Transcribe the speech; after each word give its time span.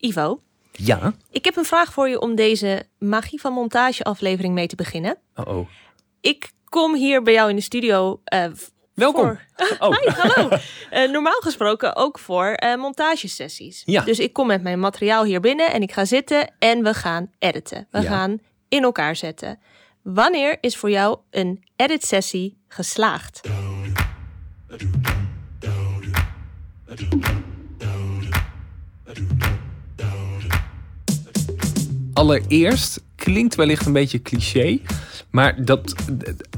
Ivo, 0.00 0.42
Ja. 0.72 1.12
ik 1.30 1.44
heb 1.44 1.56
een 1.56 1.64
vraag 1.64 1.92
voor 1.92 2.08
je 2.08 2.20
om 2.20 2.34
deze 2.34 2.82
magie 2.98 3.40
van 3.40 3.52
montage 3.52 4.02
aflevering 4.04 4.54
mee 4.54 4.66
te 4.66 4.76
beginnen. 4.76 5.16
Oh, 5.34 5.56
oh. 5.58 5.68
Ik 6.20 6.50
kom 6.64 6.94
hier 6.94 7.22
bij 7.22 7.32
jou 7.32 7.50
in 7.50 7.56
de 7.56 7.62
studio. 7.62 8.20
eh, 8.24 8.44
v- 8.54 8.66
Welkom. 8.94 9.22
Voor, 9.24 9.40
Oh. 9.78 9.96
Hi, 9.98 10.08
hallo. 10.10 10.48
Eh, 10.90 11.10
normaal 11.10 11.40
gesproken 11.40 11.96
ook 11.96 12.18
voor 12.18 12.46
eh, 12.46 12.76
montagesessies. 12.76 13.82
Ja. 13.84 14.02
Dus 14.02 14.18
ik 14.18 14.32
kom 14.32 14.46
met 14.46 14.62
mijn 14.62 14.78
materiaal 14.80 15.24
hier 15.24 15.40
binnen 15.40 15.72
en 15.72 15.82
ik 15.82 15.92
ga 15.92 16.04
zitten 16.04 16.52
en 16.58 16.82
we 16.82 16.94
gaan 16.94 17.30
editen. 17.38 17.86
We 17.90 18.00
Ja. 18.00 18.08
gaan 18.08 18.38
in 18.68 18.82
elkaar 18.82 19.16
zetten. 19.16 19.58
Wanneer 20.02 20.58
is 20.60 20.76
voor 20.76 20.90
jou 20.90 21.18
een 21.30 21.64
edit 21.76 22.04
sessie 22.06 22.58
geslaagd? 22.68 23.40
Allereerst 32.20 33.02
klinkt 33.16 33.54
wellicht 33.54 33.86
een 33.86 33.92
beetje 33.92 34.22
cliché, 34.22 34.78
maar 35.30 35.64
dat 35.64 35.94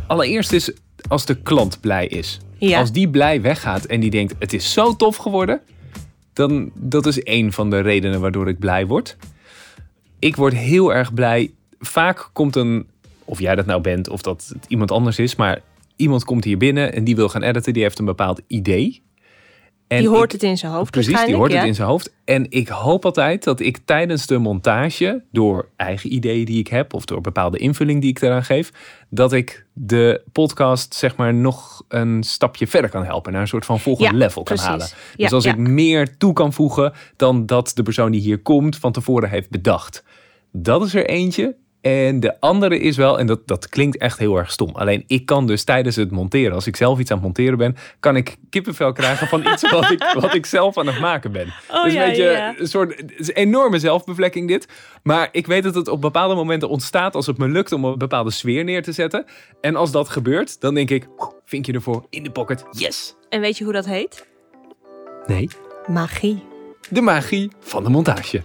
allereerst 0.07 0.53
is 0.53 0.73
als 1.09 1.27
de 1.27 1.35
klant 1.35 1.81
blij 1.81 2.07
is. 2.07 2.41
Ja. 2.59 2.79
Als 2.79 2.93
die 2.93 3.09
blij 3.09 3.41
weggaat 3.41 3.85
en 3.85 4.01
die 4.01 4.11
denkt 4.11 4.35
het 4.39 4.53
is 4.53 4.73
zo 4.73 4.97
tof 4.97 5.17
geworden, 5.17 5.61
dan 6.33 6.71
dat 6.75 7.07
is 7.07 7.23
één 7.23 7.53
van 7.53 7.71
de 7.71 7.81
redenen 7.81 8.21
waardoor 8.21 8.49
ik 8.49 8.59
blij 8.59 8.87
word. 8.87 9.17
Ik 10.19 10.37
word 10.37 10.55
heel 10.55 10.95
erg 10.95 11.15
blij. 11.15 11.51
Vaak 11.79 12.31
komt 12.33 12.57
een, 12.57 12.87
of 13.25 13.41
jij 13.41 13.55
dat 13.55 13.67
nou 13.67 13.81
bent 13.81 14.09
of 14.09 14.23
dat 14.23 14.51
het 14.55 14.65
iemand 14.69 14.91
anders 14.91 15.19
is, 15.19 15.37
maar 15.37 15.61
iemand 15.97 16.25
komt 16.25 16.45
hier 16.45 16.59
binnen 16.59 16.93
en 16.93 17.05
die 17.05 17.17
wil 17.17 17.29
gaan 17.29 17.43
editen, 17.43 17.73
die 17.73 17.83
heeft 17.83 17.99
een 17.99 18.05
bepaald 18.05 18.41
idee. 18.47 19.03
En 19.93 19.99
Die 19.99 20.09
hoort 20.09 20.25
ik- 20.25 20.41
het 20.41 20.43
in 20.51 20.59
zijn 20.59 20.73
hoofd 20.73 20.91
Precies, 20.91 21.25
die 21.25 21.35
hoort 21.37 21.51
ja. 21.53 21.59
het 21.59 21.67
in 21.67 21.75
zijn 21.75 21.89
hoofd. 21.89 22.13
En 22.25 22.47
ik 22.51 22.69
hoop 22.69 23.05
altijd 23.05 23.45
dat 23.45 23.61
ik 23.61 23.79
tijdens 23.85 24.27
de 24.27 24.39
montage, 24.39 25.23
door 25.33 25.69
eigen 25.77 26.13
ideeën 26.15 26.45
die 26.45 26.59
ik 26.59 26.69
heb, 26.69 26.95
of 26.95 27.05
door 27.05 27.21
bepaalde 27.21 27.59
invulling 27.59 28.01
die 28.01 28.11
ik 28.11 28.21
eraan 28.23 28.45
geef, 28.45 28.73
dat 29.11 29.33
ik 29.33 29.67
de 29.73 30.23
podcast 30.33 30.95
zeg 30.95 31.17
maar 31.17 31.35
nog 31.35 31.83
een 31.89 32.23
stapje 32.23 32.67
verder 32.67 32.91
kan 32.91 33.05
helpen, 33.05 33.33
naar 33.33 33.41
een 33.41 33.49
soort 33.49 33.65
van 33.65 33.81
volgende 33.81 34.11
Ja, 34.13 34.17
level 34.19 34.43
kan 34.43 34.55
precies. 34.57 34.67
halen. 34.67 34.87
Ja, 35.17 35.25
dus 35.25 35.33
als 35.33 35.45
ik 35.45 35.57
meer 35.57 36.17
toe 36.17 36.33
kan 36.33 36.53
voegen 36.53 36.93
dan 37.17 37.47
dat 37.47 37.71
de 37.75 37.83
persoon 37.83 38.11
die 38.13 38.21
hier 38.21 38.39
komt 38.39 38.77
van 38.77 38.93
tevoren 38.93 39.29
heeft 39.31 39.51
bedacht. 39.51 40.05
Dat 40.53 40.85
is 40.85 40.95
er 40.95 41.07
eentje. 41.09 41.55
En 41.83 42.21
de 42.21 42.41
andere 42.41 42.79
is 42.79 42.97
wel, 42.97 43.19
en 43.19 43.27
dat, 43.27 43.47
dat 43.47 43.69
klinkt 43.69 43.97
echt 43.97 44.19
heel 44.19 44.37
erg 44.37 44.51
stom. 44.51 44.71
Alleen 44.73 45.05
ik 45.07 45.27
kan 45.27 45.47
dus 45.47 45.65
tijdens 45.65 45.97
het 45.97 46.11
monteren, 46.11 46.55
als 46.55 46.67
ik 46.67 46.77
zelf 46.77 46.99
iets 46.99 47.11
aan 47.11 47.17
het 47.17 47.27
monteren 47.27 47.59
ben, 47.59 47.77
kan 48.01 48.17
ik 48.17 48.37
kippenvel 48.51 48.93
krijgen 48.93 49.27
van 49.27 49.47
iets 49.53 49.71
wat 49.71 49.91
ik, 49.91 50.13
wat 50.21 50.35
ik 50.35 50.47
zelf 50.47 50.79
aan 50.79 50.87
het 50.87 51.01
maken 51.01 51.33
ben. 51.33 51.55
Oh, 51.71 51.85
dus 51.85 51.93
ja, 51.93 52.07
weet 52.07 52.17
je, 52.17 52.23
ja. 52.23 52.55
een 52.59 52.69
soort 52.69 52.97
het 52.97 53.13
is 53.17 53.29
een 53.29 53.35
enorme 53.35 53.79
zelfbevlekking 53.79 54.49
dit. 54.49 54.69
Maar 55.03 55.29
ik 55.33 55.47
weet 55.47 55.63
dat 55.63 55.75
het 55.75 55.89
op 55.89 56.01
bepaalde 56.01 56.35
momenten 56.35 56.69
ontstaat 56.69 57.15
als 57.15 57.27
het 57.27 57.39
me 57.39 57.49
lukt 57.49 57.73
om 57.73 57.85
een 57.85 57.99
bepaalde 57.99 58.31
sfeer 58.31 58.65
neer 58.65 58.83
te 58.83 58.93
zetten. 58.93 59.25
En 59.61 59.77
als 59.77 59.91
dat 59.91 60.09
gebeurt, 60.09 60.61
dan 60.61 60.75
denk 60.75 60.91
ik, 60.91 61.09
vinkje 61.45 61.73
ervoor 61.73 62.07
in 62.11 62.23
de 62.23 62.31
pocket. 62.31 62.65
Yes. 62.71 63.15
En 63.29 63.41
weet 63.41 63.59
je 63.59 63.65
hoe 63.65 63.73
dat 63.73 63.87
heet? 63.87 64.27
Nee, 65.27 65.49
Magie. 65.87 66.43
de 66.91 67.01
magie 67.01 67.51
van 67.61 67.83
de 67.85 67.91
montage. 67.91 68.43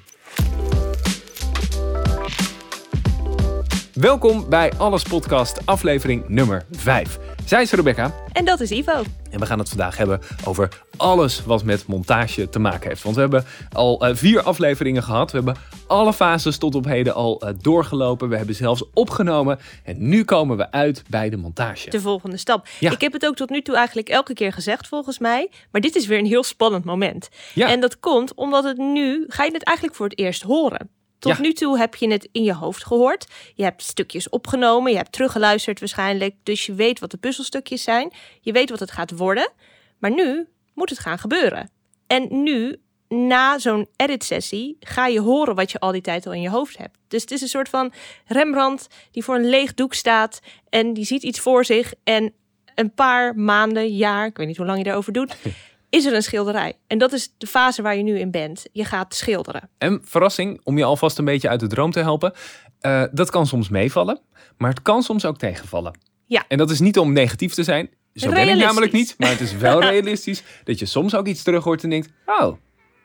Welkom 4.00 4.50
bij 4.50 4.72
Alles 4.78 5.03
Podcast, 5.03 5.66
aflevering 5.66 6.28
nummer 6.28 6.66
5. 6.72 7.20
Zij 7.45 7.62
is 7.62 7.72
Rebecca 7.72 8.14
En 8.31 8.45
dat 8.45 8.59
is 8.59 8.72
Ivo. 8.72 9.04
en 9.31 9.39
we 9.39 9.45
gaan 9.45 9.59
het 9.59 9.70
vandaag 9.70 9.98
hebben 9.98 10.20
over 10.45 10.70
alles 10.98 11.45
wat 11.45 11.64
met 11.64 11.88
montage 11.88 12.50
te 12.50 12.59
maken 12.59 12.89
heeft. 12.89 13.04
Want 13.04 13.16
we 13.16 13.22
hebben 13.22 13.45
al 13.72 14.06
eh, 14.06 14.16
vier 14.16 14.42
afleveringen 14.42 15.04
gehad. 15.04 15.31
We 15.31 15.38
hebben 15.38 15.56
alle 15.88 16.14
fases 16.14 16.58
tot 16.58 16.76
op 16.76 16.86
heden 16.86 17.14
al 17.14 17.42
eh, 17.42 17.54
doorgelopen. 17.62 18.30
We 18.30 18.38
hebben 18.38 18.56
zelfs 18.56 18.84
opgenomen. 18.94 19.59
En 19.84 20.09
nu 20.09 20.23
komen 20.23 20.58
we 20.58 20.72
uit 20.72 21.04
bij 21.09 21.30
de 21.30 21.38
montage. 21.38 21.89
De 21.89 22.02
volgende 22.02 22.38
stap. 22.38 22.67
Ja. 22.80 22.92
Ik 22.92 23.02
heb 23.02 23.14
het 23.14 23.26
ook 23.26 23.36
tot 23.36 23.50
nu 23.50 23.61
toe 23.61 23.76
eigenlijk 23.76 24.10
elke 24.10 24.33
keer 24.33 24.54
gezegd 24.54 24.88
volgens 24.88 25.20
mij. 25.20 25.52
Maar 25.71 25.82
dit 25.82 25.95
is 25.95 26.08
weer 26.08 26.20
een 26.20 26.26
heel 26.26 26.44
spannend 26.44 26.86
moment. 26.86 27.30
Ja. 27.54 27.70
En 27.70 27.80
dat 27.80 28.00
komt 28.00 28.33
omdat 28.33 28.64
het 28.64 28.77
nu, 28.77 29.26
ga 29.27 29.44
je 29.44 29.52
het 29.52 29.64
eigenlijk 29.64 29.98
voor 29.98 30.08
het 30.08 30.20
eerst 30.20 30.42
horen. 30.42 30.96
Tot 31.20 31.36
Ja. 31.36 31.42
nu 31.42 31.54
toe 31.54 31.78
heb 31.78 31.95
je 31.95 32.11
het 32.11 32.30
in 32.32 32.44
je 32.44 32.54
hoofd 32.54 32.86
gehoord. 32.86 33.28
Je 33.55 33.64
hebt 33.64 33.82
stukjes 33.83 34.30
opgenomen, 34.30 34.92
je 34.92 34.98
hebt 34.98 35.11
teruggeluisterd 35.11 35.80
waarschijnlijk. 35.80 36.36
Dus 36.44 36.66
je 36.66 36.73
weet 36.73 37.00
wat 37.00 37.11
de 37.11 37.17
puzzelstukjes 37.17 37.83
zijn. 37.83 38.14
Je 38.42 38.52
weet 38.52 38.70
wat 38.70 38.80
het 38.80 38.92
gaat 38.92 39.11
worden. 39.11 39.52
Maar 39.98 40.11
nu 40.11 40.48
moet 40.73 40.89
het 40.89 41.00
gaan 41.00 41.20
gebeuren. 41.20 41.70
En 42.08 42.44
nu, 42.44 42.76
na 43.08 43.58
zo'n 43.58 43.88
edit-sessie, 43.95 44.77
ga 44.80 45.08
je 45.08 45.20
horen 45.20 45.56
wat 45.56 45.72
je 45.72 45.80
al 45.80 45.92
die 45.92 46.02
tijd 46.02 46.26
al 46.27 46.33
in 46.33 46.42
je 46.42 46.50
hoofd 46.50 46.77
hebt. 46.77 46.98
Dus 47.08 47.22
het 47.22 47.32
is 47.32 47.42
een 47.42 47.48
soort 47.48 47.70
van 47.70 47.94
Rembrandt 48.26 48.88
die 49.11 49.23
voor 49.23 49.36
een 49.36 49.50
leeg 49.50 49.73
doek 49.73 49.94
staat 49.94 50.39
en 50.70 50.94
die 50.94 51.06
ziet 51.06 51.23
iets 51.23 51.39
voor 51.39 51.66
zich. 51.66 51.94
En 52.04 52.33
een 52.76 52.94
paar 52.94 53.36
maanden, 53.36 53.95
jaar, 53.95 54.26
ik 54.26 54.38
weet 54.38 54.48
niet 54.48 54.58
hoe 54.58 54.66
lang 54.66 54.77
je 54.77 54.83
daarover 54.83 55.14
doet, 55.14 55.36
is 55.97 56.05
er 56.05 56.13
een 56.13 56.21
schilderij. 56.23 56.73
En 56.87 56.97
dat 56.97 57.13
is 57.13 57.33
de 57.37 57.47
fase 57.47 57.81
waar 57.81 57.95
je 57.95 58.03
nu 58.03 58.19
in 58.19 58.31
bent. 58.31 58.65
Je 58.71 58.85
gaat 58.85 59.15
schilderen. 59.15 59.69
En 59.77 60.02
verrassing, 60.03 60.59
om 60.63 60.77
je 60.77 60.83
alvast 60.83 61.17
een 61.17 61.25
beetje 61.25 61.49
uit 61.49 61.59
de 61.59 61.67
droom 61.67 61.91
te 61.91 61.99
helpen. 61.99 62.33
eh, 62.80 63.03
dat 63.11 63.30
kan 63.30 63.47
soms 63.47 63.69
meevallen, 63.69 64.19
maar 64.58 64.69
het 64.69 64.81
kan 64.81 65.03
soms 65.03 65.25
ook 65.25 65.37
tegenvallen. 65.37 65.97
Ja. 66.25 66.43
En 66.47 66.58
dat 66.58 66.69
is 66.69 66.80
niet 66.80 66.97
om 66.99 67.13
negatief 67.13 67.53
te 67.53 67.63
zijn. 67.63 67.89
Zo 68.13 68.30
ben 68.30 68.47
ik 68.49 68.55
namelijk 68.55 68.91
niet. 68.91 69.15
Maar 69.17 69.30
het 69.30 69.39
is 69.41 69.53
wel 69.58 69.81
realistisch 69.91 70.43
dat 70.63 70.80
je 70.80 70.85
soms 70.85 71.15
ook 71.15 71.27
iets 71.27 71.43
terug 71.43 71.63
hoort 71.63 71.83
en 71.83 71.89
denkt... 71.89 72.09
Oh, 72.25 72.58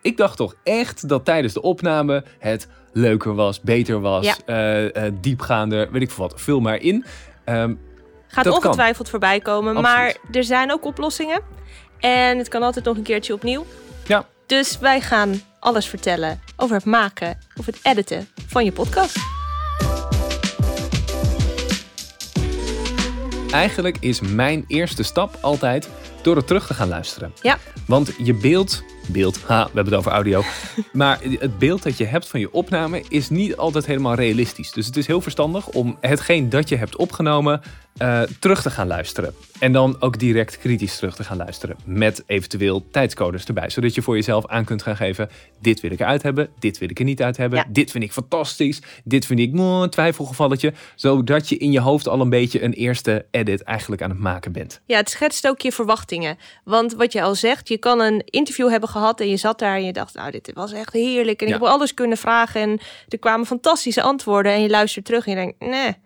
ik 0.03 0.17
dacht 0.17 0.37
toch 0.37 0.55
echt 0.65 1.09
dat 1.09 1.25
tijdens 1.25 1.53
de 1.53 1.63
opname 1.63 2.25
het 2.39 2.69
leuker 2.93 3.35
was, 3.35 3.61
beter 3.61 4.01
was, 4.01 4.25
Ja. 4.27 4.37
eh, 4.47 5.07
eh, 5.07 5.13
diepgaander, 5.21 5.91
weet 5.93 6.03
ik 6.03 6.11
veel 6.11 6.29
wat. 6.29 6.41
Vul 6.41 6.61
maar 6.61 6.77
in. 6.81 7.05
Ehm, 7.45 7.75
Gaat 8.29 8.45
Dat 8.45 8.55
kan. 8.55 8.63
ongetwijfeld 8.65 9.09
voorbij 9.09 9.41
komen. 9.41 9.77
Absoluut. 9.77 9.97
Maar 9.97 10.17
er 10.37 10.45
zijn 10.45 10.73
ook 10.73 10.85
oplossingen. 10.85 11.41
En 12.03 12.39
het 12.39 12.49
kan 12.49 12.63
altijd 12.63 12.85
nog 12.85 12.97
een 12.97 13.03
keertje 13.03 13.33
opnieuw. 13.33 13.67
ja, 14.07 14.27
Dus 14.47 14.79
wij 14.79 15.01
gaan 15.01 15.43
alles 15.59 15.87
vertellen 15.87 16.41
over 16.57 16.77
het 16.77 16.85
maken 16.85 17.39
of 17.57 17.67
het 17.67 17.79
editen 17.83 18.29
van 18.47 18.65
je 18.65 18.73
podcast. 18.73 19.17
eigenlijk 23.53 23.97
is 24.01 24.21
mijn 24.21 24.65
eerste 24.67 25.03
stap 25.03 25.39
altijd 25.41 25.89
door 26.23 26.37
het 26.37 26.47
terug 26.47 26.67
te 26.67 26.75
gaan 26.75 26.89
luisteren. 26.89 27.33
Ja, 27.43 27.59
Want 27.87 28.13
je 28.19 28.35
beeld, 28.35 28.83
beeld, 29.09 29.43
ha, 29.43 29.65
we 29.65 29.71
hebben 29.75 29.93
het 29.93 29.95
over 29.95 30.13
audio. 30.13 30.43
maar 30.93 31.19
het 31.39 31.59
beeld 31.59 31.83
dat 31.83 31.97
je 31.97 32.05
hebt 32.05 32.29
van 32.29 32.41
je 32.41 32.53
opname 32.53 33.03
is 33.09 33.31
niet 33.31 33.57
altijd 33.57 33.87
helemaal 33.87 34.15
realistisch. 34.15 34.73
Dus 34.73 34.87
het 34.87 34.97
is 34.97 35.07
heel 35.07 35.21
verstandig 35.21 35.69
om 35.69 35.97
hetgeen 36.01 36.49
dat 36.49 36.69
je 36.69 36.77
hebt 36.77 36.97
opgenomen 36.97 37.61
eh, 37.97 38.23
terug 38.39 38.63
te 38.63 38.71
gaan 38.71 38.87
luisteren. 38.87 39.35
En 39.59 39.73
dan 39.73 39.97
ook 40.01 40.19
direct 40.19 40.59
kritisch 40.59 40.97
terug 40.97 41.17
te 41.17 41.25
gaan 41.25 41.37
luisteren. 41.37 41.77
Met 41.85 42.23
eventueel 42.27 42.91
tijdscodes 42.91 43.45
erbij. 43.45 43.71
Zodat 43.71 43.95
je 43.95 44.03
voor 44.03 44.15
jezelf 44.15 44.47
aan 44.47 44.65
kunt 44.65 44.83
gaan 44.83 44.97
geven. 44.97 45.29
Dit 45.61 45.81
wil 45.81 45.91
ik 45.91 46.01
eruit 46.01 46.23
hebben. 46.23 46.49
Dit 46.59 46.79
wil 46.79 46.91
ik 46.91 46.99
er 46.99 47.05
niet 47.05 47.23
uit 47.23 47.37
hebben. 47.37 47.59
Ja. 47.59 47.65
Dit 47.69 47.91
vind 47.91 48.05
ik 48.05 48.13
fantastisch. 48.13 48.83
Dit 49.05 49.27
vind 49.27 49.39
ik 49.39 49.59
een 49.59 49.91
twijfelgevalletje. 49.91 50.73
Zodat 50.95 51.49
je 51.49 51.57
in 51.57 51.73
je 51.73 51.81
hoofd 51.81 52.09
al 52.09 52.21
een 52.21 52.31
beetje 52.31 52.63
een 52.63 52.73
eerste 52.73 53.27
edit 53.31 53.63
eigenlijk 53.63 54.03
aan 54.03 54.11
het 54.11 54.19
maken 54.19 54.53
bent. 54.53 54.81
Ja, 54.87 54.97
het 54.97 55.11
schetst 55.11 55.49
ook 55.49 55.61
je 55.61 55.73
verwachtingen. 55.73 56.39
Want 56.65 56.95
wat 56.95 57.13
je 57.13 57.23
al 57.23 57.35
zegt, 57.35 57.69
je 57.69 57.79
kan 57.79 58.01
een 58.01 58.23
interview 58.25 58.71
hebben 58.71 58.89
gehad 58.93 59.21
en 59.21 59.29
je 59.29 59.37
zat 59.37 59.59
daar 59.59 59.77
en 59.77 59.85
je 59.85 59.93
dacht, 59.93 60.15
nou, 60.15 60.31
dit 60.31 60.51
was 60.55 60.73
echt 60.73 60.93
heerlijk. 60.93 61.41
En 61.41 61.49
Ja. 61.49 61.55
ik 61.55 61.61
heb 61.61 61.71
alles 61.71 61.95
kunnen 61.95 62.17
vragen 62.19 62.61
en 62.61 62.81
er 63.09 63.19
kwamen 63.19 63.47
fantastische 63.47 64.03
antwoorden. 64.03 64.53
En 64.53 64.63
je 64.63 64.69
luistert 64.71 65.05
terug 65.05 65.27
en 65.27 65.31
je 65.31 65.37
denkt, 65.37 65.61
nee, 65.61 65.97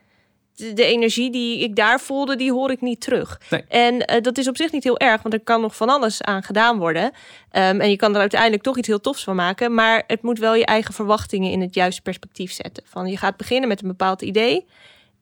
de, 0.56 0.72
de 0.72 0.84
energie 0.84 1.30
die 1.30 1.62
ik 1.62 1.76
daar 1.76 2.00
voelde, 2.00 2.36
die 2.36 2.52
hoor 2.52 2.70
ik 2.70 2.80
niet 2.80 3.00
terug. 3.00 3.40
Nee. 3.50 3.64
En 3.68 4.00
eh, 4.06 4.22
dat 4.22 4.38
is 4.38 4.48
op 4.48 4.56
zich 4.56 4.72
niet 4.72 4.84
heel 4.84 4.98
erg, 4.98 5.22
want 5.22 5.34
er 5.34 5.40
kan 5.40 5.60
nog 5.60 5.76
van 5.76 5.88
alles 5.88 6.22
aan 6.22 6.42
gedaan 6.42 6.78
worden. 6.78 7.10
Ehm, 7.50 7.80
en 7.80 7.90
je 7.90 7.96
kan 7.96 8.14
er 8.14 8.20
uiteindelijk 8.20 8.62
toch 8.62 8.78
iets 8.78 8.88
heel 8.88 9.00
tofs 9.00 9.24
van 9.24 9.36
maken. 9.36 9.74
Maar 9.74 10.02
het 10.06 10.22
moet 10.22 10.38
wel 10.38 10.54
je 10.54 10.64
eigen 10.66 10.94
verwachtingen 10.94 11.50
in 11.50 11.60
het 11.60 11.74
juiste 11.74 12.02
perspectief 12.02 12.52
zetten. 12.52 12.82
Van 12.86 13.06
je 13.06 13.16
gaat 13.16 13.36
beginnen 13.36 13.68
met 13.68 13.82
een 13.82 13.88
bepaald 13.88 14.22
idee. 14.22 14.66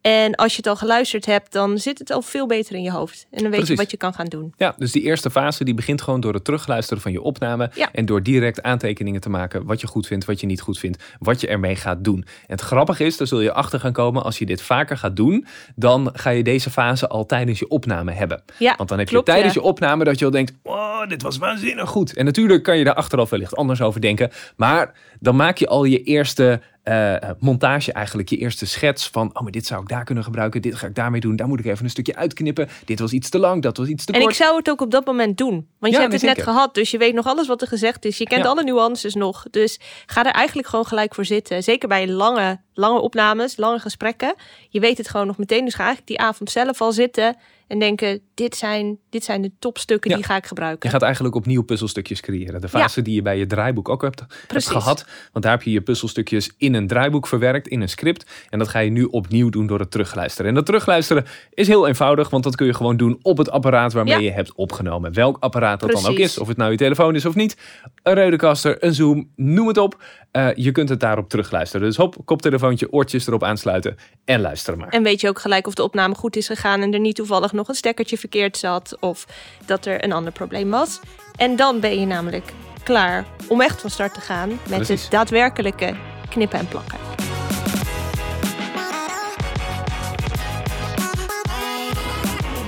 En 0.07 0.35
als 0.35 0.51
je 0.51 0.57
het 0.57 0.67
al 0.67 0.77
geluisterd 0.77 1.27
hebt, 1.27 1.53
dan 1.53 1.79
zit 1.79 1.99
het 1.99 2.11
al 2.11 2.23
veel 2.23 2.47
beter 2.47 2.75
in 2.75 2.83
je 2.83 2.91
hoofd. 2.91 3.27
En 3.31 3.43
dan 3.43 3.51
weet 3.51 3.67
je 3.67 3.75
wat 3.75 3.91
je 3.91 3.97
kan 3.97 4.15
gaan 4.15 4.27
doen. 4.27 4.55
Ja, 4.57 4.75
dus 4.79 4.93
die 4.93 5.03
eerste 5.03 5.31
fase 5.31 5.65
die 5.65 5.75
begint 5.75 6.03
gewoon 6.03 6.21
door 6.21 6.35
het 6.35 6.45
terugluisteren 6.45 7.03
van 7.03 7.13
je 7.13 7.23
opname. 7.23 7.71
Ja. 7.75 7.89
En 7.93 8.07
door 8.07 8.23
direct 8.23 8.63
aantekeningen 8.63 9.21
te 9.21 9.29
maken 9.29 9.65
wat 9.65 9.81
je 9.81 9.87
goed 9.87 10.07
vindt, 10.07 10.25
wat 10.25 10.41
je 10.41 10.47
niet 10.47 10.61
goed 10.61 10.79
vindt, 10.79 11.03
wat 11.19 11.41
je 11.41 11.47
ermee 11.47 11.77
gaat 11.77 12.05
doen. 12.05 12.17
En 12.17 12.25
het 12.47 12.61
grappige 12.61 13.05
is, 13.05 13.17
daar 13.17 13.27
zul 13.27 13.41
je 13.41 13.53
achter 13.53 13.81
gaan 13.81 13.93
komen, 13.93 14.23
als 14.23 14.39
je 14.39 14.47
dit 14.47 14.63
vaker 14.63 14.97
gaat 14.97 15.17
doen, 15.17 15.47
dan 15.75 16.11
ga 16.13 16.31
je 16.31 16.43
deze 16.43 16.71
fase 16.71 17.09
al 17.09 17.27
tijdens 17.27 17.59
je 17.59 17.69
opname 17.69 18.13
hebben. 18.13 18.43
Ja, 18.59 18.75
Want 18.77 18.89
dan 18.89 18.99
heb 18.99 19.09
klopt, 19.09 19.27
je 19.27 19.33
tijdens 19.33 19.55
ja. 19.55 19.61
je 19.61 19.67
opname 19.67 20.05
dat 20.05 20.19
je 20.19 20.25
al 20.25 20.31
denkt, 20.31 20.53
wow, 20.63 21.09
dit 21.09 21.23
was 21.23 21.39
waanzinnig 21.39 21.89
goed. 21.89 22.17
En 22.17 22.25
natuurlijk 22.25 22.63
kan 22.63 22.79
je 22.79 22.85
daar 22.85 22.95
achteraf 22.95 23.31
wellicht 23.31 23.57
anders 23.57 23.81
over 23.81 24.01
denken. 24.01 24.31
Maar 24.57 24.93
dan 25.21 25.37
maak 25.37 25.59
je 25.59 25.67
al 25.67 25.85
je 25.85 26.03
eerste 26.03 26.61
eh, 26.85 27.17
montage 27.39 27.93
eigenlijk, 27.93 28.29
je 28.29 28.37
eerste 28.37 28.67
schets 28.67 29.09
van, 29.09 29.31
oh, 29.33 29.43
maar 29.43 29.53
dit 29.53 29.67
zou 29.67 29.83
ik 29.83 29.89
daar 29.89 30.05
kunnen 30.05 30.25
gebruiken, 30.25 30.63
dit 30.63 30.75
ga 30.75 30.87
ik 30.87 30.95
daarmee 30.95 31.21
doen, 31.21 31.37
daar 31.37 31.49
moet 31.49 31.59
ik 31.59 31.65
even 31.67 31.85
een 31.85 31.91
stukje 31.91 32.17
uitknippen, 32.17 32.69
dit 32.85 32.99
was 32.99 33.13
iets 33.13 33.29
te 33.29 33.39
lang, 33.39 33.63
dat 33.63 33.77
was 33.77 33.89
iets 33.89 34.05
te 34.05 34.13
En 34.13 34.21
kort. 34.21 34.33
ik 34.33 34.37
zou 34.43 34.57
het 34.57 34.71
ook 34.71 34.81
op 34.81 34.91
dat 34.91 35.05
moment 35.07 35.39
doen. 35.39 35.69
Want 35.79 35.93
Ja, 35.93 35.99
je 36.01 36.09
hebt 36.09 36.13
het 36.23 36.37
net 36.37 36.43
gehad, 36.43 36.75
dus 36.75 36.91
je 36.91 36.99
weet 36.99 37.15
nog 37.15 37.27
alles 37.27 37.47
wat 37.47 37.63
er 37.63 37.69
gezegd 37.69 38.05
is. 38.05 38.19
Je 38.19 38.25
kent 38.25 38.43
Ja. 38.43 38.49
alle 38.49 38.65
nuances 38.65 39.15
nog. 39.15 39.45
Dus 39.51 39.81
ga 40.07 40.25
er 40.25 40.33
eigenlijk 40.33 40.69
gewoon 40.69 40.87
gelijk 40.87 41.15
voor 41.15 41.25
zitten. 41.25 41.63
Zeker 41.63 41.89
bij 41.89 42.09
lange, 42.09 42.61
lange 42.75 43.01
opnames, 43.01 43.57
lange 43.57 43.79
gesprekken. 43.79 44.35
Je 44.69 44.81
weet 44.81 44.99
het 44.99 45.09
gewoon 45.09 45.27
nog 45.27 45.39
meteen. 45.39 45.65
Dus 45.65 45.75
ga 45.75 45.83
eigenlijk 45.85 46.09
die 46.09 46.19
avond 46.21 46.51
zelf 46.51 46.81
al 46.81 46.93
zitten 46.93 47.37
en 47.67 47.79
denken, 47.79 48.21
dit 48.35 48.57
zijn, 48.57 48.99
dit 49.11 49.25
zijn 49.25 49.43
de 49.43 49.51
topstukken 49.59 50.11
Ja. 50.11 50.17
die 50.17 50.25
ga 50.25 50.37
ik 50.37 50.47
gebruiken. 50.47 50.81
Je 50.89 50.95
gaat 50.95 51.03
eigenlijk 51.03 51.35
opnieuw 51.35 51.63
puzzelstukjes 51.63 52.21
creëren. 52.21 52.61
De 52.61 52.69
fase 52.69 53.03
die 53.03 53.15
je 53.15 53.23
bij 53.23 53.39
je 53.39 53.47
draaiboek 53.47 53.89
ook 53.89 54.03
hebt, 54.03 54.25
hebt 54.47 54.67
gehad. 54.69 55.07
Want 55.33 55.45
daar 55.45 55.55
heb 55.55 55.63
je 55.63 55.71
je 55.71 55.81
puzzelstukjes 55.81 56.53
in 56.57 56.75
een 56.75 56.87
draaiboek 56.87 57.27
verwerkt, 57.27 57.69
in 57.69 57.81
een 57.81 57.89
script. 57.89 58.31
En 58.51 58.59
dat 58.59 58.69
ga 58.69 58.79
je 58.79 58.91
nu 58.91 59.05
opnieuw 59.05 59.49
doen 59.51 59.67
door 59.67 59.79
het 59.79 59.91
terugluisteren. 59.91 60.49
En 60.49 60.55
dat 60.55 60.67
terugluisteren 60.67 61.25
is 61.51 61.67
heel 61.67 61.87
eenvoudig, 61.87 62.31
want 62.31 62.45
dat 62.45 62.57
kun 62.57 62.67
je 62.67 62.75
gewoon 62.75 62.97
doen 62.97 63.19
op 63.23 63.39
het 63.39 63.51
apparaat 63.51 63.93
waarmee 63.93 64.15
Ja. 64.15 64.21
je 64.21 64.31
hebt 64.33 64.53
opgenomen. 64.55 65.13
Welk 65.13 65.37
apparaat 65.41 65.81
dat 65.81 65.91
dan 65.91 66.07
ook 66.07 66.19
is. 66.19 66.39
Of 66.39 66.49
het 66.49 66.57
nou 66.57 66.71
je 66.71 66.77
telefoon 66.77 67.15
is 67.15 67.25
of 67.27 67.35
niet. 67.35 67.57
Een 68.03 68.15
Redecaster, 68.15 68.85
een 68.85 68.95
Zoom, 68.95 69.31
noem 69.37 69.69
het 69.69 69.79
op. 69.79 70.03
Eh, 70.35 70.49
je 70.55 70.73
kunt 70.73 70.89
het 70.89 71.01
daarop 71.01 71.29
terugluisteren. 71.29 71.87
Dus 71.87 71.97
hop, 71.97 72.17
koptelefoontje, 72.25 72.93
oortjes 72.93 73.27
erop 73.27 73.43
aansluiten 73.43 73.97
en 74.25 74.41
luisteren 74.41 74.79
maar. 74.79 74.89
En 74.89 75.03
weet 75.03 75.21
je 75.21 75.29
ook 75.29 75.39
gelijk 75.39 75.67
of 75.67 75.75
de 75.75 75.83
opname 75.83 76.15
goed 76.15 76.37
is 76.37 76.47
gegaan 76.47 76.81
en 76.81 76.93
er 76.93 77.01
niet 77.01 77.17
toevallig 77.17 77.53
nog 77.53 77.69
een 77.69 77.75
stekkertje 77.75 78.19
verkeerd 78.19 78.57
zat 78.57 78.97
of 79.01 79.27
dat 79.67 79.87
er 79.87 80.05
een 80.05 80.13
ander 80.13 80.33
probleem 80.33 80.71
was. 80.71 81.01
En 81.37 81.57
dan 81.57 81.81
ben 81.81 82.01
je 82.01 82.07
namelijk 82.07 82.53
klaar 82.83 83.25
om 83.49 83.61
echt 83.61 83.81
van 83.81 83.91
start 83.91 84.15
te 84.15 84.21
gaan 84.21 84.49
met 84.49 84.59
Precies. 84.77 85.03
het 85.03 85.11
daadwerkelijke 85.11 85.95
knippen 86.29 86.59
en 86.59 86.69
plakken. 86.69 86.99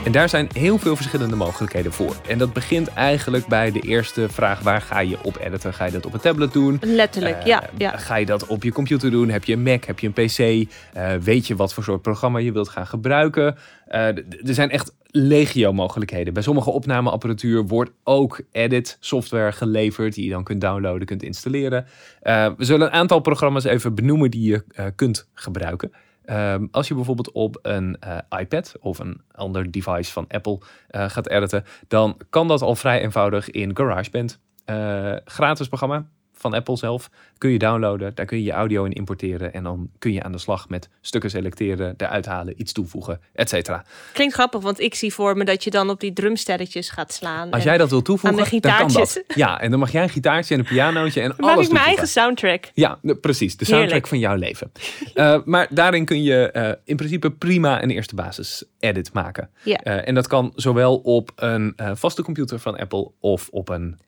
En 0.07 0.13
daar 0.13 0.29
zijn 0.29 0.49
heel 0.53 0.79
veel 0.79 0.97
verschillende 0.97 1.37
mogelijkheden 1.37 1.93
voor. 1.93 2.17
En 2.29 2.39
dat 2.39 2.53
begint 2.53 2.89
eigenlijk 2.89 3.47
bij 3.47 3.71
de 3.71 3.81
eerste 3.81 4.29
vraag: 4.29 4.61
waar 4.61 4.81
ga 4.81 5.01
je 5.01 5.17
op 5.23 5.39
editen? 5.41 5.75
Ga 5.75 5.85
je 5.85 5.93
dat 5.93 6.07
op 6.07 6.15
een 6.15 6.21
tablet 6.21 6.53
doen? 6.53 6.79
Letterlijk, 6.81 7.37
Eh, 7.37 7.47
ja, 7.47 7.71
ja. 7.77 7.97
Ga 7.97 8.17
je 8.17 8.27
dat 8.27 8.47
op 8.47 8.63
je 8.63 8.73
computer 8.73 9.11
doen? 9.11 9.29
Heb 9.29 9.45
je 9.45 9.53
een 9.53 9.63
Mac? 9.63 9.85
Heb 9.85 9.99
je 9.99 10.11
een 10.15 10.27
PC? 10.27 10.69
Eh, 10.93 11.15
weet 11.15 11.47
je 11.47 11.57
wat 11.57 11.75
voor 11.75 11.85
soort 11.85 12.03
programma 12.03 12.39
je 12.39 12.53
wilt 12.53 12.69
gaan 12.69 12.87
gebruiken? 12.87 13.57
Eh, 13.87 14.01
er 14.17 14.55
zijn 14.55 14.71
echt 14.71 14.95
legio 15.11 15.73
mogelijkheden. 15.73 16.33
Bij 16.35 16.43
sommige 16.43 16.71
opnameapparatuur 16.71 17.67
wordt 17.67 17.91
ook 18.05 18.41
edit 18.53 18.97
software 19.01 19.53
geleverd 19.53 20.15
die 20.15 20.25
je 20.25 20.31
dan 20.31 20.45
kunt 20.45 20.61
downloaden, 20.61 21.07
kunt 21.07 21.23
installeren. 21.23 21.87
We 22.23 22.55
zullen 22.59 22.87
een 22.87 22.93
aantal 22.93 23.21
programma's 23.21 23.65
even 23.65 23.95
benoemen 23.95 24.31
die 24.31 24.51
je 24.51 24.93
kunt 24.95 25.29
gebruiken. 25.35 25.91
Ehm, 26.27 26.67
als 26.71 26.89
je 26.89 26.95
bijvoorbeeld 26.95 27.33
op 27.33 27.59
een 27.63 27.97
eh, 28.01 28.19
iPad 28.39 28.75
of 28.81 28.99
een 28.99 29.21
ander 29.33 29.71
device 29.71 30.13
van 30.13 30.25
Apple 30.29 30.59
eh, 30.89 31.09
gaat 31.09 31.29
editen, 31.29 31.65
dan 31.89 32.21
kan 32.31 32.49
dat 32.49 32.63
al 32.63 32.75
vrij 32.75 33.03
eenvoudig 33.03 33.51
in 33.51 33.77
GarageBand. 33.77 34.41
Eh, 34.65 35.17
gratis 35.25 35.69
programma 35.69 36.09
van 36.39 36.55
Apple 36.55 36.77
zelf 36.77 37.11
kun 37.39 37.51
je 37.51 37.59
downloaden. 37.59 38.15
Daar 38.15 38.27
kun 38.27 38.39
je 38.39 38.45
je 38.45 38.53
audio 38.53 38.85
in 38.85 38.93
importeren 38.93 39.53
en 39.53 39.63
dan 39.63 39.91
kun 39.99 40.13
je 40.13 40.23
aan 40.23 40.33
de 40.33 40.39
slag 40.39 40.69
met 40.69 40.89
stukken 41.01 41.31
selecteren, 41.31 41.95
eruit 41.97 42.27
halen, 42.27 42.61
iets 42.61 42.73
toevoegen, 42.73 43.21
et 43.33 43.49
cetera. 43.49 43.85
Klinkt 44.13 44.35
grappig, 44.35 44.61
want 44.61 44.81
ik 44.81 44.95
zie 44.95 45.13
voor 45.15 45.37
me 45.37 45.45
dat 45.45 45.65
je 45.65 45.71
dan 45.71 45.91
op 45.91 46.01
die 46.01 46.13
drumstelletjes 46.13 46.91
gaat 46.91 47.13
slaan. 47.13 47.51
Als 47.51 47.63
jij 47.63 47.79
dat 47.79 47.91
wil 47.91 48.03
toevoegen, 48.03 48.39
Aan 48.39 48.49
de 48.51 48.61
dan 48.61 48.77
kan 48.77 48.93
dat. 48.93 49.23
Ja, 49.35 49.61
en 49.61 49.71
dan 49.71 49.79
mag 49.79 49.93
jij 49.93 50.03
een 50.03 50.09
gitaartje 50.09 50.55
en 50.55 50.61
een 50.61 50.67
pianootje 50.67 51.21
en 51.21 51.29
dan 51.29 51.37
maak 51.39 51.51
alles 51.51 51.67
ik 51.67 51.73
mijn 51.73 51.85
toevoegen. 51.85 51.87
eigen 51.87 52.09
soundtrack. 52.09 52.71
Ja, 52.75 52.99
precies. 53.21 53.57
De 53.57 53.65
soundtrack 53.65 53.91
Heerlijk. 53.91 54.07
van 54.07 54.19
jouw 54.19 54.37
leven. 54.37 54.73
Eh, 55.15 55.39
maar 55.45 55.67
daarin 55.71 56.05
kun 56.05 56.23
je 56.23 56.51
eh, 56.51 56.73
in 56.85 56.97
principe 56.97 57.31
prima 57.31 57.83
een 57.83 57.91
eerste 57.91 58.15
basis 58.15 58.65
edit 58.79 59.13
maken. 59.13 59.51
Ja. 59.63 59.77
Eh, 59.77 60.09
en 60.09 60.15
dat 60.15 60.27
kan 60.27 60.53
zowel 60.55 60.97
op 60.97 61.33
een 61.37 61.75
vaste 61.95 62.23
computer 62.23 62.59
van 62.59 62.77
Apple 62.79 63.11
of 63.21 63.49
op 63.51 63.69
een 63.69 63.99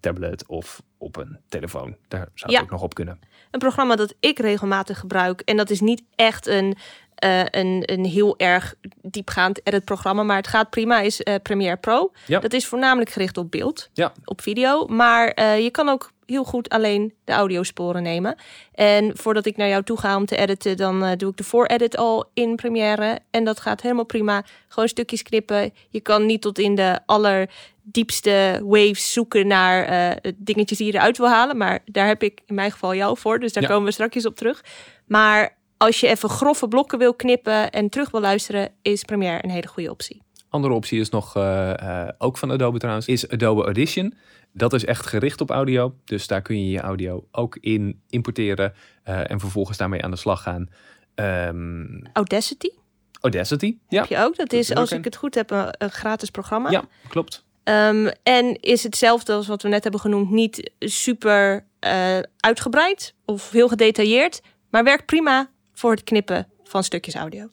tablet 0.00 0.46
of 0.46 0.82
op 1.16 1.26
een 1.26 1.38
telefoon. 1.48 1.96
Daar 2.08 2.20
zou 2.20 2.30
het 2.34 2.50
Ja. 2.50 2.60
ook 2.60 2.70
nog 2.70 2.82
op 2.82 2.94
kunnen. 2.94 3.20
Een 3.50 3.58
programma 3.60 3.96
dat 3.96 4.14
ik 4.20 4.38
regelmatig 4.38 4.98
gebruik. 4.98 5.40
En 5.40 5.56
dat 5.56 5.70
is 5.70 5.80
niet 5.80 6.02
echt 6.14 6.46
een, 6.46 6.76
eh, 7.14 7.40
een, 7.40 7.82
een 7.92 8.04
heel 8.04 8.38
erg 8.38 8.74
diepgaand 9.02 9.66
editprogramma. 9.66 10.22
Maar 10.22 10.36
het 10.36 10.48
gaat 10.48 10.70
prima, 10.70 11.00
is 11.00 11.22
eh, 11.22 11.34
Premiere 11.42 11.76
Pro. 11.76 12.12
Ja. 12.26 12.40
Dat 12.40 12.52
is 12.52 12.66
voornamelijk 12.66 13.10
gericht 13.10 13.36
op 13.36 13.50
beeld, 13.50 13.88
Ja. 13.92 14.12
op 14.24 14.40
video. 14.40 14.86
Maar 14.86 15.28
eh, 15.28 15.58
je 15.62 15.70
kan 15.70 15.88
ook 15.88 16.10
heel 16.26 16.44
goed 16.44 16.68
alleen 16.68 17.14
de 17.24 17.32
audiosporen 17.32 18.02
nemen. 18.02 18.36
En 18.74 19.16
voordat 19.16 19.46
ik 19.46 19.56
naar 19.56 19.68
jou 19.68 19.82
toe 19.82 19.98
ga 19.98 20.16
om 20.16 20.26
te 20.26 20.36
editen, 20.36 20.76
dan 20.76 21.04
eh, 21.04 21.16
doe 21.16 21.30
ik 21.30 21.36
de 21.36 21.44
vooredit 21.44 21.96
al 21.96 22.30
in 22.34 22.56
Premiere. 22.56 23.18
En 23.30 23.44
dat 23.44 23.60
gaat 23.60 23.80
helemaal 23.80 24.04
prima. 24.04 24.44
Gewoon 24.68 24.88
stukjes 24.88 25.22
knippen. 25.22 25.72
Je 25.88 26.00
kan 26.00 26.26
niet 26.26 26.42
tot 26.42 26.58
in 26.58 26.74
de 26.74 26.98
allerdiepste 27.06 28.60
waves 28.64 29.12
zoeken 29.12 29.46
naar 29.46 29.84
eh, 29.84 30.32
dingetjes 30.36 30.78
die 30.78 30.86
je 30.86 30.92
eruit 30.94 31.18
wil 31.18 31.28
halen. 31.28 31.56
Maar 31.56 31.78
daar 31.84 32.06
heb 32.06 32.22
ik 32.22 32.40
in 32.46 32.54
mijn 32.54 32.70
geval 32.70 32.94
jou 32.94 33.18
voor. 33.18 33.38
Dus 33.38 33.52
daar 33.52 33.62
Ja. 33.62 33.68
komen 33.68 33.84
we 33.84 33.92
straks 33.92 34.26
op 34.26 34.36
terug. 34.36 34.64
Maar 35.06 35.56
als 35.76 36.00
je 36.00 36.08
even 36.08 36.28
grove 36.28 36.68
blokken 36.68 36.98
wil 36.98 37.14
knippen 37.14 37.70
en 37.70 37.88
terug 37.88 38.10
wil 38.10 38.20
luisteren, 38.20 38.68
is 38.82 39.02
Premiere 39.04 39.44
een 39.44 39.50
hele 39.50 39.68
goede 39.68 39.90
optie. 39.90 40.22
Andere 40.48 40.74
optie 40.74 41.00
is 41.00 41.08
nog, 41.10 41.36
eh, 41.36 42.08
ook 42.18 42.38
van 42.38 42.50
Adobe 42.50 42.78
trouwens, 42.78 43.06
is 43.06 43.28
Adobe 43.28 43.64
Audition. 43.64 44.14
Dat 44.56 44.72
is 44.72 44.84
echt 44.84 45.06
gericht 45.06 45.40
op 45.40 45.50
audio. 45.50 45.94
Dus 46.04 46.26
daar 46.26 46.42
kun 46.42 46.64
je 46.64 46.70
je 46.70 46.80
audio 46.80 47.26
ook 47.30 47.56
in 47.60 48.02
importeren 48.08 48.72
eh, 49.02 49.30
en 49.30 49.40
vervolgens 49.40 49.78
daarmee 49.78 50.02
aan 50.02 50.10
de 50.10 50.16
slag 50.16 50.42
gaan. 50.42 50.68
Ehm, 51.14 52.04
Audacity 52.12 52.70
Audacity, 53.20 53.76
ja. 53.88 54.00
heb 54.00 54.08
je 54.08 54.18
ook. 54.18 54.36
Dat 54.36 54.52
is, 54.52 54.74
als 54.74 54.92
ik 54.92 55.04
het 55.04 55.16
goed 55.16 55.34
heb, 55.34 55.50
een, 55.50 55.74
een 55.78 55.90
gratis 55.90 56.30
programma. 56.30 56.70
Ja, 56.70 56.84
klopt. 57.08 57.44
Ehm, 57.62 58.10
en 58.22 58.60
is 58.60 58.82
hetzelfde 58.82 59.32
als 59.32 59.46
wat 59.46 59.62
we 59.62 59.68
net 59.68 59.82
hebben 59.82 60.00
genoemd, 60.00 60.30
niet 60.30 60.70
super 60.78 61.66
eh, 61.78 62.18
uitgebreid 62.36 63.14
of 63.24 63.50
heel 63.50 63.68
gedetailleerd, 63.68 64.40
maar 64.70 64.84
werkt 64.84 65.06
prima 65.06 65.50
voor 65.72 65.90
het 65.90 66.04
knippen 66.04 66.48
van 66.74 66.84
stukjes 66.84 67.14
audio. 67.14 67.48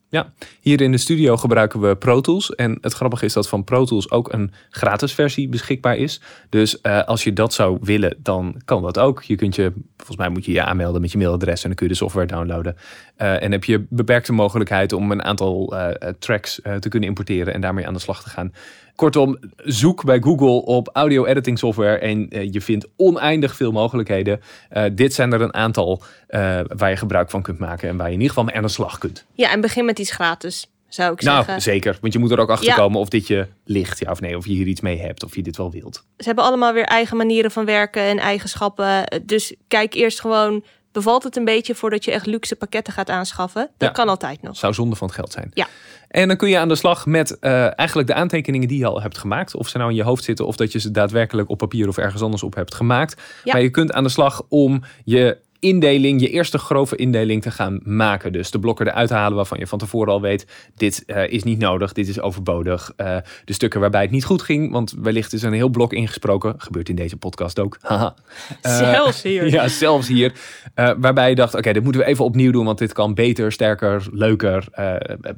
Hier 0.61 0.81
in 0.81 0.91
de 0.91 0.97
studio 0.97 1.37
gebruiken 1.37 1.79
we 1.79 1.95
Pro 1.95 2.21
Tools. 2.21 2.55
En 2.55 2.77
het 2.81 2.93
grappige 2.93 3.25
is 3.25 3.33
dat 3.33 3.49
van 3.49 3.63
Pro 3.63 3.85
Tools 3.85 4.11
ook 4.11 4.33
een 4.33 4.51
gratis 4.69 5.13
versie 5.13 5.49
beschikbaar 5.49 5.97
is. 5.97 6.21
Dus 6.49 6.81
eh, 6.81 7.03
als 7.03 7.23
je 7.23 7.33
dat 7.33 7.53
zou 7.53 7.77
willen, 7.81 8.17
dan 8.19 8.61
kan 8.65 8.81
dat 8.81 8.99
ook. 8.99 9.23
Je 9.23 9.35
kunt 9.35 9.55
je, 9.55 9.73
volgens 9.97 10.17
mij 10.17 10.29
moet 10.29 10.45
je 10.45 10.51
je 10.51 10.63
aanmelden 10.63 11.01
met 11.01 11.11
je 11.11 11.17
mailadres 11.17 11.61
en 11.61 11.67
dan 11.67 11.75
kun 11.75 11.85
je 11.87 11.91
de 11.91 11.97
software 11.97 12.27
downloaden. 12.27 12.75
Eh, 13.15 13.43
en 13.43 13.51
heb 13.51 13.63
je 13.63 13.85
beperkte 13.89 14.33
mogelijkheid 14.33 14.93
om 14.93 15.11
een 15.11 15.23
aantal 15.23 15.77
eh, 15.77 16.09
tracks 16.19 16.59
te 16.79 16.89
kunnen 16.89 17.09
importeren 17.09 17.53
en 17.53 17.61
daarmee 17.61 17.87
aan 17.87 17.93
de 17.93 17.99
slag 17.99 18.23
te 18.23 18.29
gaan. 18.29 18.53
Kortom, 19.01 19.37
zoek 19.55 20.03
bij 20.03 20.19
Google 20.19 20.65
op 20.65 20.89
audio 20.93 21.25
editing 21.25 21.59
software 21.59 21.97
en 21.97 22.29
eh, 22.29 22.51
je 22.51 22.61
vindt 22.61 22.87
oneindig 22.97 23.55
veel 23.55 23.71
mogelijkheden. 23.71 24.41
Eh, 24.69 24.83
dit 24.93 25.13
zijn 25.13 25.33
er 25.33 25.41
een 25.41 25.53
aantal 25.53 26.03
eh, 26.27 26.59
waar 26.67 26.89
je 26.89 26.95
gebruik 26.95 27.29
van 27.29 27.41
kunt 27.41 27.59
maken 27.59 27.89
en 27.89 27.97
waar 27.97 28.07
je 28.07 28.13
in 28.13 28.19
ieder 28.19 28.29
geval 28.29 28.43
mee 28.43 28.55
aan 28.55 28.61
de 28.61 28.67
slag 28.67 28.97
kunt. 28.97 29.25
Ja, 29.33 29.51
en 29.51 29.61
begin 29.61 29.85
met 29.85 29.99
iets 29.99 30.11
gratis, 30.11 30.69
zou 30.87 31.13
ik 31.13 31.21
Nou, 31.21 31.43
zeggen. 31.43 31.61
zeker. 31.61 31.97
Want 32.01 32.13
je 32.13 32.19
moet 32.19 32.31
er 32.31 32.39
ook 32.39 32.49
achter 32.49 32.67
Ja. 32.67 32.75
komen 32.75 32.99
of 32.99 33.09
dit 33.09 33.27
je 33.27 33.47
ligt, 33.65 33.99
ja 33.99 34.11
of 34.11 34.21
nee. 34.21 34.37
Of 34.37 34.45
je 34.45 34.53
hier 34.53 34.67
iets 34.67 34.81
mee 34.81 34.99
hebt, 34.99 35.23
of 35.23 35.35
je 35.35 35.41
dit 35.41 35.57
wel 35.57 35.71
wilt. 35.71 36.05
Ze 36.17 36.25
hebben 36.25 36.43
allemaal 36.43 36.73
weer 36.73 36.85
eigen 36.85 37.17
manieren 37.17 37.51
van 37.51 37.65
werken 37.65 38.01
en 38.01 38.19
eigenschappen. 38.19 39.21
Dus 39.25 39.55
kijk 39.67 39.93
eerst 39.93 40.19
gewoon, 40.19 40.63
bevalt 40.91 41.23
het 41.23 41.35
een 41.35 41.45
beetje 41.45 41.75
voordat 41.75 42.05
je 42.05 42.11
echt 42.11 42.25
luxe 42.25 42.55
pakketten 42.55 42.93
gaat 42.93 43.09
aanschaffen? 43.09 43.61
Dat 43.77 43.87
Ja. 43.87 43.93
kan 43.93 44.09
altijd 44.09 44.41
nog. 44.41 44.57
Zou 44.57 44.73
zonde 44.73 44.95
van 44.95 45.07
het 45.07 45.15
geld 45.15 45.31
zijn. 45.31 45.51
Ja. 45.53 45.67
En 46.07 46.27
dan 46.27 46.37
kun 46.37 46.49
je 46.49 46.57
aan 46.59 46.67
de 46.67 46.75
slag 46.75 47.05
met 47.05 47.39
eh, 47.39 47.79
eigenlijk 47.79 48.07
de 48.07 48.13
aantekeningen 48.13 48.67
die 48.67 48.77
je 48.79 48.85
al 48.85 49.01
hebt 49.01 49.17
gemaakt. 49.17 49.55
Of 49.55 49.67
ze 49.67 49.77
nou 49.77 49.89
in 49.89 49.95
je 49.95 50.03
hoofd 50.03 50.23
zitten 50.23 50.45
of 50.47 50.55
dat 50.55 50.71
je 50.71 50.79
ze 50.79 50.91
daadwerkelijk 50.91 51.49
op 51.49 51.57
papier 51.57 51.87
of 51.87 51.97
ergens 51.97 52.21
anders 52.21 52.43
op 52.43 52.55
hebt 52.55 52.73
gemaakt. 52.75 53.21
Ja. 53.43 53.53
Maar 53.53 53.61
je 53.61 53.69
kunt 53.69 53.91
aan 53.93 54.03
de 54.03 54.09
slag 54.09 54.41
om 54.49 54.83
je 55.03 55.37
indeling, 55.61 56.21
je 56.21 56.29
eerste 56.29 56.57
grove 56.57 56.95
indeling 56.95 57.41
te 57.41 57.51
gaan 57.51 57.79
maken. 57.83 58.31
Dus 58.31 58.51
de 58.51 58.59
blokken 58.59 58.87
eruit 58.87 59.09
halen 59.09 59.35
waarvan 59.35 59.59
je 59.59 59.67
van 59.67 59.79
tevoren 59.79 60.13
al 60.13 60.21
weet, 60.21 60.47
dit 60.75 61.03
eh, 61.05 61.31
is 61.31 61.43
niet 61.43 61.59
nodig, 61.59 61.93
dit 61.93 62.07
is 62.07 62.19
overbodig. 62.19 62.93
Eh, 62.95 63.17
de 63.45 63.53
stukken 63.53 63.79
waarbij 63.79 64.01
het 64.01 64.11
niet 64.11 64.25
goed 64.25 64.41
ging, 64.41 64.71
want 64.71 64.93
wellicht 65.01 65.33
is 65.33 65.41
een 65.41 65.53
heel 65.53 65.69
blok 65.69 65.93
ingesproken. 65.93 66.53
Gebeurt 66.57 66.89
in 66.89 66.95
deze 66.95 67.17
podcast 67.17 67.59
ook. 67.59 67.77
Haha. 67.81 68.15
Eh, 68.61 68.77
Zelfs 68.77 69.23
hier. 69.23 69.49
Ja, 69.51 69.67
zelfs 69.67 70.07
hier. 70.07 70.33
Waarbij 70.75 71.29
je 71.29 71.35
dacht, 71.35 71.55
oké, 71.55 71.73
dit 71.73 71.83
moeten 71.83 72.01
we 72.01 72.07
even 72.07 72.25
opnieuw 72.25 72.51
doen, 72.51 72.65
want 72.65 72.77
dit 72.77 72.93
kan 72.93 73.13
beter, 73.13 73.51
sterker, 73.51 74.07
leuker, 74.11 74.67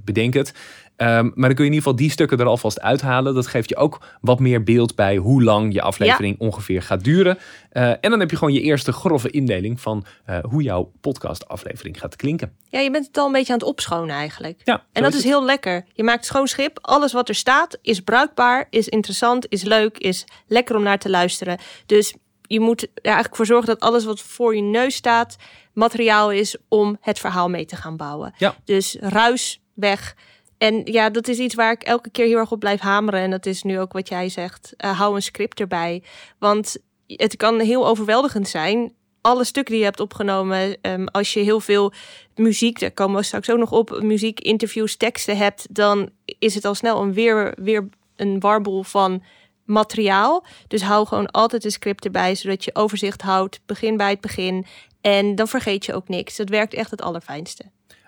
bedenk 0.03 0.33
het. 0.33 0.53
Ehm, 0.95 1.23
maar 1.23 1.47
dan 1.47 1.55
kun 1.55 1.63
je 1.65 1.71
in 1.71 1.75
ieder 1.75 1.75
geval 1.75 1.95
die 1.95 2.11
stukken 2.11 2.39
er 2.39 2.45
alvast 2.45 2.79
uithalen. 2.79 3.33
Dat 3.33 3.47
geeft 3.47 3.69
je 3.69 3.75
ook 3.75 3.99
wat 4.21 4.39
meer 4.39 4.63
beeld 4.63 4.95
bij 4.95 5.15
hoe 5.15 5.43
lang 5.43 5.73
je 5.73 5.81
aflevering 5.81 6.39
ongeveer 6.39 6.81
gaat 6.81 7.03
duren. 7.03 7.37
Eh, 7.69 7.89
en 7.89 8.09
dan 8.09 8.19
heb 8.19 8.29
je 8.29 8.37
gewoon 8.37 8.53
je 8.53 8.61
eerste 8.61 8.91
grove 8.91 9.29
indeling 9.29 9.81
van 9.81 10.05
eh, 10.25 10.37
hoe 10.49 10.61
jouw 10.61 10.91
podcastaflevering 11.01 11.99
gaat 11.99 12.15
klinken. 12.15 12.55
Ja, 12.69 12.79
je 12.79 12.91
bent 12.91 13.07
het 13.07 13.17
al 13.17 13.25
een 13.25 13.31
beetje 13.31 13.53
aan 13.53 13.59
het 13.59 13.67
opschonen 13.67 14.15
eigenlijk. 14.15 14.61
Ja, 14.63 14.83
En 14.91 15.01
dat 15.01 15.11
is, 15.11 15.17
het. 15.17 15.27
heel 15.27 15.45
lekker. 15.45 15.85
Je 15.93 16.03
maakt 16.03 16.25
schoon 16.25 16.47
schip. 16.47 16.77
Alles 16.81 17.13
wat 17.13 17.29
er 17.29 17.35
staat 17.35 17.77
is 17.81 17.99
bruikbaar, 17.99 18.67
is 18.69 18.89
interessant, 18.89 19.45
is 19.49 19.63
leuk, 19.63 19.97
is 19.97 20.25
lekker 20.47 20.75
om 20.75 20.83
naar 20.83 20.99
te 20.99 21.09
luisteren. 21.09 21.57
Dus 21.85 22.13
je 22.41 22.59
moet 22.59 22.81
er 22.81 22.89
eigenlijk 23.01 23.35
voor 23.35 23.45
zorgen 23.45 23.67
dat 23.67 23.79
alles 23.79 24.05
wat 24.05 24.21
voor 24.21 24.55
je 24.55 24.61
neus 24.61 24.95
staat 24.95 25.35
materiaal 25.73 26.31
is 26.31 26.57
om 26.67 26.97
het 27.01 27.19
verhaal 27.19 27.49
mee 27.49 27.65
te 27.65 27.75
gaan 27.75 27.97
bouwen. 27.97 28.33
Ja. 28.37 28.55
Dus 28.63 28.97
ruis 28.99 29.61
weg. 29.73 30.15
En 30.63 30.81
ja, 30.83 31.09
dat 31.09 31.27
is 31.27 31.37
iets 31.37 31.55
waar 31.55 31.71
ik 31.71 31.83
elke 31.83 32.09
keer 32.09 32.25
heel 32.25 32.37
erg 32.37 32.51
op 32.51 32.59
blijf 32.59 32.79
hameren. 32.79 33.19
En 33.19 33.31
dat 33.31 33.45
is 33.45 33.63
nu 33.63 33.79
ook 33.79 33.93
wat 33.93 34.09
jij 34.09 34.29
zegt. 34.29 34.73
Uh, 34.77 34.99
hou 34.99 35.15
een 35.15 35.21
script 35.21 35.59
erbij. 35.59 36.03
Want 36.39 36.77
het 37.07 37.35
kan 37.35 37.59
heel 37.59 37.87
overweldigend 37.87 38.47
zijn. 38.47 38.93
Alle 39.21 39.43
stukken 39.43 39.73
die 39.73 39.81
je 39.83 39.89
hebt 39.89 39.99
opgenomen, 39.99 40.77
um, 40.81 41.07
als 41.07 41.33
je 41.33 41.39
heel 41.39 41.59
veel 41.59 41.93
muziek, 42.35 42.79
daar 42.79 42.91
komen 42.91 43.17
we 43.17 43.23
straks 43.23 43.49
ook 43.49 43.57
nog 43.57 43.71
op, 43.71 44.01
muziek, 44.01 44.39
interviews, 44.39 44.95
teksten 44.95 45.37
hebt, 45.37 45.75
dan 45.75 46.09
is 46.39 46.55
het 46.55 46.65
al 46.65 46.75
snel 46.75 47.01
een 47.01 47.13
weer, 47.13 47.53
weer 47.55 47.89
een 48.15 48.39
warboel 48.39 48.83
van 48.83 49.23
materiaal. 49.65 50.45
Dus 50.67 50.81
hou 50.81 51.07
gewoon 51.07 51.31
altijd 51.31 51.65
een 51.65 51.71
script 51.71 52.05
erbij, 52.05 52.35
zodat 52.35 52.63
je 52.63 52.75
overzicht 52.75 53.21
houdt. 53.21 53.61
Begin 53.65 53.97
bij 53.97 54.09
het 54.09 54.21
begin. 54.21 54.65
En 55.01 55.35
dan 55.35 55.47
vergeet 55.47 55.85
je 55.85 55.93
ook 55.93 56.07
niks. 56.07 56.35
Dat 56.35 56.49
werkt 56.49 56.73
echt 56.73 56.91
het 56.91 57.01
allerfijnste. 57.01 57.63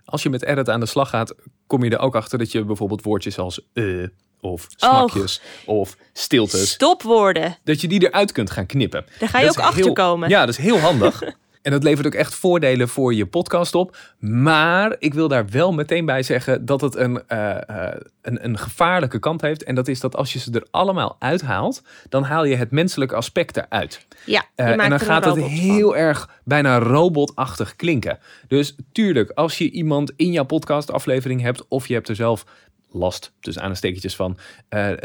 Als 0.06 0.24
je 0.24 0.30
met 0.30 0.44
edit 0.44 0.70
aan 0.70 0.80
de 0.80 0.86
slag 0.86 1.10
gaat, 1.10 1.36
kom 1.68 1.84
je 1.84 1.90
er 1.90 2.00
ook 2.00 2.16
achter 2.16 2.38
dat 2.38 2.52
je 2.52 2.64
bijvoorbeeld 2.64 3.04
woordjes 3.04 3.38
als 3.38 3.60
uh, 3.74 4.08
of 4.42 4.68
smakjes 4.76 5.42
of 5.66 5.98
stiltes. 6.14 6.70
Stopwoorden. 6.70 7.58
Dat 7.64 7.82
je 7.82 7.88
die 7.88 8.08
eruit 8.08 8.32
kunt 8.32 8.52
gaan 8.52 8.66
knippen. 8.66 9.06
Daar 9.20 9.30
ga 9.30 9.40
je 9.40 9.50
ook 9.50 9.60
achter 9.60 9.94
komen. 9.94 10.30
Ja, 10.30 10.40
dat 10.40 10.50
is 10.50 10.58
heel 10.58 10.80
handig. 10.80 11.22
En 11.66 11.72
dat 11.72 11.84
levert 11.84 12.06
ook 12.06 12.14
echt 12.14 12.36
voordelen 12.36 12.90
voor 12.90 13.14
je 13.14 13.26
podcast 13.26 13.76
op. 13.76 13.98
Maar 14.20 14.96
ik 15.00 15.14
wil 15.14 15.28
daar 15.28 15.50
wel 15.50 15.74
meteen 15.74 16.06
bij 16.06 16.24
zeggen 16.24 16.66
dat 16.66 16.82
het 16.82 16.96
een, 16.96 17.22
uh, 17.30 17.58
uh, 17.70 17.88
een, 18.22 18.46
een 18.46 18.58
gevaarlijke 18.58 19.20
kant 19.20 19.42
heeft. 19.42 19.64
En 19.64 19.76
dat 19.76 19.88
is 19.88 20.00
dat 20.00 20.16
als 20.16 20.34
je 20.34 20.40
ze 20.40 20.52
er 20.52 20.68
allemaal 20.72 21.16
uithaalt, 21.20 21.82
dan 22.10 22.24
haal 22.24 22.46
je 22.46 22.56
het 22.56 22.72
menselijke 22.72 23.16
aspect 23.16 23.58
eruit. 23.58 24.08
Ja, 24.26 24.46
uh, 24.56 24.84
en 24.84 24.90
dan 24.90 25.00
gaat 25.00 25.26
het 25.26 25.38
heel 25.38 25.90
van. 25.90 25.98
erg 25.98 26.30
bijna 26.44 26.78
robotachtig 26.78 27.76
klinken. 27.76 28.20
Dus 28.48 28.76
tuurlijk, 28.92 29.32
als 29.32 29.58
je 29.58 29.72
iemand 29.72 30.12
in 30.16 30.32
jouw 30.32 30.46
podcastaflevering 30.46 31.42
hebt, 31.42 31.68
of 31.68 31.88
je 31.88 31.94
hebt 31.94 32.10
er 32.10 32.16
zelf 32.16 32.46
last, 32.92 33.32
dus 33.40 33.60
aanstekentjes 33.60 34.16
van, 34.16 34.38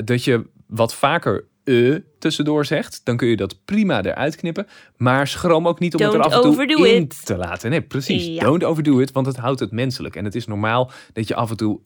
dat 0.05 0.25
je 0.25 0.47
wat 0.67 0.95
vaker 0.95 1.45
e 1.71 2.03
tussendoor 2.19 2.65
zegt, 2.65 3.01
dan 3.05 3.17
kun 3.17 3.29
je 3.29 3.37
dat 3.37 3.65
prima 3.65 4.03
eruit 4.03 4.37
knippen. 4.37 4.67
Maar 4.97 5.27
schroom 5.27 5.69
ook 5.69 5.79
niet 5.79 5.95
om 5.95 6.01
Don't 6.01 6.13
het 6.13 6.25
er 6.25 6.31
af 6.31 6.45
en 6.45 6.53
toe 6.67 6.87
in 6.89 7.03
it. 7.03 7.27
te 7.27 7.37
laten. 7.37 7.71
Nee, 7.71 7.83
precies. 7.83 8.27
Ja. 8.27 8.43
Don't 8.43 8.65
overdo 8.65 8.99
it, 8.99 9.13
want 9.13 9.27
het 9.27 9.37
houdt 9.37 9.61
het 9.61 9.71
menselijk. 9.71 10.17
En 10.17 10.25
het 10.25 10.35
is 10.35 10.47
normaal 10.47 10.91
dat 11.13 11.29
je 11.29 11.35
af 11.35 11.51
en 11.51 11.57
toe 11.57 11.81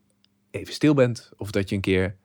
even 0.51 0.75
stil 0.75 0.95
bent. 0.95 1.31
Of 1.37 1.51
dat 1.51 1.69
je 1.69 1.75
een 1.75 1.81
keer 1.81 2.17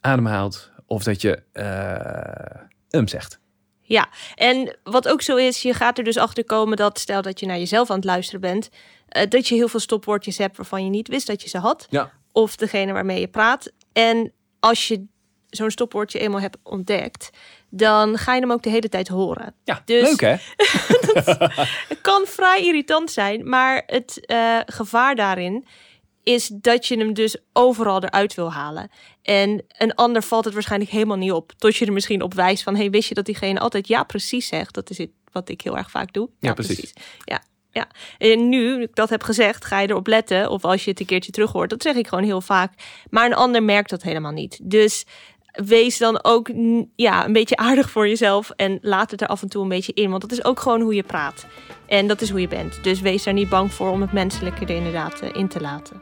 ademhaalt. 0.00 0.70
Of 0.86 1.02
dat 1.02 1.20
je 1.20 1.42
uh, 1.52 3.00
um 3.00 3.08
zegt. 3.08 3.40
Ja, 3.80 4.08
en 4.34 4.78
wat 4.82 5.08
ook 5.08 5.22
zo 5.22 5.36
is, 5.36 5.62
je 5.62 5.74
gaat 5.74 5.98
er 5.98 6.04
dus 6.04 6.16
achter 6.16 6.44
komen 6.44 6.76
dat 6.76 6.98
stel 6.98 7.22
dat 7.22 7.40
je 7.40 7.46
naar 7.46 7.58
jezelf 7.58 7.90
aan 7.90 7.96
het 7.96 8.04
luisteren 8.04 8.40
bent, 8.40 8.68
uh, 9.16 9.22
dat 9.28 9.48
je 9.48 9.54
heel 9.54 9.68
veel 9.68 9.80
stopwoordjes 9.80 10.38
hebt 10.38 10.56
waarvan 10.56 10.84
je 10.84 10.90
niet 10.90 11.08
wist 11.08 11.26
dat 11.26 11.42
je 11.42 11.48
ze 11.48 11.58
had. 11.58 11.86
Ja. 11.90 12.12
Of 12.32 12.56
degene 12.56 12.92
waarmee 12.92 13.20
je 13.20 13.28
praat. 13.28 13.72
En 13.92 14.32
als 14.60 14.88
je 14.88 15.04
zo'n 15.50 15.70
stopwoordje 15.70 16.18
eenmaal 16.18 16.40
hebt 16.40 16.56
ontdekt, 16.62 17.30
dan 17.68 18.18
ga 18.18 18.34
je 18.34 18.40
hem 18.40 18.52
ook 18.52 18.62
de 18.62 18.70
hele 18.70 18.88
tijd 18.88 19.08
horen. 19.08 19.54
Ja, 19.64 19.82
dus, 19.84 20.02
leuk 20.02 20.20
hè? 20.20 20.36
het 21.88 22.00
kan 22.00 22.26
vrij 22.26 22.64
irritant 22.64 23.10
zijn, 23.10 23.48
maar 23.48 23.82
het 23.86 24.20
uh, 24.26 24.58
gevaar 24.66 25.14
daarin 25.14 25.66
is 26.22 26.50
dat 26.54 26.86
je 26.86 26.98
hem 26.98 27.14
dus 27.14 27.36
overal 27.52 28.02
eruit 28.02 28.34
wil 28.34 28.52
halen. 28.52 28.90
En 29.22 29.64
een 29.78 29.94
ander 29.94 30.22
valt 30.22 30.44
het 30.44 30.54
waarschijnlijk 30.54 30.90
helemaal 30.90 31.16
niet 31.16 31.32
op. 31.32 31.52
Tot 31.58 31.76
je 31.76 31.86
er 31.86 31.92
misschien 31.92 32.22
op 32.22 32.34
wijst 32.34 32.62
van, 32.62 32.76
hey, 32.76 32.90
wist 32.90 33.08
je 33.08 33.14
dat 33.14 33.24
diegene 33.24 33.60
altijd 33.60 33.88
ja 33.88 34.02
precies 34.04 34.46
zegt? 34.46 34.74
Dat 34.74 34.90
is 34.90 34.98
het 34.98 35.10
wat 35.32 35.48
ik 35.48 35.60
heel 35.60 35.76
erg 35.76 35.90
vaak 35.90 36.12
doe. 36.12 36.28
Ja, 36.40 36.48
ja 36.48 36.54
precies. 36.54 36.74
precies. 36.74 36.94
Ja, 37.24 37.42
ja, 37.72 37.88
en 38.18 38.48
nu 38.48 38.82
ik 38.82 38.94
dat 38.94 39.10
heb 39.10 39.22
gezegd, 39.22 39.64
ga 39.64 39.80
je 39.80 39.88
erop 39.88 40.06
letten. 40.06 40.50
Of 40.50 40.64
als 40.64 40.84
je 40.84 40.90
het 40.90 41.00
een 41.00 41.06
keertje 41.06 41.32
terug 41.32 41.52
hoort, 41.52 41.70
dat 41.70 41.82
zeg 41.82 41.94
ik 41.94 42.08
gewoon 42.08 42.24
heel 42.24 42.40
vaak. 42.40 42.72
Maar 43.10 43.26
een 43.26 43.34
ander 43.34 43.62
merkt 43.62 43.90
dat 43.90 44.02
helemaal 44.02 44.32
niet. 44.32 44.58
Dus 44.62 45.04
wees 45.52 45.98
dan 45.98 46.24
ook 46.24 46.50
ja, 46.96 47.26
een 47.26 47.32
beetje 47.32 47.56
aardig 47.56 47.90
voor 47.90 48.08
jezelf. 48.08 48.50
En 48.56 48.78
laat 48.82 49.10
het 49.10 49.20
er 49.20 49.28
af 49.28 49.42
en 49.42 49.48
toe 49.48 49.62
een 49.62 49.68
beetje 49.68 49.92
in. 49.92 50.10
Want 50.10 50.22
dat 50.22 50.32
is 50.32 50.44
ook 50.44 50.60
gewoon 50.60 50.80
hoe 50.80 50.94
je 50.94 51.02
praat. 51.02 51.46
En 51.86 52.06
dat 52.06 52.20
is 52.20 52.30
hoe 52.30 52.40
je 52.40 52.48
bent. 52.48 52.84
Dus 52.84 53.00
wees 53.00 53.22
daar 53.22 53.34
niet 53.34 53.48
bang 53.48 53.72
voor 53.72 53.90
om 53.90 54.00
het 54.00 54.12
menselijke 54.12 54.64
er 54.64 54.76
inderdaad 54.76 55.22
in 55.32 55.48
te 55.48 55.60
laten. 55.60 56.00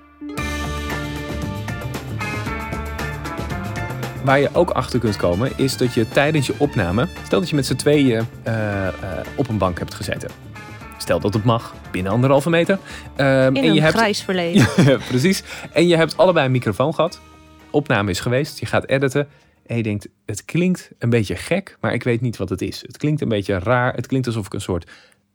Waar 4.25 4.40
je 4.40 4.49
ook 4.52 4.71
achter 4.71 4.99
kunt 4.99 5.17
komen, 5.17 5.52
is 5.57 5.76
dat 5.76 5.95
je 5.95 6.09
tijdens 6.09 6.47
je 6.47 6.55
opname, 6.59 7.09
stel 7.25 7.40
dat 7.40 7.49
je 7.49 7.55
met 7.55 7.67
z'n 7.67 7.75
tweeën 7.75 8.26
uh, 8.47 8.55
uh, 8.55 8.88
op 9.37 9.49
een 9.49 9.59
bank 9.59 9.78
hebt 9.78 9.95
gezeten. 9.95 10.31
Stel 10.99 11.21
dat 11.21 11.35
het 11.35 11.45
mag, 11.45 11.75
binnen 11.90 12.12
anderhalve 12.12 12.50
meter. 12.50 12.78
Um, 13.17 13.26
in 13.26 13.57
en 13.57 13.62
je 13.62 13.71
een 13.71 13.83
hebt... 13.83 13.97
grijs 13.97 14.23
verleden. 14.23 14.69
ja, 14.85 14.97
precies. 15.09 15.43
En 15.73 15.87
je 15.87 15.97
hebt 15.97 16.17
allebei 16.17 16.47
een 16.47 16.52
microfoon 16.52 16.95
gehad. 16.95 17.21
Opname 17.71 18.11
is 18.11 18.21
geweest, 18.21 18.59
je 18.59 18.67
gaat 18.67 18.87
editen. 18.87 19.29
En 19.67 19.77
je 19.77 19.83
denkt, 19.83 20.09
het 20.27 20.45
klinkt 20.45 20.91
een 20.99 21.11
beetje 21.11 21.37
gek, 21.37 21.77
maar 21.81 21.93
ik 21.93 22.03
weet 22.03 22.21
niet 22.21 22.37
wat 22.37 22.49
het 22.49 22.63
is. 22.63 22.81
Het 22.81 22.97
klinkt 22.97 23.21
een 23.21 23.29
beetje 23.29 23.59
raar. 23.59 23.95
Het 23.95 24.07
klinkt 24.07 24.27
alsof 24.27 24.47
ik 24.47 24.53
een 24.53 24.61
soort 24.61 24.91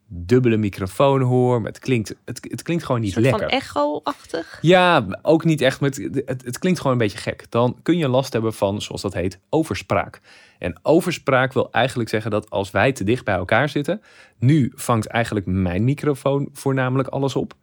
dubbele 0.06 0.56
microfoon 0.56 1.20
hoor. 1.20 1.60
Maar 1.60 1.70
het 1.70 1.80
klinkt, 1.80 2.14
het, 2.24 2.46
het 2.50 2.62
klinkt 2.62 2.84
gewoon 2.84 3.00
niet 3.00 3.16
een 3.16 3.22
lekker. 3.22 3.40
van 3.40 3.50
echo-achtig? 3.50 4.58
Ja, 4.60 5.06
ook 5.22 5.44
niet 5.44 5.60
echt. 5.60 5.80
Het, 5.80 5.96
het, 6.26 6.44
het, 6.44 6.58
klinkt 6.58 6.78
gewoon 6.78 6.92
een 6.92 7.02
beetje 7.02 7.18
gek. 7.18 7.46
Dan 7.48 7.78
kun 7.82 7.96
je 7.96 8.08
last 8.08 8.32
hebben 8.32 8.54
van, 8.54 8.82
zoals 8.82 9.02
dat 9.02 9.14
heet, 9.14 9.38
overspraak. 9.48 10.20
En 10.58 10.78
overspraak 10.82 11.52
wil 11.52 11.72
eigenlijk 11.72 12.08
zeggen 12.08 12.30
dat 12.30 12.50
als 12.50 12.70
wij 12.70 12.92
te 12.92 13.04
dicht 13.04 13.24
bij 13.24 13.34
elkaar 13.34 13.68
zitten. 13.68 14.02
Nu 14.38 14.72
vangt 14.74 15.06
eigenlijk 15.06 15.46
mijn 15.46 15.84
microfoon 15.84 16.48
voornamelijk 16.52 17.08
alles 17.08 17.36
op. 17.36 17.54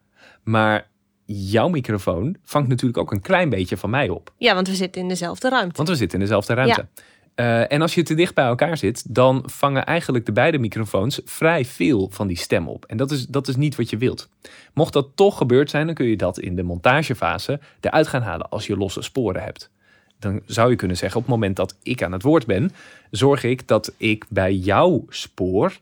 Maar 0.44 0.90
jouw 1.32 1.68
microfoon 1.68 2.36
vangt 2.44 2.68
natuurlijk 2.68 2.98
ook 2.98 3.12
een 3.12 3.22
klein 3.22 3.50
beetje 3.50 3.78
van 3.78 3.90
mij 3.90 4.10
op. 4.10 4.34
Ja, 4.38 4.54
want 4.54 4.68
we 4.68 4.76
zitten 4.76 5.02
in 5.02 5.08
dezelfde 5.08 5.50
ruimte. 5.50 5.76
Want 5.76 5.90
we 5.90 5.96
zitten 5.96 6.20
in 6.20 6.24
dezelfde 6.24 6.54
ruimte. 6.54 6.88
Ja. 6.96 7.04
Uh, 7.36 7.72
en 7.72 7.82
als 7.82 7.96
je 7.96 8.04
te 8.04 8.14
dicht 8.14 8.36
bij 8.36 8.46
elkaar 8.46 8.78
zit, 8.78 9.16
dan 9.16 9.44
vangen 9.46 9.86
eigenlijk 9.86 10.26
de 10.26 10.32
beide 10.32 10.58
microfoons 10.58 11.22
vrij 11.26 11.66
veel 11.66 12.10
van 12.12 12.28
die 12.28 12.38
stem 12.38 12.68
op. 12.68 12.86
En 12.86 12.98
dat 12.98 13.12
is, 13.12 13.28
dat 13.28 13.48
is 13.48 13.56
niet 13.56 13.76
wat 13.76 13.90
je 13.90 13.98
wilt. 13.98 14.30
Mocht 14.74 14.94
dat 14.94 15.08
toch 15.16 15.38
gebeurd 15.38 15.70
zijn, 15.70 15.86
dan 15.86 15.96
kun 15.96 16.06
je 16.06 16.18
dat 16.18 16.40
in 16.40 16.56
de 16.56 16.64
montagefase 16.64 17.60
eruit 17.80 18.08
gaan 18.08 18.22
halen 18.22 18.50
als 18.50 18.68
je 18.68 18.78
losse 18.78 19.02
sporen 19.02 19.44
hebt. 19.44 19.70
Dan 20.20 20.42
zou 20.46 20.70
je 20.70 20.76
kunnen 20.76 20.98
zeggen, 20.98 21.18
op 21.18 21.26
het 21.26 21.34
moment 21.34 21.56
dat 21.56 21.76
ik 21.84 22.04
aan 22.04 22.12
het 22.12 22.24
woord 22.24 22.46
ben, 22.46 22.72
zorg 23.12 23.44
ik 23.44 23.68
dat 23.68 23.94
ik 23.98 24.26
bij 24.30 24.56
jouw 24.56 25.06
spoor 25.10 25.80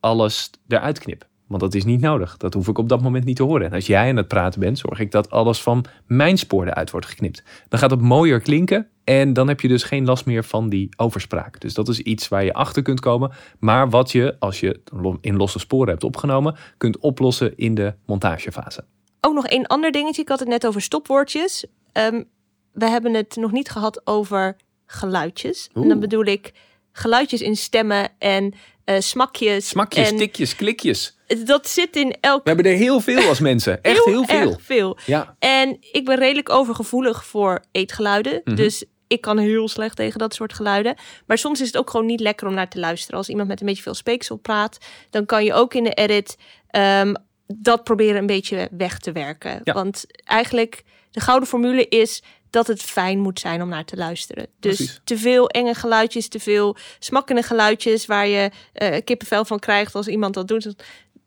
alles 0.00 0.50
eruit 0.68 0.98
knip. 0.98 1.26
Want 1.48 1.60
dat 1.60 1.74
is 1.74 1.84
niet 1.84 2.00
nodig. 2.00 2.36
Dat 2.36 2.54
hoef 2.54 2.68
ik 2.68 2.78
op 2.78 2.88
dat 2.88 3.02
moment 3.02 3.24
niet 3.24 3.36
te 3.36 3.42
horen. 3.42 3.66
En 3.66 3.72
als 3.72 3.86
jij 3.86 4.08
aan 4.08 4.16
het 4.16 4.28
praten 4.28 4.60
bent, 4.60 4.78
zorg 4.78 5.00
ik 5.00 5.10
dat 5.10 5.30
alles 5.30 5.62
van 5.62 5.84
mijn 6.06 6.38
spoor 6.38 6.66
eruit 6.66 6.90
wordt 6.90 7.06
geknipt. 7.06 7.42
Dan 7.68 7.78
gaat 7.78 7.90
het 7.90 8.00
mooier 8.00 8.40
klinken 8.40 8.88
en 9.04 9.32
dan 9.32 9.48
heb 9.48 9.60
je 9.60 9.68
dus 9.68 9.82
geen 9.82 10.04
last 10.04 10.26
meer 10.26 10.44
van 10.44 10.68
die 10.68 10.88
overspraak. 10.96 11.60
Dus 11.60 11.74
dat 11.74 11.88
is 11.88 11.98
iets 11.98 12.28
waar 12.28 12.44
je 12.44 12.52
achter 12.52 12.82
kunt 12.82 13.00
komen. 13.00 13.30
Maar 13.58 13.90
wat 13.90 14.12
je, 14.12 14.36
als 14.38 14.60
je 14.60 14.80
in 15.20 15.36
losse 15.36 15.58
sporen 15.58 15.88
hebt 15.88 16.04
opgenomen, 16.04 16.56
kunt 16.76 16.98
oplossen 16.98 17.56
in 17.56 17.74
de 17.74 17.94
montagefase. 18.06 18.84
Ook 19.20 19.34
nog 19.34 19.46
één 19.46 19.66
ander 19.66 19.92
dingetje. 19.92 20.22
Ik 20.22 20.28
had 20.28 20.38
het 20.38 20.48
net 20.48 20.66
over 20.66 20.80
stopwoordjes. 20.80 21.66
Um, 21.92 22.24
we 22.72 22.88
hebben 22.88 23.14
het 23.14 23.36
nog 23.36 23.52
niet 23.52 23.70
gehad 23.70 24.00
over 24.04 24.56
geluidjes. 24.86 25.70
Oeh. 25.74 25.82
En 25.82 25.88
dan 25.90 26.00
bedoel 26.00 26.24
ik 26.24 26.52
geluidjes 26.92 27.42
in 27.42 27.56
stemmen 27.56 28.10
en 28.18 28.54
uh, 28.84 28.98
smakjes. 28.98 29.68
Smakjes, 29.68 30.10
en 30.10 30.16
tikjes, 30.16 30.56
klikjes. 30.56 31.17
Dat 31.44 31.68
zit 31.68 31.96
in 31.96 32.16
elk. 32.20 32.42
We 32.42 32.50
hebben 32.50 32.72
er 32.72 32.78
heel 32.78 33.00
veel 33.00 33.28
als 33.28 33.40
mensen. 33.40 33.82
Echt 33.82 34.04
heel, 34.04 34.06
heel 34.14 34.24
veel. 34.24 34.50
Erg 34.50 34.62
veel. 34.62 34.98
Ja. 35.06 35.36
En 35.38 35.76
ik 35.92 36.04
ben 36.04 36.18
redelijk 36.18 36.50
overgevoelig 36.50 37.24
voor 37.24 37.64
eetgeluiden. 37.72 38.40
Mhm. 38.44 38.56
Dus 38.56 38.84
ik 39.06 39.20
kan 39.20 39.38
heel 39.38 39.68
slecht 39.68 39.96
tegen 39.96 40.18
dat 40.18 40.34
soort 40.34 40.52
geluiden. 40.52 40.94
Maar 41.26 41.38
soms 41.38 41.60
is 41.60 41.66
het 41.66 41.76
ook 41.76 41.90
gewoon 41.90 42.06
niet 42.06 42.20
lekker 42.20 42.46
om 42.46 42.54
naar 42.54 42.68
te 42.68 42.78
luisteren. 42.78 43.18
Als 43.18 43.28
iemand 43.28 43.48
met 43.48 43.60
een 43.60 43.66
beetje 43.66 43.82
veel 43.82 43.94
speeksel 43.94 44.36
praat, 44.36 44.78
dan 45.10 45.26
kan 45.26 45.44
je 45.44 45.54
ook 45.54 45.74
in 45.74 45.84
de 45.84 45.94
edit 45.94 46.36
um, 46.70 47.14
dat 47.46 47.84
proberen 47.84 48.16
een 48.16 48.26
beetje 48.26 48.68
weg 48.70 48.98
te 48.98 49.12
werken. 49.12 49.60
Ja. 49.64 49.72
Want 49.72 50.04
eigenlijk 50.24 50.82
de 51.10 51.20
gouden 51.20 51.48
formule 51.48 51.88
is 51.88 52.22
dat 52.50 52.66
het 52.66 52.82
fijn 52.82 53.18
moet 53.18 53.40
zijn 53.40 53.62
om 53.62 53.68
naar 53.68 53.84
te 53.84 53.96
luisteren. 53.96 54.46
Dus 54.60 54.76
Precies. 54.76 55.00
te 55.04 55.18
veel 55.18 55.48
enge 55.48 55.74
geluidjes, 55.74 56.28
te 56.28 56.40
veel 56.40 56.76
smakkende 56.98 57.42
geluidjes 57.42 58.06
waar 58.06 58.26
je 58.26 58.50
uh, 58.74 58.96
kippenvel 59.04 59.44
van 59.44 59.58
krijgt 59.58 59.94
als 59.94 60.08
iemand 60.08 60.34
dat 60.34 60.48
doet. 60.48 60.74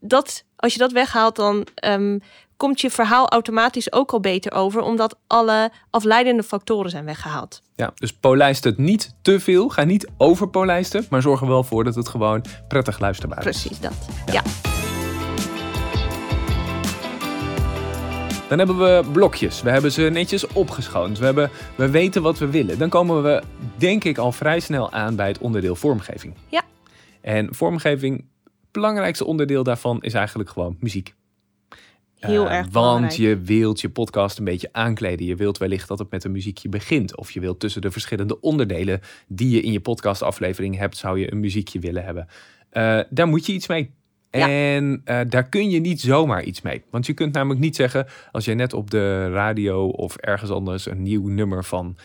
Dat, 0.04 0.44
als 0.56 0.74
je 0.74 0.80
dat 0.80 0.92
weghaalt, 0.92 1.36
dan 1.36 1.68
um, 1.86 2.22
komt 2.58 2.82
je 2.82 2.90
verhaal 2.90 3.30
automatisch 3.30 3.92
ook 3.92 4.12
al 4.12 4.20
beter 4.20 4.54
over, 4.54 4.82
omdat 4.82 5.18
alle 5.28 5.72
afleidende 5.90 6.44
factoren 6.44 6.90
zijn 6.90 7.06
weggehaald. 7.06 7.62
Ja, 7.76 7.92
dus 7.96 8.14
polijst 8.14 8.64
het 8.64 8.78
niet 8.78 9.14
te 9.22 9.40
veel. 9.40 9.70
Ga 9.70 9.84
niet 9.84 10.10
overpolijsten, 10.18 11.06
maar 11.10 11.22
zorg 11.22 11.42
er 11.42 11.48
wel 11.48 11.64
voor 11.64 11.84
dat 11.84 11.96
het 11.96 12.10
gewoon 12.10 12.46
prettig 12.68 13.00
luisterbaar 13.00 13.38
is. 13.38 13.44
Precies 13.44 13.80
dat. 13.80 13.94
ja. 14.26 14.34
ja. 14.34 14.42
Dan 18.52 18.60
hebben 18.60 18.78
we 18.78 19.04
blokjes. 19.12 19.62
We 19.62 19.70
hebben 19.70 19.92
ze 19.92 20.02
netjes 20.02 20.48
opgeschoond. 20.48 21.20
We, 21.20 21.26
hebben, 21.26 21.50
we 21.76 21.90
weten 21.90 22.22
wat 22.22 22.38
we 22.38 22.50
willen. 22.50 22.78
Dan 22.78 22.90
komen 22.90 23.24
we, 23.24 23.44
denk 23.76 24.04
ik, 24.04 24.18
al 24.18 24.32
vrij 24.32 24.60
snel 24.60 24.92
aan 24.92 25.16
bij 25.16 25.28
het 25.28 25.38
onderdeel 25.38 25.76
vormgeving. 25.76 26.34
Ja. 26.48 26.62
En 27.22 27.56
vormgeving, 27.56 28.26
belangrijkste 28.72 29.26
onderdeel 29.26 29.64
daarvan 29.64 30.02
is 30.02 30.14
eigenlijk 30.14 30.50
gewoon 30.50 30.78
muziek. 30.80 31.14
Heel 32.16 32.46
Eh, 32.50 32.56
erg 32.56 32.62
Want 32.62 32.72
belangrijk. 32.74 33.14
je 33.14 33.38
wilt 33.38 33.82
je 33.82 33.90
podcast 33.90 34.38
een 34.38 34.44
beetje 34.46 34.70
aankleden. 34.72 35.26
Je 35.26 35.36
wilt 35.36 35.58
wellicht 35.58 35.88
dat 35.88 36.00
het 36.00 36.12
met 36.12 36.24
een 36.24 36.32
muziekje 36.32 36.70
begint. 36.70 37.18
Of 37.18 37.32
je 37.32 37.40
wilt 37.40 37.60
tussen 37.60 37.82
de 37.82 37.92
verschillende 37.92 38.40
onderdelen 38.40 39.00
die 39.28 39.50
je 39.50 39.62
in 39.62 39.72
je 39.72 39.80
podcastaflevering 39.80 40.78
hebt, 40.78 40.98
zou 40.98 41.20
je 41.20 41.32
een 41.32 41.40
muziekje 41.40 41.80
willen 41.80 42.04
hebben. 42.04 42.28
Eh, 42.70 43.00
daar 43.10 43.28
moet 43.28 43.46
je 43.46 43.54
iets 43.54 43.68
mee. 43.68 43.92
Ja. 44.32 44.50
En 44.50 45.02
eh, 45.06 45.20
daar 45.30 45.50
kun 45.50 45.70
je 45.70 45.80
niet 45.80 46.02
zomaar 46.02 46.44
iets 46.44 46.62
mee. 46.62 46.84
Want 46.90 47.06
je 47.06 47.14
kunt 47.14 47.34
namelijk 47.34 47.60
niet 47.60 47.76
zeggen, 47.76 48.08
als 48.32 48.46
je 48.46 48.54
net 48.54 48.74
op 48.74 48.92
de 48.92 49.30
radio 49.30 49.88
of 49.88 50.16
ergens 50.16 50.52
anders 50.52 50.86
een 50.86 51.02
nieuw 51.02 51.28
nummer 51.28 51.64
van 51.64 51.96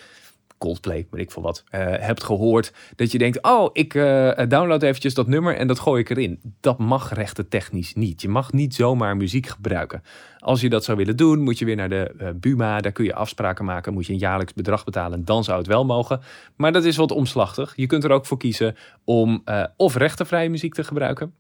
Coldplay, 0.58 1.06
weet 1.10 1.22
ik 1.22 1.30
veel 1.30 1.42
wat, 1.42 1.64
eh, 1.68 1.80
hebt 1.86 2.22
gehoord. 2.22 2.72
Dat 2.96 3.12
je 3.12 3.18
denkt, 3.18 3.42
oh, 3.42 3.70
ik 3.72 3.94
eh, 3.94 4.30
download 4.48 4.82
eventjes 4.82 5.14
dat 5.14 5.26
nummer 5.26 5.56
en 5.56 5.66
dat 5.66 5.78
gooi 5.78 6.00
ik 6.00 6.10
erin. 6.10 6.40
Dat 6.60 6.78
mag 6.78 7.14
rechten 7.14 7.48
technisch 7.48 7.94
niet. 7.94 8.22
Je 8.22 8.28
mag 8.28 8.52
niet 8.52 8.74
zomaar 8.74 9.16
muziek 9.16 9.46
gebruiken. 9.46 10.02
Als 10.38 10.60
je 10.60 10.68
dat 10.68 10.84
zou 10.84 10.96
willen 10.96 11.16
doen, 11.16 11.42
moet 11.42 11.58
je 11.58 11.64
weer 11.64 11.76
naar 11.76 11.88
de 11.88 12.14
eh, 12.18 12.28
Buma. 12.34 12.80
Daar 12.80 12.92
kun 12.92 13.04
je 13.04 13.14
afspraken 13.14 13.64
maken, 13.64 13.92
moet 13.92 14.06
je 14.06 14.12
een 14.12 14.18
jaarlijks 14.18 14.54
bedrag 14.54 14.84
betalen. 14.84 15.24
Dan 15.24 15.44
zou 15.44 15.58
het 15.58 15.66
wel 15.66 15.84
mogen. 15.84 16.20
Maar 16.56 16.72
dat 16.72 16.84
is 16.84 16.96
wat 16.96 17.12
omslachtig. 17.12 17.72
Je 17.76 17.86
kunt 17.86 18.04
er 18.04 18.10
ook 18.10 18.26
voor 18.26 18.38
kiezen 18.38 18.76
om 19.04 19.44
of 19.76 19.96
rechtenvrije 19.96 20.48
muziek 20.48 20.74
te 20.74 20.84
gebruiken. 20.84 21.34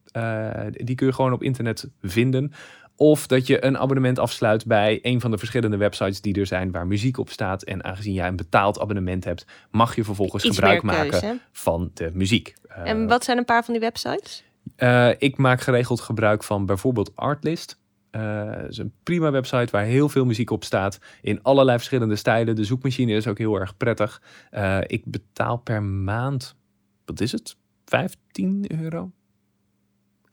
Die 0.70 0.94
kun 0.94 1.06
je 1.06 1.12
gewoon 1.12 1.32
op 1.32 1.42
internet 1.42 1.90
vinden. 2.02 2.52
Of 2.96 3.26
dat 3.26 3.46
je 3.46 3.64
een 3.64 3.78
abonnement 3.78 4.18
afsluit 4.18 4.66
bij 4.66 4.98
een 5.02 5.20
van 5.20 5.30
de 5.30 5.38
verschillende 5.38 5.76
websites 5.76 6.20
die 6.20 6.34
er 6.40 6.46
zijn 6.46 6.70
waar 6.70 6.86
muziek 6.86 7.18
op 7.18 7.30
staat. 7.30 7.62
En 7.62 7.84
aangezien 7.84 8.12
jij 8.14 8.28
een 8.28 8.36
betaald 8.36 8.80
abonnement 8.80 9.24
hebt, 9.24 9.44
mag 9.70 9.96
je 9.96 10.04
vervolgens 10.04 10.44
Iets 10.44 10.54
gebruik 10.56 10.82
maken 10.82 11.10
keuze. 11.10 11.38
van 11.52 11.90
de 11.94 12.10
muziek. 12.14 12.54
Eh, 12.68 12.88
En 12.90 13.06
wat 13.08 13.24
zijn 13.24 13.38
een 13.38 13.44
paar 13.44 13.64
van 13.64 13.72
die 13.74 13.82
websites? 13.82 14.44
eh, 14.76 15.08
ik 15.18 15.36
maak 15.36 15.60
geregeld 15.60 16.00
gebruik 16.00 16.44
van 16.44 16.66
bijvoorbeeld 16.66 17.16
Artlist. 17.16 17.78
Eh 18.10 18.52
dat 18.52 18.70
is 18.70 18.78
een 18.78 18.92
prima 19.02 19.30
website 19.30 19.70
waar 19.70 19.84
heel 19.84 20.08
veel 20.08 20.24
muziek 20.24 20.50
op 20.50 20.64
staat. 20.64 20.98
In 21.22 21.42
allerlei 21.42 21.76
verschillende 21.76 22.16
stijlen. 22.16 22.56
De 22.56 22.64
zoekmachine 22.64 23.12
is 23.12 23.26
ook 23.26 23.38
heel 23.38 23.54
erg 23.60 23.76
prettig. 23.76 24.22
Eh, 24.50 24.78
ik 24.86 25.02
betaal 25.04 25.56
per 25.56 25.82
maand, 25.82 26.54
wat 27.04 27.20
is 27.20 27.32
het? 27.32 27.56
15 27.84 28.64
euro? 28.82 29.10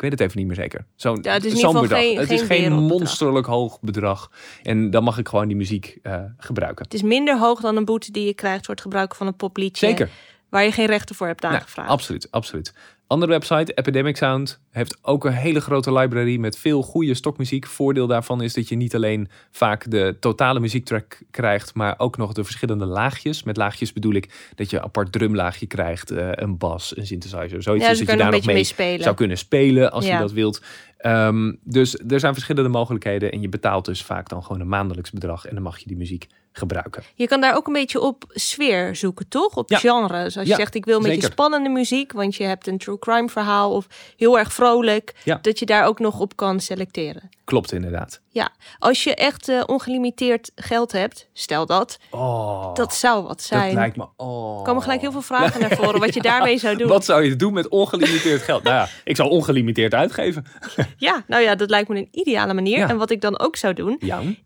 Ik 0.04 0.10
weet 0.10 0.20
het 0.20 0.28
even 0.30 0.40
niet 0.40 0.48
meer 0.48 0.64
zeker. 0.64 0.86
Zo'n 0.96 1.20
Ja, 1.22 1.34
het 1.34 1.46
is 1.46 1.54
bedrag. 1.62 1.88
geen- 1.90 2.18
het 2.18 2.32
is 2.32 2.42
geen 2.42 2.74
monsterlijk 2.74 3.46
hoog 3.46 3.80
bedrag. 3.82 4.32
En 4.64 4.90
dan 4.90 5.04
mag 5.04 5.18
ik 5.18 5.28
gewoon 5.28 5.48
die 5.48 5.56
muziek 5.58 5.98
eh, 6.02 6.22
gebruiken. 6.38 6.84
Het 6.86 6.94
is 6.94 7.02
minder 7.02 7.40
hoog 7.40 7.62
dan 7.62 7.76
een 7.76 7.86
boete 7.86 8.12
die 8.12 8.26
je 8.26 8.34
krijgt 8.34 8.66
voor 8.66 8.74
het 8.74 8.84
gebruiken 8.84 9.18
van 9.18 9.28
een 9.28 9.36
popliedje. 9.36 9.86
Zeker. 9.88 10.10
Waar 10.50 10.64
je 10.64 10.72
geen 10.72 10.86
rechten 10.86 11.16
voor 11.16 11.28
hebt 11.28 11.42
Nou, 11.42 11.54
aangevraagd. 11.54 11.90
absoluut, 11.90 12.28
absoluut. 12.32 12.74
Andere 13.14 13.32
website, 13.32 13.74
Epidemic 13.74 14.18
Sound, 14.18 14.60
heeft 14.70 14.98
ook 15.02 15.26
een 15.26 15.32
hele 15.34 15.62
grote 15.62 15.94
library 15.94 16.38
met 16.38 16.58
veel 16.58 16.82
goede 16.82 17.14
stokmuziek. 17.14 17.66
Voordeel 17.68 18.08
daarvan 18.08 18.42
is 18.42 18.54
dat 18.54 18.70
je 18.70 18.76
niet 18.76 18.96
alleen 18.96 19.30
vaak 19.52 19.92
de 19.92 20.16
totale 20.20 20.60
muziektrack 20.60 21.22
krijgt, 21.32 21.74
maar 21.74 21.96
ook 21.98 22.18
nog 22.18 22.34
de 22.34 22.44
verschillende 22.44 22.86
laagjes. 22.86 23.44
Met 23.44 23.58
laagjes 23.58 23.94
bedoel 23.94 24.14
ik 24.14 24.52
dat 24.56 24.70
je 24.70 24.78
een 24.78 24.84
apart 24.84 25.12
drumlaagje 25.12 25.66
krijgt, 25.66 26.12
eh, 26.12 26.30
een 26.32 26.58
bas, 26.58 26.98
een 26.98 27.06
synthesizer, 27.06 27.64
zoiets. 27.64 27.84
ja, 27.84 27.90
dus 27.90 28.00
dat 28.00 28.10
je 28.10 28.18
daar 28.18 28.32
nog 28.32 28.46
mee 28.46 28.56
mee 28.56 28.64
spelen. 28.64 29.04
zou 29.04 29.16
kunnen 29.16 29.38
spelen 29.38 29.92
als 29.92 30.06
Ja. 30.06 30.14
je 30.14 30.20
dat 30.20 30.32
wilt. 30.32 30.62
Ehm, 30.98 31.54
dus 31.64 31.96
er 32.08 32.20
zijn 32.20 32.34
verschillende 32.34 32.70
mogelijkheden 32.70 33.32
en 33.32 33.42
je 33.42 33.50
betaalt 33.50 33.86
dus 33.86 34.04
vaak 34.04 34.30
dan 34.30 34.44
gewoon 34.44 34.62
een 34.62 34.68
maandelijks 34.70 35.12
bedrag 35.12 35.46
en 35.46 35.54
dan 35.54 35.64
mag 35.64 35.78
je 35.78 35.88
die 35.88 35.98
muziek 35.98 36.28
gebruiken. 36.54 37.04
Je 37.16 37.28
kan 37.28 37.42
daar 37.42 37.56
ook 37.56 37.68
een 37.68 37.74
beetje 37.74 38.00
op 38.02 38.24
sfeer 38.28 38.96
zoeken, 38.96 39.28
toch? 39.28 39.56
Op 39.58 39.70
Ja. 39.70 39.78
genre. 39.78 40.24
Dus 40.24 40.38
als 40.38 40.46
je 40.46 40.52
Ja, 40.52 40.56
zegt, 40.58 40.76
ik 40.76 40.86
wil 40.86 40.98
een 40.98 41.04
beetje 41.04 41.22
spannende 41.32 41.70
muziek, 41.70 42.12
want 42.12 42.36
je 42.36 42.44
hebt 42.44 42.68
een 42.68 42.78
true 42.78 43.00
crime 43.00 43.30
verhaal 43.30 43.72
of 43.72 43.88
heel 44.18 44.40
erg 44.40 44.54
vrolijk, 44.54 45.14
Ja. 45.24 45.40
dat 45.42 45.60
je 45.60 45.66
daar 45.66 45.86
ook 45.86 46.00
nog 46.00 46.20
op 46.20 46.36
kan 46.36 46.60
selecteren. 46.60 47.30
Klopt 47.44 47.72
inderdaad. 47.72 48.22
Ja, 48.30 48.50
als 48.80 49.04
je 49.04 49.16
echt 49.16 49.50
eh, 49.50 49.62
ongelimiteerd 49.66 50.52
geld 50.56 50.92
hebt, 50.92 51.28
stel 51.34 51.66
dat, 51.66 51.98
Oh, 52.10 52.74
dat 52.76 52.96
zou 52.96 53.24
wat 53.28 53.42
zijn. 53.42 53.66
dat 53.66 53.74
lijkt 53.74 53.96
me. 53.98 54.08
Oh. 54.18 54.58
Er 54.60 54.64
komen 54.66 54.82
gelijk 54.82 55.02
heel 55.02 55.12
veel 55.12 55.22
vragen 55.22 55.60
naar 55.62 55.76
voren 55.76 56.00
wat 56.00 56.14
je 56.14 56.22
daarmee 56.32 56.58
zou 56.58 56.76
doen. 56.78 56.88
Wat 56.88 57.06
zou 57.06 57.24
je 57.24 57.36
doen 57.36 57.54
met 57.54 57.68
ongelimiteerd 57.68 58.42
geld? 58.42 58.64
nou 58.64 58.76
ja, 58.76 58.88
ik 59.04 59.16
zou 59.16 59.30
ongelimiteerd 59.30 59.94
uitgeven. 59.94 60.46
Ja, 60.98 61.24
nou 61.28 61.42
ja, 61.44 61.56
dat 61.56 61.70
lijkt 61.70 61.90
me 61.90 61.98
een 61.98 62.08
ideale 62.12 62.54
manier. 62.54 62.90
En 62.90 62.98
wat 62.98 63.10
ik 63.10 63.22
dan 63.22 63.40
ook 63.40 63.56
zou 63.56 63.74
doen, 63.74 64.00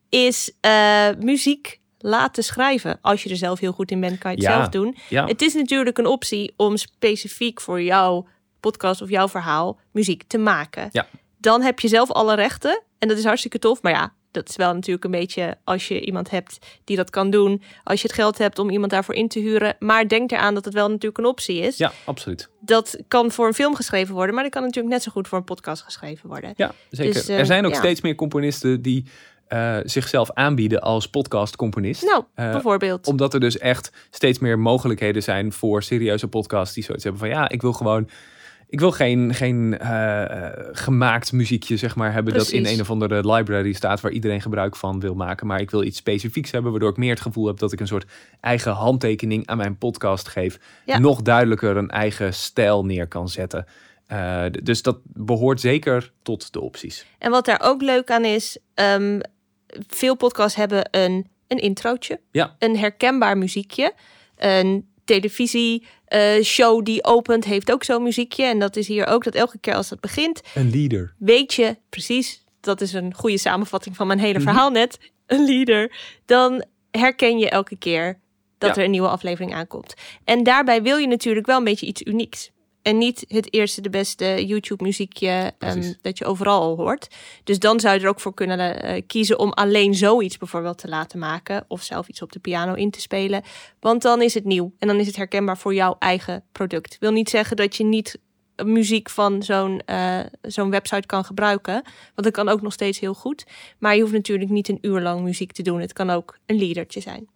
is 0.09 0.51
eh, 0.61 1.07
muziek 1.19 1.79
laten 1.99 2.43
schrijven. 2.43 2.99
Als 3.01 3.23
je 3.23 3.29
er 3.29 3.35
zelf 3.37 3.59
heel 3.59 3.71
goed 3.71 3.91
in 3.91 3.99
bent, 3.99 4.17
kan 4.17 4.31
je 4.31 4.37
het 4.37 4.45
Ja. 4.45 4.53
zelf 4.57 4.69
doen. 4.69 4.95
ja. 5.09 5.25
Het 5.25 5.41
is 5.41 5.53
natuurlijk 5.53 5.97
een 5.97 6.05
optie 6.05 6.53
om 6.55 6.77
specifiek 6.77 7.61
voor 7.61 7.81
jouw 7.81 8.27
podcast 8.59 9.01
of 9.01 9.09
jouw 9.09 9.27
verhaal 9.27 9.79
muziek 9.91 10.23
te 10.27 10.37
maken. 10.37 10.89
Ja. 10.91 11.07
Dan 11.37 11.61
heb 11.61 11.79
je 11.79 11.87
zelf 11.87 12.11
alle 12.11 12.35
rechten 12.35 12.81
en 12.99 13.07
dat 13.07 13.17
is 13.17 13.23
hartstikke 13.23 13.59
tof. 13.59 13.81
Maar 13.81 13.91
ja, 13.91 14.13
dat 14.31 14.49
is 14.49 14.55
wel 14.55 14.73
natuurlijk 14.73 15.05
een 15.05 15.11
beetje 15.11 15.57
als 15.63 15.87
je 15.87 16.01
iemand 16.01 16.29
hebt 16.29 16.57
die 16.83 16.95
dat 16.95 17.09
kan 17.09 17.29
doen. 17.29 17.61
Als 17.83 18.01
je 18.01 18.07
het 18.07 18.15
geld 18.15 18.37
hebt 18.37 18.59
om 18.59 18.69
iemand 18.69 18.91
daarvoor 18.91 19.15
in 19.15 19.27
te 19.27 19.39
huren. 19.39 19.75
Maar 19.79 20.07
denk 20.07 20.31
eraan 20.31 20.53
dat 20.53 20.65
het 20.65 20.73
wel 20.73 20.87
natuurlijk 20.87 21.17
een 21.17 21.25
optie 21.25 21.59
is. 21.61 21.77
ja, 21.77 21.91
absoluut. 22.05 22.49
Dat 22.59 22.97
kan 23.07 23.31
voor 23.31 23.47
een 23.47 23.53
film 23.53 23.75
geschreven 23.75 24.13
worden, 24.13 24.33
maar 24.35 24.43
dat 24.43 24.53
kan 24.53 24.61
natuurlijk 24.63 24.93
net 24.93 25.03
zo 25.03 25.11
goed 25.11 25.27
voor 25.27 25.37
een 25.37 25.43
podcast 25.43 25.81
geschreven 25.83 26.29
worden. 26.29 26.53
Ja, 26.55 26.71
zeker. 26.89 27.13
Dus, 27.13 27.27
eh, 27.27 27.39
er 27.39 27.45
zijn 27.45 27.65
ook 27.65 27.71
ja. 27.73 27.77
steeds 27.77 28.01
meer 28.01 28.15
componisten 28.15 28.81
die 28.81 29.05
eh, 29.47 29.77
zichzelf 29.83 30.31
aanbieden 30.31 30.81
als 30.81 31.09
podcastcomponist. 31.09 32.03
Nou, 32.03 32.23
Eh, 32.33 32.51
bijvoorbeeld. 32.51 33.07
Omdat 33.07 33.33
er 33.33 33.39
dus 33.39 33.57
echt 33.57 33.91
steeds 34.09 34.39
meer 34.39 34.59
mogelijkheden 34.59 35.23
zijn 35.23 35.51
voor 35.51 35.83
serieuze 35.83 36.27
podcasts 36.27 36.75
die 36.75 36.83
zoiets 36.83 37.03
hebben 37.03 37.21
van 37.21 37.29
ja, 37.29 37.49
ik 37.49 37.61
wil 37.61 37.73
gewoon. 37.73 38.09
Ik 38.69 38.79
wil 38.79 38.91
geen, 38.91 39.33
geen 39.33 39.79
eh, 39.79 40.49
gemaakt 40.71 41.31
muziekje 41.31 41.77
zeg 41.77 41.95
maar, 41.95 42.13
hebben 42.13 42.33
dat 42.33 42.49
in 42.49 42.65
een 42.65 42.81
of 42.81 42.89
andere 42.89 43.33
library 43.33 43.73
staat 43.73 44.01
waar 44.01 44.11
iedereen 44.11 44.41
gebruik 44.41 44.75
van 44.75 44.99
wil 44.99 45.15
maken. 45.15 45.47
Maar 45.47 45.61
ik 45.61 45.71
wil 45.71 45.83
iets 45.83 45.97
specifieks 45.97 46.51
hebben 46.51 46.71
waardoor 46.71 46.89
ik 46.89 46.97
meer 46.97 47.09
het 47.09 47.21
gevoel 47.21 47.47
heb 47.47 47.57
dat 47.57 47.71
ik 47.71 47.79
een 47.79 47.87
soort 47.87 48.05
eigen 48.41 48.71
handtekening 48.71 49.47
aan 49.47 49.57
mijn 49.57 49.77
podcast 49.77 50.27
geef. 50.27 50.59
Ja. 50.85 50.97
Nog 50.97 51.21
duidelijker 51.21 51.77
een 51.77 51.89
eigen 51.89 52.33
stijl 52.33 52.85
neer 52.85 53.07
kan 53.07 53.29
zetten. 53.29 53.65
Dus 54.63 54.81
dat 54.81 54.97
behoort 55.03 55.61
zeker 55.61 56.11
tot 56.21 56.53
de 56.53 56.61
opties. 56.61 57.05
En 57.17 57.31
wat 57.31 57.45
daar 57.45 57.61
ook 57.63 57.81
leuk 57.81 58.11
aan 58.11 58.25
is, 58.25 58.57
ehm, 58.73 59.19
veel 59.87 60.15
podcasts 60.15 60.55
hebben 60.57 60.87
een, 60.91 61.27
een 61.47 61.57
introotje, 61.59 62.19
Ja. 62.31 62.55
een 62.59 62.77
herkenbaar 62.77 63.37
muziekje. 63.37 63.93
Een 64.37 64.87
televisieshow 65.05 66.85
die 66.85 67.03
opent 67.03 67.45
heeft 67.45 67.71
ook 67.71 67.83
zo'n 67.83 68.03
muziekje. 68.03 68.43
En 68.43 68.59
dat 68.59 68.75
is 68.75 68.87
hier 68.87 69.07
ook 69.07 69.23
dat 69.23 69.35
elke 69.35 69.57
keer 69.59 69.73
als 69.75 69.89
het 69.89 69.99
begint, 69.99 70.41
Een 70.55 70.69
leader. 70.71 71.13
weet 71.17 71.53
je 71.53 71.77
precies, 71.89 72.43
dat 72.59 72.81
is 72.81 72.93
een 72.93 73.13
goede 73.13 73.37
samenvatting 73.37 73.95
van 73.95 74.07
mijn 74.07 74.19
hele 74.19 74.39
Mhm. 74.39 74.47
verhaal 74.47 74.69
net, 74.69 74.97
een 75.25 75.45
leader. 75.45 75.95
Dan 76.25 76.63
herken 76.91 77.37
je 77.37 77.49
elke 77.49 77.75
keer 77.77 78.19
dat 78.57 78.69
Ja. 78.69 78.75
er 78.81 78.83
een 78.85 78.91
nieuwe 78.91 79.07
aflevering 79.09 79.53
aankomt. 79.53 79.93
En 80.23 80.43
daarbij 80.43 80.81
wil 80.81 80.97
je 80.97 81.07
natuurlijk 81.07 81.45
wel 81.45 81.57
een 81.57 81.63
beetje 81.63 81.85
iets 81.85 82.01
unieks. 82.01 82.51
En 82.87 82.97
niet 82.97 83.25
het 83.27 83.53
eerste, 83.53 83.81
de 83.81 83.89
beste 83.89 84.45
YouTube-muziekje 84.45 85.53
ehm, 85.59 85.93
dat 86.01 86.17
je 86.17 86.25
overal 86.25 86.61
al 86.61 86.75
hoort. 86.75 87.07
Dus 87.43 87.59
dan 87.59 87.79
zou 87.79 87.95
je 87.95 88.01
er 88.01 88.09
ook 88.09 88.19
voor 88.19 88.33
kunnen 88.33 88.81
eh, 88.81 89.01
kiezen 89.07 89.39
om 89.39 89.51
alleen 89.51 89.95
zoiets 89.95 90.37
bijvoorbeeld 90.37 90.77
te 90.77 90.87
laten 90.87 91.19
maken. 91.19 91.65
Of 91.67 91.81
zelf 91.81 92.07
iets 92.07 92.21
op 92.21 92.31
de 92.31 92.39
piano 92.39 92.73
in 92.73 92.91
te 92.91 93.01
spelen. 93.01 93.43
Want 93.79 94.01
dan 94.01 94.21
is 94.21 94.33
het 94.33 94.43
nieuw 94.43 94.73
en 94.79 94.87
dan 94.87 94.99
is 94.99 95.07
het 95.07 95.15
herkenbaar 95.15 95.57
voor 95.57 95.73
jouw 95.73 95.95
eigen 95.99 96.43
product. 96.51 96.97
Wil 96.99 97.11
niet 97.11 97.29
zeggen 97.29 97.57
dat 97.57 97.75
je 97.75 97.83
niet 97.83 98.19
muziek 98.65 99.09
van 99.09 99.43
zo'n 99.43 99.81
eh, 99.85 100.19
zo'n 100.41 100.69
website 100.69 101.07
kan 101.07 101.25
gebruiken. 101.25 101.73
Want 101.73 102.23
dat 102.23 102.31
kan 102.31 102.49
ook 102.49 102.61
nog 102.61 102.73
steeds 102.73 102.99
heel 102.99 103.13
goed. 103.13 103.45
Maar 103.79 103.95
je 103.95 104.01
hoeft 104.01 104.13
natuurlijk 104.13 104.49
niet 104.49 104.69
een 104.69 104.79
uur 104.81 105.01
lang 105.01 105.21
muziek 105.21 105.51
te 105.51 105.63
doen. 105.63 105.81
Het 105.81 105.93
kan 105.93 106.09
ook 106.09 106.37
een 106.45 106.57
liedertje 106.57 107.01
zijn. 107.01 107.29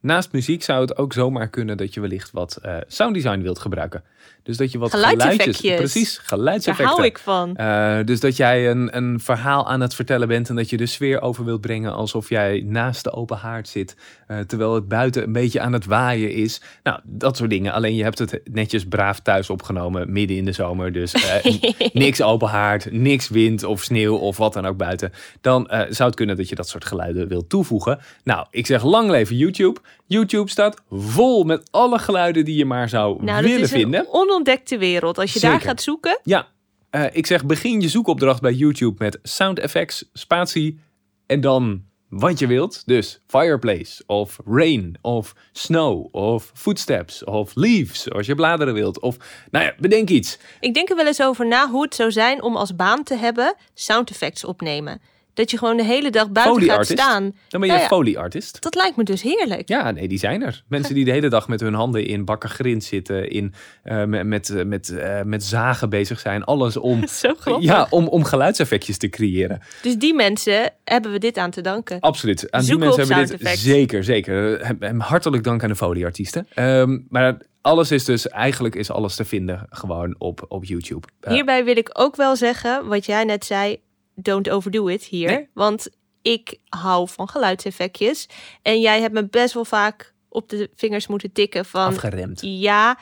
Naast 0.00 0.32
muziek 0.32 0.62
zou 0.62 0.80
het 0.80 0.96
ook 0.96 1.12
zomaar 1.12 1.48
kunnen 1.48 1.76
dat 1.76 1.94
je 1.94 2.00
wellicht 2.00 2.30
wat 2.30 2.56
eh 2.62 2.76
sounddesign 2.86 3.40
wilt 3.40 3.58
gebruiken. 3.58 4.02
Dus 4.42 4.56
dat 4.56 4.72
je 4.72 4.78
wat 4.78 4.90
Geluidseffectjes. 4.90 5.56
geluidjes... 5.56 5.92
Precies, 5.92 6.16
Daar 6.16 6.24
geluidseffecten. 6.26 6.94
hou 6.94 7.06
ik 7.06 7.18
van. 7.18 7.56
Eh, 7.56 7.98
dus 8.04 8.20
dat 8.20 8.36
jij 8.36 8.70
een, 8.70 8.96
een 8.96 9.20
verhaal 9.20 9.68
aan 9.68 9.80
het 9.80 9.94
vertellen 9.94 10.28
bent 10.28 10.48
en 10.48 10.56
dat 10.56 10.70
je 10.70 10.76
de 10.76 10.86
sfeer 10.86 11.20
over 11.20 11.44
wilt 11.44 11.60
brengen 11.60 11.92
alsof 11.92 12.28
jij 12.28 12.62
naast 12.66 13.04
de 13.04 13.12
open 13.12 13.36
haard 13.36 13.68
zit, 13.68 13.96
eh, 14.26 14.38
terwijl 14.38 14.74
het 14.74 14.88
buiten 14.88 15.22
een 15.22 15.32
beetje 15.32 15.60
aan 15.60 15.72
het 15.72 15.84
waaien 15.84 16.32
is. 16.32 16.60
Nou, 16.82 17.00
dat 17.04 17.36
soort 17.36 17.50
dingen. 17.50 17.72
Alleen 17.72 17.94
je 17.94 18.02
hebt 18.02 18.18
het 18.18 18.40
netjes 18.44 18.84
braaf 18.86 19.20
thuis 19.20 19.50
opgenomen, 19.50 20.12
midden 20.12 20.36
in 20.36 20.44
de 20.44 20.52
zomer. 20.52 20.92
Dus 20.92 21.14
niks 21.92 22.22
open 22.22 22.48
haard, 22.48 22.92
niks 22.92 23.28
wind 23.28 23.64
of 23.64 23.82
sneeuw 23.82 24.16
of 24.16 24.36
wat 24.36 24.52
dan 24.52 24.66
ook 24.66 24.76
buiten. 24.76 25.12
Dan 25.40 25.66
zou 25.68 26.08
het 26.08 26.14
kunnen 26.14 26.36
dat 26.36 26.48
je 26.48 26.54
dat 26.54 26.68
soort 26.68 26.84
geluiden 26.84 27.28
wilt 27.28 27.48
toevoegen. 27.48 27.98
Nou, 28.24 28.46
ik 28.50 28.66
zeg 28.66 28.82
lang 28.84 29.10
leven 29.10 29.36
YouTube. 29.36 29.80
YouTube 30.06 30.50
staat 30.50 30.82
vol 30.90 31.44
met 31.44 31.68
alle 31.70 31.98
geluiden 31.98 32.44
die 32.44 32.56
je 32.56 32.64
maar 32.64 32.88
zou 32.88 33.24
Nou, 33.24 33.40
dat 33.40 33.50
willen 33.50 33.64
is 33.64 33.70
vinden. 33.70 34.00
een 34.00 34.12
onontdekte 34.12 34.78
wereld. 34.78 35.18
Als 35.18 35.32
je 35.32 35.40
daar 35.40 35.60
gaat 35.60 35.82
zoeken, 35.82 36.20
Ja, 36.22 36.48
eh, 36.90 37.04
ik 37.12 37.26
zeg 37.26 37.44
begin 37.46 37.80
je 37.80 37.88
zoekopdracht 37.88 38.40
bij 38.40 38.52
YouTube 38.52 38.94
met 39.04 39.18
sound 39.22 39.58
effects, 39.58 40.04
spatie 40.12 40.80
en 41.26 41.40
dan 41.40 41.86
wat 42.08 42.38
je 42.38 42.46
wilt. 42.46 42.82
Dus 42.86 43.20
fireplace 43.26 44.02
of 44.06 44.38
rain 44.46 44.96
of 45.02 45.34
snow 45.52 46.14
of 46.14 46.50
footsteps 46.54 47.24
of 47.24 47.54
leaves 47.54 48.10
als 48.10 48.26
je 48.26 48.34
bladeren 48.34 48.74
wilt. 48.74 49.00
Of 49.00 49.16
nou 49.50 49.64
ja, 49.64 49.74
bedenk 49.78 50.08
iets. 50.08 50.38
Ik 50.60 50.74
denk 50.74 50.88
er 50.90 50.96
wel 50.96 51.06
eens 51.06 51.22
over 51.22 51.46
na 51.46 51.68
hoe 51.70 51.82
het 51.82 51.94
zou 51.94 52.12
zijn 52.12 52.42
om 52.42 52.56
als 52.56 52.76
baan 52.76 53.02
te 53.02 53.14
hebben 53.14 53.54
sound 53.74 54.10
effects 54.10 54.44
opnemen. 54.44 55.00
Dat 55.38 55.50
je 55.50 55.58
gewoon 55.58 55.76
de 55.76 55.84
hele 55.84 56.10
dag 56.10 56.30
buiten 56.30 56.62
gaat 56.62 56.86
staan. 56.86 57.22
Dan 57.22 57.60
ben 57.60 57.70
je 57.70 57.76
Nou 57.88 58.04
een 58.04 58.08
ja. 58.10 58.28
Dat 58.60 58.74
lijkt 58.74 58.96
me 58.96 59.04
dus 59.04 59.22
heerlijk. 59.22 59.68
Ja, 59.68 59.90
nee, 59.90 60.08
die 60.08 60.18
zijn 60.18 60.42
er. 60.42 60.62
Mensen 60.68 60.94
die 60.94 61.04
de 61.04 61.10
hele 61.10 61.28
dag 61.28 61.48
met 61.48 61.60
hun 61.60 61.74
handen 61.74 62.06
in 62.06 62.24
bakken 62.24 62.48
grind 62.48 62.84
zitten, 62.84 63.30
in, 63.30 63.54
eh, 63.82 64.04
met, 64.04 64.26
met, 64.26 64.50
eh, 64.50 64.64
met, 64.64 64.88
eh, 64.88 65.22
met 65.22 65.44
zagen 65.44 65.90
bezig 65.90 66.20
zijn. 66.20 66.44
Alles 66.44 66.76
om, 66.76 67.04
ja, 67.58 67.86
om, 67.90 68.08
om 68.08 68.24
geluidseffectjes 68.24 68.98
te 68.98 69.08
creëren. 69.08 69.60
Dus 69.82 69.96
die 69.96 70.14
mensen 70.14 70.72
hebben 70.84 71.12
we 71.12 71.18
dit 71.18 71.36
aan 71.36 71.50
te 71.50 71.60
danken. 71.60 72.00
Absoluut. 72.00 72.50
Aan 72.50 72.64
die 72.64 72.78
mensen 72.78 73.06
hebben 73.06 73.38
we 73.38 73.44
dit 73.44 73.58
zeker, 73.58 74.04
zeker. 74.04 74.66
Hem- 74.78 75.00
Hartelijk 75.00 75.44
dank 75.44 75.62
aan 75.62 75.68
de 75.68 75.76
folieartiesten. 75.76 76.46
Ehm 76.54 76.98
maar 77.08 77.36
alles 77.60 77.90
is 77.90 78.04
dus, 78.04 78.28
eigenlijk 78.28 78.74
is 78.74 78.90
alles 78.90 79.16
te 79.16 79.24
vinden 79.24 79.66
gewoon 79.70 80.14
op, 80.18 80.44
op 80.48 80.64
YouTube. 80.64 81.06
Hierbij 81.28 81.64
wil 81.64 81.76
ik 81.76 81.90
ook 81.92 82.16
wel 82.16 82.36
zeggen, 82.36 82.86
wat 82.86 83.06
jij 83.06 83.24
net 83.24 83.44
zei, 83.44 83.80
don't 84.20 84.50
overdo 84.50 84.86
it 84.86 85.04
hier. 85.04 85.30
Nee. 85.30 85.48
Want 85.54 85.88
ik 86.22 86.58
hou 86.68 87.08
van 87.08 87.28
geluidseffectjes. 87.28 88.28
En 88.62 88.80
jij 88.80 89.00
hebt 89.00 89.14
me 89.14 89.28
best 89.28 89.54
wel 89.54 89.64
vaak 89.64 90.14
op 90.28 90.48
de 90.48 90.70
vingers 90.74 91.06
moeten 91.06 91.32
tikken 91.32 91.64
van... 91.64 91.86
afgeremd. 91.86 92.40
Ja, 92.42 92.98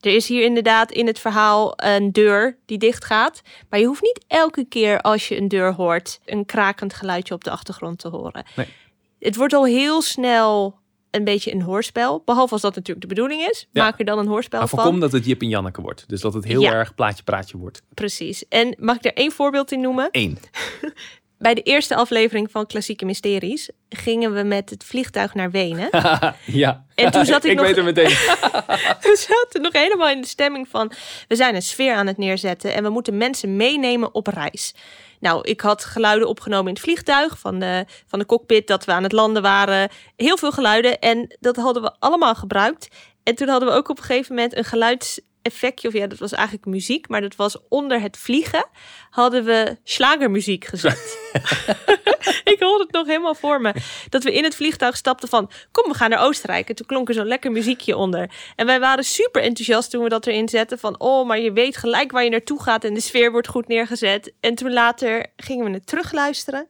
er 0.00 0.14
is 0.14 0.28
hier 0.28 0.44
inderdaad 0.44 0.92
in 0.92 1.06
het 1.06 1.18
verhaal 1.18 1.72
een 1.76 2.12
deur 2.12 2.58
die 2.66 2.78
dicht 2.78 3.04
gaat. 3.04 3.42
Maar 3.68 3.80
je 3.80 3.86
hoeft 3.86 4.02
niet 4.02 4.24
elke 4.26 4.64
keer 4.64 5.00
als 5.00 5.28
je 5.28 5.36
een 5.36 5.48
deur 5.48 5.74
hoort... 5.74 6.20
een 6.24 6.46
krakend 6.46 6.94
geluidje 6.94 7.34
op 7.34 7.44
de 7.44 7.50
achtergrond 7.50 7.98
te 7.98 8.08
horen. 8.08 8.44
Nee. 8.56 8.66
Het 9.18 9.36
wordt 9.36 9.52
al 9.52 9.64
heel 9.64 10.02
snel 10.02 10.77
een 11.10 11.24
beetje 11.24 11.52
een 11.52 11.62
hoorspel. 11.62 12.22
Behalve 12.24 12.52
als 12.52 12.62
dat 12.62 12.74
natuurlijk 12.74 13.00
de 13.08 13.14
bedoeling 13.14 13.40
is. 13.50 13.68
Ja. 13.72 13.82
Maak 13.84 13.98
er 13.98 14.04
dan 14.04 14.18
een 14.18 14.26
hoorspel 14.26 14.58
Maar 14.58 14.68
van. 14.68 14.78
voorkom 14.78 15.00
dat 15.00 15.12
het 15.12 15.24
Jip 15.24 15.40
en 15.42 15.48
Janneke 15.48 15.80
wordt. 15.80 16.04
Dus 16.08 16.20
dat 16.20 16.34
het 16.34 16.44
heel 16.44 16.60
Ja. 16.60 16.72
erg 16.72 16.94
plaatje-praatje 16.94 17.56
wordt. 17.58 17.82
Precies. 17.94 18.48
En 18.48 18.74
mag 18.78 18.96
ik 18.96 19.04
er 19.04 19.14
één 19.14 19.32
voorbeeld 19.32 19.72
in 19.72 19.80
noemen? 19.80 20.08
Eén. 20.10 20.38
Bij 21.38 21.54
de 21.54 21.62
eerste 21.62 21.94
aflevering 21.94 22.50
van 22.50 22.66
Klassieke 22.66 23.04
Mysteries 23.04 23.70
gingen 23.88 24.34
we 24.34 24.42
met 24.42 24.70
het 24.70 24.84
vliegtuig 24.84 25.34
naar 25.34 25.50
Wenen. 25.50 25.88
ja. 26.44 26.84
En 26.94 27.10
toen 27.10 27.24
zat 27.24 27.44
ik 27.44 27.56
nog- 27.56 27.66
weet 27.66 27.76
het 27.76 27.84
meteen. 27.84 28.08
we 29.10 29.26
zaten 29.28 29.62
nog 29.62 29.72
helemaal 29.72 30.08
in 30.08 30.20
de 30.20 30.26
stemming 30.26 30.68
van... 30.68 30.92
we 31.28 31.36
zijn 31.36 31.54
een 31.54 31.62
sfeer 31.62 31.94
aan 31.94 32.06
het 32.06 32.18
neerzetten 32.18 32.74
en 32.74 32.82
we 32.82 32.88
moeten 32.88 33.16
mensen 33.16 33.56
meenemen 33.56 34.14
op 34.14 34.26
reis. 34.26 34.74
Nou, 35.20 35.40
ik 35.42 35.60
had 35.60 35.84
geluiden 35.84 36.28
opgenomen 36.28 36.66
in 36.66 36.74
het 36.74 36.82
vliegtuig 36.82 37.38
van 37.38 37.58
de, 37.58 37.84
van 38.06 38.18
de 38.18 38.26
cockpit... 38.26 38.66
dat 38.66 38.84
we 38.84 38.92
aan 38.92 39.02
het 39.02 39.12
landen 39.12 39.42
waren. 39.42 39.88
Heel 40.16 40.36
veel 40.36 40.52
geluiden 40.52 40.98
en 40.98 41.36
dat 41.40 41.56
hadden 41.56 41.82
we 41.82 41.94
allemaal 41.98 42.34
gebruikt. 42.34 42.88
En 43.22 43.34
toen 43.34 43.48
hadden 43.48 43.68
we 43.68 43.74
ook 43.74 43.88
op 43.88 43.98
een 43.98 44.04
gegeven 44.04 44.34
moment 44.34 44.56
een 44.56 44.64
geluidseffectje... 45.42 45.88
of 45.88 45.94
ja, 45.94 46.06
dat 46.06 46.18
was 46.18 46.32
eigenlijk 46.32 46.66
muziek, 46.66 47.08
maar 47.08 47.20
dat 47.20 47.36
was 47.36 47.56
onder 47.68 48.00
het 48.00 48.16
vliegen... 48.16 48.66
hadden 49.10 49.44
we 49.44 49.76
slagermuziek 49.84 50.64
gezet. 50.64 51.18
ik 52.52 52.56
hoorde 52.58 52.84
het 52.84 52.92
nog 52.92 53.06
helemaal 53.06 53.34
voor 53.34 53.60
me. 53.60 53.74
Dat 54.08 54.22
we 54.22 54.32
in 54.32 54.44
het 54.44 54.54
vliegtuig 54.54 54.96
stapten 54.96 55.28
van... 55.28 55.50
kom, 55.72 55.90
we 55.90 55.96
gaan 55.96 56.10
naar 56.10 56.24
Oostenrijk. 56.24 56.68
En 56.68 56.74
toen 56.74 56.86
klonk 56.86 57.08
er 57.08 57.14
zo'n 57.14 57.26
lekker 57.26 57.52
muziekje 57.52 57.96
onder. 57.96 58.30
En 58.56 58.66
wij 58.66 58.80
waren 58.80 59.04
super 59.04 59.42
enthousiast 59.42 59.90
toen 59.90 60.02
we 60.02 60.08
dat 60.08 60.26
erin 60.26 60.48
zetten. 60.48 60.78
Van, 60.78 61.00
oh, 61.00 61.26
maar 61.26 61.38
je 61.38 61.52
weet 61.52 61.76
gelijk 61.76 62.12
waar 62.12 62.24
je 62.24 62.30
naartoe 62.30 62.62
gaat... 62.62 62.84
en 62.84 62.94
de 62.94 63.00
sfeer 63.00 63.30
wordt 63.30 63.48
goed 63.48 63.68
neergezet. 63.68 64.32
En 64.40 64.54
toen 64.54 64.72
later 64.72 65.26
gingen 65.36 65.64
we 65.64 65.70
het 65.70 65.86
terugluisteren. 65.86 66.68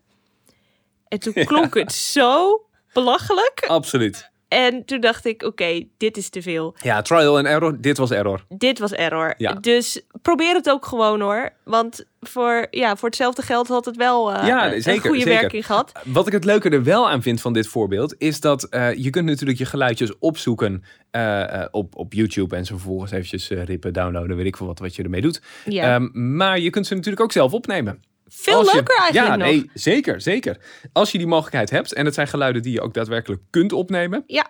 En 1.09 1.19
toen 1.19 1.33
klonk 1.51 1.75
het 1.75 1.93
zo 1.93 2.63
belachelijk. 2.93 3.65
Absoluut. 3.67 4.31
En 4.49 4.85
toen 4.85 5.01
dacht 5.01 5.25
ik, 5.27 5.43
oké, 5.43 5.85
dit 5.97 6.17
is 6.17 6.29
te 6.29 6.43
veel. 6.43 6.75
Ja, 6.83 7.03
trial 7.03 7.37
and 7.37 7.47
error. 7.47 7.81
Dit 7.81 7.99
was 7.99 8.11
error. 8.11 8.45
Dit 8.49 8.79
was 8.79 8.93
error. 8.93 9.35
Ja. 9.37 9.53
Dus 9.53 10.01
probeer 10.23 10.55
het 10.55 10.71
ook 10.71 10.87
gewoon 10.87 11.21
hoor. 11.21 11.51
Want 11.65 12.05
voor, 12.21 12.67
ja, 12.71 12.97
voor 12.97 13.09
hetzelfde 13.09 13.43
geld 13.43 13.69
had 13.69 13.85
het 13.85 13.97
wel 13.97 14.33
Ja, 14.33 14.73
een 14.73 14.83
zeker, 14.83 15.01
goede 15.01 15.23
zeker. 15.23 15.41
werking 15.41 15.67
gehad. 15.67 15.93
Wat 16.05 16.27
ik 16.27 16.33
het 16.33 16.45
leuke 16.45 16.69
er 16.69 16.85
wel 16.85 17.11
aan 17.11 17.23
vind 17.23 17.41
van 17.41 17.53
dit 17.53 17.67
voorbeeld, 17.67 18.15
is 18.19 18.41
dat 18.41 18.65
eh, 18.65 18.95
je 18.95 19.11
kunt 19.11 19.27
natuurlijk 19.27 19.59
je 19.59 19.65
geluidjes 19.65 20.19
opzoeken 20.19 20.85
eh, 21.11 21.65
op, 21.71 21.97
op 21.97 22.13
YouTube 22.13 22.57
en 22.57 22.65
ze 22.65 22.73
vervolgens 22.73 23.11
eventjes 23.13 23.49
rippen, 23.49 23.93
downloaden, 23.93 24.37
weet 24.37 24.47
ik 24.47 24.57
veel 24.57 24.67
wat, 24.67 24.79
wat 24.79 24.97
je 24.97 25.03
ermee 25.03 25.21
doet. 25.21 25.43
Ja. 25.65 25.95
Ehm, 25.95 26.37
maar 26.37 26.59
je 26.59 26.71
kunt 26.71 26.87
ze 26.87 26.95
natuurlijk 26.95 27.23
ook 27.23 27.33
zelf 27.33 27.53
opnemen. 27.53 28.03
Veel 28.29 28.65
je- 28.65 28.71
leuker 28.75 28.97
eigenlijk 28.99 29.41
ja, 29.41 29.45
nog. 29.47 29.55
nee, 29.55 29.71
zeker, 29.75 30.21
zeker. 30.21 30.57
Als 30.93 31.13
je 31.13 31.19
die 31.19 31.27
mogelijkheid 31.27 31.71
hebt 31.71 31.93
en 31.93 32.05
het 32.05 32.15
zijn 32.15 32.29
geluiden 32.29 32.63
die 32.63 32.73
je 32.73 32.81
ook 32.81 32.95
daadwerkelijk 32.95 33.43
kunt 33.51 33.73
opnemen, 33.73 34.23
Ja, 34.27 34.47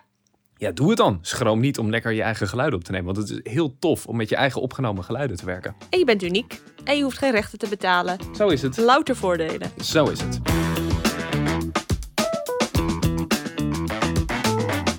ja, 0.57 0.71
doe 0.71 0.87
het 0.89 0.97
dan. 0.97 1.19
Schroom 1.21 1.59
niet 1.59 1.77
om 1.77 1.89
lekker 1.89 2.11
je 2.11 2.21
eigen 2.21 2.47
geluiden 2.47 2.79
op 2.79 2.85
te 2.85 2.91
nemen, 2.91 3.13
want 3.15 3.29
het 3.29 3.43
is 3.45 3.51
heel 3.53 3.75
tof 3.79 4.05
om 4.07 4.15
met 4.15 4.29
je 4.29 4.35
eigen 4.35 4.61
opgenomen 4.61 5.03
geluiden 5.03 5.37
te 5.37 5.45
werken. 5.45 5.75
en 5.89 5.99
je 5.99 6.05
bent 6.05 6.23
uniek. 6.23 6.61
En 6.83 6.97
je 6.97 7.03
hoeft 7.03 7.17
geen 7.17 7.31
rechten 7.31 7.59
te 7.59 7.67
betalen. 7.69 8.17
Zo 8.35 8.47
is 8.47 8.61
het. 8.61 8.77
Louter 8.77 9.15
voordelen. 9.15 9.71
Zo 9.83 10.05
is 10.05 10.21
het. 10.21 10.39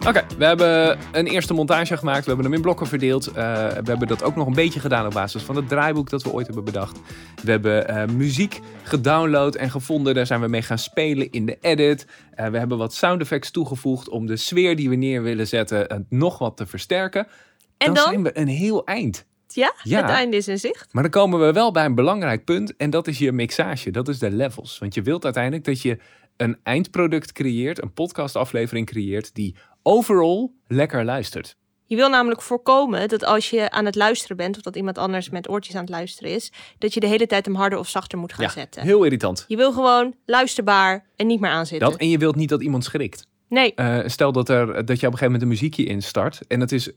Oké, 0.06 0.26
we 0.38 0.44
hebben 0.44 0.98
een 1.12 1.26
eerste 1.26 1.54
montage 1.54 1.96
gemaakt. 1.96 2.20
We 2.20 2.26
hebben 2.26 2.44
hem 2.44 2.54
in 2.54 2.60
blokken 2.60 2.86
verdeeld. 2.86 3.26
Eh, 3.26 3.34
we 3.66 3.90
hebben 3.90 4.08
dat 4.08 4.22
ook 4.22 4.36
nog 4.36 4.46
een 4.46 4.52
beetje 4.52 4.80
gedaan 4.80 5.06
op 5.06 5.12
basis 5.12 5.42
van 5.42 5.56
het 5.56 5.68
draaiboek 5.68 6.10
dat 6.10 6.22
we 6.22 6.32
ooit 6.32 6.46
hebben 6.46 6.64
bedacht. 6.64 7.00
We 7.42 7.50
hebben 7.50 7.88
eh, 7.88 8.06
muziek 8.06 8.60
gedownload 8.82 9.54
en 9.54 9.70
gevonden. 9.70 10.14
Daar 10.14 10.26
zijn 10.26 10.40
we 10.40 10.48
mee 10.48 10.62
gaan 10.62 10.78
spelen 10.78 11.30
in 11.30 11.46
de 11.46 11.58
edit. 11.60 12.06
Eh, 12.34 12.46
we 12.46 12.58
hebben 12.58 12.78
wat 12.78 12.94
sound 12.94 13.20
effects 13.20 13.50
toegevoegd 13.50 14.08
om 14.08 14.26
de 14.26 14.36
sfeer 14.36 14.76
die 14.76 14.88
we 14.88 14.96
neer 14.96 15.22
willen 15.22 15.46
zetten 15.46 16.06
nog 16.08 16.38
wat 16.38 16.56
te 16.56 16.66
versterken. 16.66 17.26
En 17.76 17.86
dan, 17.86 17.94
dan? 17.94 18.04
zijn 18.04 18.22
we 18.22 18.38
een 18.38 18.48
heel 18.48 18.84
eind. 18.84 19.26
Ja, 19.48 19.74
Ja. 19.82 20.00
het 20.00 20.10
einde 20.10 20.36
is 20.36 20.48
in 20.48 20.58
zicht. 20.58 20.92
Maar 20.92 21.02
dan 21.02 21.12
komen 21.12 21.40
we 21.40 21.52
wel 21.52 21.70
bij 21.72 21.84
een 21.84 21.94
belangrijk 21.94 22.44
punt 22.44 22.76
en 22.76 22.90
dat 22.90 23.06
is 23.06 23.18
je 23.18 23.32
mixage, 23.32 23.90
dat 23.90 24.08
is 24.08 24.18
de 24.18 24.30
levels. 24.30 24.78
Want 24.78 24.94
je 24.94 25.02
wilt 25.02 25.24
uiteindelijk 25.24 25.64
dat 25.64 25.82
je 25.82 25.98
een 26.36 26.58
eindproduct 26.62 27.32
creëert, 27.32 27.82
een 27.82 27.92
podcastaflevering 27.92 28.86
creëert 28.86 29.34
die 29.34 29.56
overal 29.90 30.52
lekker 30.66 31.04
luistert. 31.04 31.56
Je 31.84 31.96
wil 31.96 32.08
namelijk 32.08 32.42
voorkomen 32.42 33.08
dat 33.08 33.24
als 33.24 33.50
je 33.50 33.70
aan 33.70 33.84
het 33.84 33.94
luisteren 33.94 34.36
bent... 34.36 34.56
of 34.56 34.62
dat 34.62 34.76
iemand 34.76 34.98
anders 34.98 35.30
met 35.30 35.48
oortjes 35.48 35.74
aan 35.74 35.80
het 35.80 35.90
luisteren 35.90 36.30
is... 36.32 36.52
dat 36.78 36.94
je 36.94 37.00
de 37.00 37.06
hele 37.06 37.26
tijd 37.26 37.44
hem 37.46 37.54
harder 37.54 37.78
of 37.78 37.88
zachter 37.88 38.18
moet 38.18 38.32
gaan 38.32 38.44
Ja, 38.44 38.50
zetten. 38.50 38.82
heel 38.82 39.04
irritant. 39.04 39.44
Je 39.48 39.56
wil 39.56 39.72
gewoon 39.72 40.14
luisterbaar 40.26 41.06
en 41.16 41.26
niet 41.26 41.40
meer 41.40 41.50
aanzitten. 41.50 41.90
Dat, 41.90 41.98
en 41.98 42.08
je 42.08 42.18
wilt 42.18 42.36
niet 42.36 42.48
dat 42.48 42.62
iemand 42.62 42.84
schrikt. 42.84 43.26
Nee, 43.48 43.74
Eh, 43.74 43.98
stel 44.06 44.32
dat, 44.32 44.48
er, 44.48 44.66
dat 44.66 44.76
je 44.76 44.82
op 44.84 44.88
een 44.92 44.98
gegeven 45.00 45.24
moment 45.24 45.42
een 45.42 45.48
muziekje 45.48 45.84
instart 45.84 46.40
en 46.48 46.60
het 46.60 46.72
is 46.72 46.90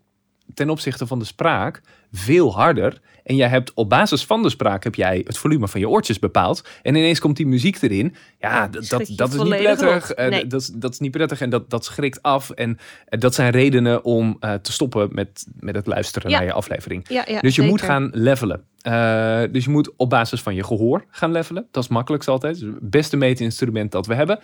ten 0.53 0.69
opzichte 0.69 1.07
van 1.07 1.19
de 1.19 1.25
spraak 1.25 1.81
veel 2.11 2.53
harder. 2.53 3.01
En 3.23 3.35
jij 3.35 3.47
hebt 3.47 3.73
op 3.73 3.89
basis 3.89 4.25
van 4.25 4.41
de 4.43 4.49
spraak 4.49 4.83
heb 4.83 4.95
jij 4.95 5.21
het 5.27 5.37
volume 5.37 5.67
van 5.67 5.79
je 5.79 5.89
oortjes 5.89 6.19
bepaald. 6.19 6.67
En 6.81 6.95
ineens 6.95 7.19
komt 7.19 7.37
die 7.37 7.47
muziek 7.47 7.81
erin. 7.81 8.15
Ja, 8.39 8.67
dat, 8.67 8.89
dat 9.15 9.33
is 9.33 9.41
niet 9.41 9.57
prettig. 9.57 10.11
Eh, 10.11 10.29
Nee. 10.29 10.47
dat, 10.47 10.61
is- 10.61 10.67
dat 10.67 10.91
is 10.93 10.99
niet 10.99 11.11
prettig 11.11 11.41
en 11.41 11.49
dat, 11.49 11.69
dat 11.69 11.85
schrikt 11.85 12.21
af. 12.21 12.49
En 12.49 12.77
eh, 13.05 13.19
dat 13.19 13.33
zijn 13.35 13.51
redenen 13.51 14.03
om 14.03 14.37
eh, 14.39 14.53
te 14.53 14.71
stoppen 14.71 15.09
met, 15.11 15.47
met 15.59 15.75
het 15.75 15.87
luisteren 15.87 16.29
Ja. 16.31 16.37
naar 16.37 16.45
je 16.45 16.53
aflevering. 16.53 17.05
ja, 17.09 17.23
ja, 17.27 17.39
Dus 17.39 17.55
je 17.55 17.61
moet 17.61 17.81
gaan 17.81 18.09
levelen. 18.13 18.63
Dus 19.51 19.63
je 19.63 19.69
moet 19.69 19.91
op 19.95 20.09
basis 20.09 20.41
van 20.41 20.55
je 20.55 20.63
gehoor 20.63 21.05
gaan 21.09 21.31
levelen. 21.31 21.67
Dat 21.71 21.83
is 21.83 21.89
makkelijkst 21.89 22.29
altijd. 22.29 22.59
Het 22.59 22.89
beste 22.89 23.17
meetinstrument 23.17 23.91
dat 23.91 24.05
we 24.05 24.13
hebben. 24.13 24.39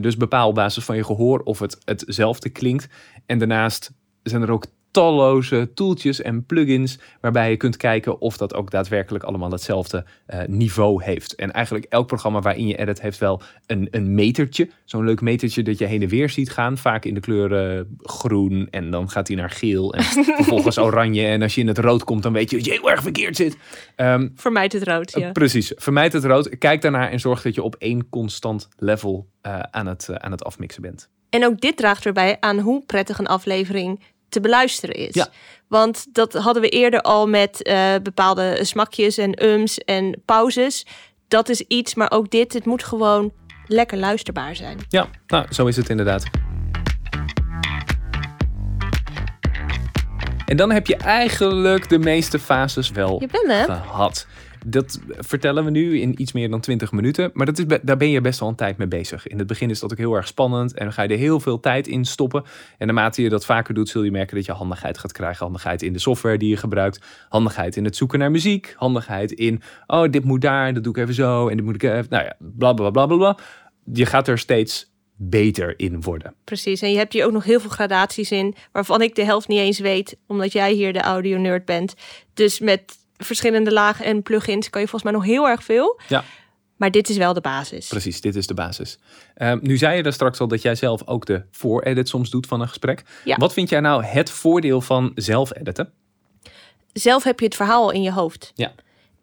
Dus 0.00 0.16
bepaal 0.16 0.48
op 0.48 0.54
basis 0.54 0.84
van 0.84 0.96
je 0.96 1.04
gehoor 1.04 1.40
of 1.40 1.58
het 1.58 1.78
hetzelfde 1.84 2.48
klinkt. 2.48 2.88
En 3.26 3.38
daarnaast 3.38 3.92
zijn 4.22 4.42
er 4.42 4.50
ook 4.50 4.64
talloze 4.92 5.70
tooltjes 5.74 6.20
en 6.22 6.46
plugins 6.46 6.98
waarbij 7.20 7.50
je 7.50 7.56
kunt 7.56 7.76
kijken 7.76 8.20
of 8.20 8.36
dat 8.36 8.54
ook 8.54 8.70
daadwerkelijk 8.70 9.24
allemaal 9.24 9.50
hetzelfde 9.50 10.04
eh, 10.26 10.40
niveau 10.46 11.04
heeft. 11.04 11.34
En 11.34 11.52
eigenlijk 11.52 11.86
elk 11.88 12.06
programma 12.06 12.40
waarin 12.40 12.66
je 12.66 12.76
edit 12.76 13.00
heeft 13.00 13.18
wel 13.18 13.42
een, 13.66 13.88
een 13.90 14.14
metertje. 14.14 14.70
Zo'n 14.84 15.04
leuk 15.04 15.20
metertje 15.20 15.62
dat 15.62 15.78
je 15.78 15.84
heen 15.84 16.02
en 16.02 16.08
weer 16.08 16.30
ziet 16.30 16.50
gaan. 16.50 16.78
Vaak 16.78 17.04
in 17.04 17.14
de 17.14 17.20
kleuren 17.20 17.96
groen 17.98 18.68
en 18.70 18.90
dan 18.90 19.10
gaat 19.10 19.28
hij 19.28 19.36
naar 19.36 19.50
geel 19.50 19.94
en 19.94 20.02
vervolgens 20.42 20.78
oranje. 20.78 21.26
En 21.26 21.42
als 21.42 21.54
je 21.54 21.60
in 21.60 21.68
het 21.68 21.78
rood 21.78 22.04
komt 22.04 22.22
dan 22.22 22.32
weet 22.32 22.50
je 22.50 22.56
dat 22.56 22.64
je 22.64 22.72
heel 22.72 22.90
erg 22.90 23.02
verkeerd 23.02 23.36
zit. 23.36 23.56
Ehm, 23.96 24.28
Vermijd 24.34 24.72
het 24.72 24.82
rood, 24.82 25.12
ja. 25.12 25.26
eh, 25.26 25.32
Precies. 25.32 25.72
Vermijd 25.76 26.12
het 26.12 26.24
rood. 26.24 26.58
Kijk 26.58 26.80
daarnaar 26.82 27.10
en 27.10 27.20
zorg 27.20 27.42
dat 27.42 27.54
je 27.54 27.62
op 27.62 27.74
één 27.78 28.08
constant 28.08 28.68
level 28.76 29.28
eh, 29.40 29.58
aan, 29.58 29.86
het, 29.86 30.08
aan 30.18 30.30
het 30.30 30.44
afmixen 30.44 30.82
bent. 30.82 31.08
En 31.30 31.44
ook 31.44 31.60
dit 31.60 31.76
draagt 31.76 32.06
erbij 32.06 32.36
aan 32.40 32.58
hoe 32.58 32.82
prettig 32.86 33.18
een 33.18 33.26
aflevering 33.26 34.00
te 34.32 34.40
beluisteren 34.40 34.94
is. 34.94 35.14
Ja. 35.14 35.28
Want 35.68 36.06
dat 36.12 36.32
hadden 36.32 36.62
we 36.62 36.68
eerder 36.68 37.00
al 37.00 37.28
met 37.28 37.62
eh, 37.62 37.94
bepaalde 38.02 38.58
smakjes 38.62 39.18
en 39.18 39.44
ums 39.44 39.78
en 39.78 40.22
pauzes. 40.24 40.86
Dat 41.28 41.48
is 41.48 41.60
iets, 41.60 41.94
maar 41.94 42.10
ook 42.10 42.30
dit, 42.30 42.52
het 42.52 42.64
moet 42.64 42.84
gewoon 42.84 43.32
lekker 43.66 43.98
luisterbaar 43.98 44.56
zijn. 44.56 44.78
Ja, 44.88 45.08
nou, 45.26 45.46
zo 45.50 45.66
is 45.66 45.76
het 45.76 45.88
inderdaad. 45.88 46.24
En 50.46 50.56
dan 50.56 50.70
heb 50.70 50.86
je 50.86 50.96
eigenlijk 50.96 51.88
de 51.88 51.98
meeste 51.98 52.38
fases 52.38 52.90
wel 52.90 53.20
Je 53.20 53.26
bent 53.26 53.46
hem. 53.46 53.82
gehad. 53.82 54.26
Dat 54.66 55.00
vertellen 55.08 55.64
we 55.64 55.70
nu 55.70 56.00
in 56.00 56.20
iets 56.20 56.32
meer 56.32 56.50
dan 56.50 56.60
20 56.60 56.92
minuten. 56.92 57.30
Maar 57.32 57.46
dat 57.46 57.58
is, 57.58 57.64
daar 57.82 57.96
ben 57.96 58.10
je 58.10 58.20
best 58.20 58.40
wel 58.40 58.48
een 58.48 58.54
tijd 58.54 58.76
mee 58.76 58.88
bezig. 58.88 59.26
In 59.26 59.38
het 59.38 59.46
begin 59.46 59.70
is 59.70 59.80
dat 59.80 59.92
ook 59.92 59.98
heel 59.98 60.14
erg 60.14 60.26
spannend. 60.26 60.74
En 60.74 60.84
dan 60.84 60.92
ga 60.92 61.02
je 61.02 61.08
er 61.08 61.18
heel 61.18 61.40
veel 61.40 61.60
tijd 61.60 61.86
in 61.86 62.04
stoppen. 62.04 62.44
En 62.78 62.86
naarmate 62.86 63.22
je 63.22 63.28
dat 63.28 63.44
vaker 63.44 63.74
doet, 63.74 63.88
zul 63.88 64.02
je 64.02 64.10
merken 64.10 64.36
dat 64.36 64.44
je 64.44 64.52
handigheid 64.52 64.98
gaat 64.98 65.12
krijgen. 65.12 65.44
Handigheid 65.44 65.82
in 65.82 65.92
de 65.92 65.98
software 65.98 66.38
die 66.38 66.48
je 66.48 66.56
gebruikt. 66.56 67.00
Handigheid 67.28 67.76
in 67.76 67.84
het 67.84 67.96
zoeken 67.96 68.18
naar 68.18 68.30
muziek. 68.30 68.74
Handigheid 68.76 69.32
in, 69.32 69.62
oh, 69.86 70.10
dit 70.10 70.24
moet 70.24 70.40
daar. 70.40 70.74
Dat 70.74 70.84
doe 70.84 70.92
ik 70.96 71.02
even 71.02 71.14
zo. 71.14 71.48
En 71.48 71.56
dit 71.56 71.64
moet 71.64 71.74
ik 71.74 71.82
even, 71.82 72.06
nou 72.08 72.24
ja, 72.24 72.36
bla 72.38 72.72
bla 72.72 72.90
bla 72.90 73.06
bla 73.06 73.16
bla. 73.16 73.38
Je 73.92 74.06
gaat 74.06 74.28
er 74.28 74.38
steeds 74.38 74.90
beter 75.16 75.74
in 75.76 76.00
worden. 76.00 76.34
Precies, 76.44 76.82
en 76.82 76.90
je 76.90 76.96
hebt 76.96 77.12
hier 77.12 77.24
ook 77.24 77.32
nog 77.32 77.44
heel 77.44 77.60
veel 77.60 77.70
gradaties 77.70 78.30
in, 78.30 78.54
waarvan 78.72 79.02
ik 79.02 79.14
de 79.14 79.24
helft 79.24 79.48
niet 79.48 79.58
eens 79.58 79.78
weet, 79.78 80.16
omdat 80.26 80.52
jij 80.52 80.72
hier 80.72 80.92
de 80.92 81.00
audio-nerd 81.00 81.64
bent. 81.64 81.94
Dus 82.34 82.60
met 82.60 82.98
verschillende 83.24 83.72
lagen 83.72 84.04
en 84.04 84.22
plugins 84.22 84.70
kan 84.70 84.80
je 84.80 84.88
volgens 84.88 85.12
mij 85.12 85.20
nog 85.20 85.30
heel 85.30 85.48
erg 85.48 85.64
veel. 85.64 86.00
Ja. 86.08 86.24
Maar 86.76 86.90
dit 86.90 87.08
is 87.08 87.16
wel 87.16 87.32
de 87.32 87.40
basis. 87.40 87.86
Precies, 87.88 88.20
dit 88.20 88.36
is 88.36 88.46
de 88.46 88.54
basis. 88.54 88.98
Ehm, 89.34 89.58
nu 89.60 89.76
zei 89.76 89.96
je 89.96 90.02
daar 90.02 90.12
straks 90.12 90.40
al 90.40 90.48
dat 90.48 90.62
jij 90.62 90.74
zelf 90.74 91.06
ook 91.06 91.26
de 91.26 91.42
vooredit 91.50 92.08
soms 92.08 92.30
doet 92.30 92.46
van 92.46 92.60
een 92.60 92.68
gesprek. 92.68 93.02
Ja. 93.24 93.36
Wat 93.36 93.52
vind 93.52 93.68
jij 93.68 93.80
nou 93.80 94.04
het 94.04 94.30
voordeel 94.30 94.80
van 94.80 95.12
zelf 95.14 95.56
editen? 95.56 95.92
Zelf 96.92 97.22
heb 97.22 97.38
je 97.38 97.44
het 97.44 97.56
verhaal 97.56 97.82
al 97.82 97.90
in 97.90 98.02
je 98.02 98.12
hoofd. 98.12 98.52
Ja. 98.54 98.72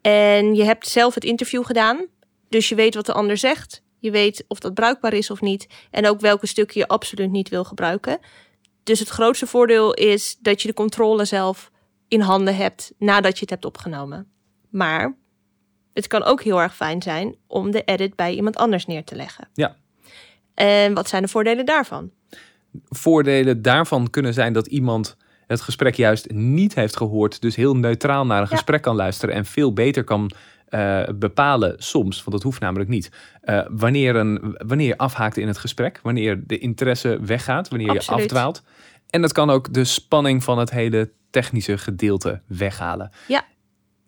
En 0.01 0.55
je 0.55 0.63
hebt 0.63 0.87
zelf 0.87 1.13
het 1.13 1.23
interview 1.23 1.65
gedaan, 1.65 2.05
dus 2.49 2.69
je 2.69 2.75
weet 2.75 2.95
wat 2.95 3.05
de 3.05 3.13
ander 3.13 3.37
zegt. 3.37 3.81
Je 3.99 4.11
weet 4.11 4.45
of 4.47 4.59
dat 4.59 4.73
bruikbaar 4.73 5.13
is 5.13 5.31
of 5.31 5.41
niet. 5.41 5.67
En 5.91 6.07
ook 6.07 6.19
welke 6.19 6.47
stukken 6.47 6.79
je 6.79 6.87
absoluut 6.87 7.31
niet 7.31 7.49
wil 7.49 7.63
gebruiken. 7.63 8.19
Dus 8.83 8.99
het 8.99 9.09
grootste 9.09 9.47
voordeel 9.47 9.93
is 9.93 10.37
dat 10.41 10.61
je 10.61 10.67
de 10.67 10.73
controle 10.73 11.25
zelf 11.25 11.71
in 12.09 12.21
handen 12.21 12.55
hebt 12.55 12.93
nadat 12.97 13.33
je 13.33 13.39
het 13.39 13.49
hebt 13.49 13.65
opgenomen. 13.65 14.27
Maar 14.69 15.15
het 15.93 16.07
kan 16.07 16.23
ook 16.23 16.43
heel 16.43 16.61
erg 16.61 16.75
fijn 16.75 17.01
zijn 17.01 17.35
om 17.47 17.71
de 17.71 17.83
edit 17.83 18.15
bij 18.15 18.33
iemand 18.33 18.57
anders 18.57 18.85
neer 18.85 19.03
te 19.03 19.15
leggen. 19.15 19.47
Ja. 19.53 19.75
En 20.53 20.93
wat 20.93 21.09
zijn 21.09 21.21
de 21.21 21.27
voordelen 21.27 21.65
daarvan? 21.65 22.11
Voordelen 22.89 23.61
daarvan 23.61 24.09
kunnen 24.09 24.33
zijn 24.33 24.53
dat 24.53 24.67
iemand 24.67 25.17
het 25.47 25.61
gesprek 25.61 25.95
juist 25.95 26.31
niet 26.31 26.75
heeft 26.75 26.97
gehoord, 26.97 27.41
dus 27.41 27.55
heel 27.55 27.75
neutraal 27.75 28.25
naar 28.25 28.41
een 28.41 28.47
Ja. 28.49 28.55
gesprek 28.55 28.81
kan 28.81 28.95
luisteren 28.95 29.35
en 29.35 29.45
veel 29.45 29.73
beter 29.73 30.03
kan 30.03 30.31
eh, 30.69 31.03
bepalen 31.15 31.75
soms, 31.77 32.17
want 32.17 32.31
dat 32.31 32.43
hoeft 32.43 32.59
namelijk 32.59 32.89
niet, 32.89 33.11
eh, 33.41 33.61
wanneer, 33.69 34.15
een, 34.15 34.55
wanneer 34.67 34.87
je 34.87 34.97
afhaakt 34.97 35.37
in 35.37 35.47
het 35.47 35.57
gesprek, 35.57 35.99
wanneer 36.03 36.43
de 36.47 36.57
interesse 36.57 37.19
weggaat, 37.21 37.69
wanneer 37.69 37.93
je 37.93 38.05
afdwaalt. 38.05 38.63
En 39.09 39.21
dat 39.21 39.31
kan 39.31 39.49
ook 39.49 39.73
de 39.73 39.83
spanning 39.83 40.43
van 40.43 40.57
het 40.59 40.69
hele 40.71 41.11
technische 41.29 41.77
gedeelte 41.77 42.41
weghalen. 42.47 43.11
Ja. 43.27 43.43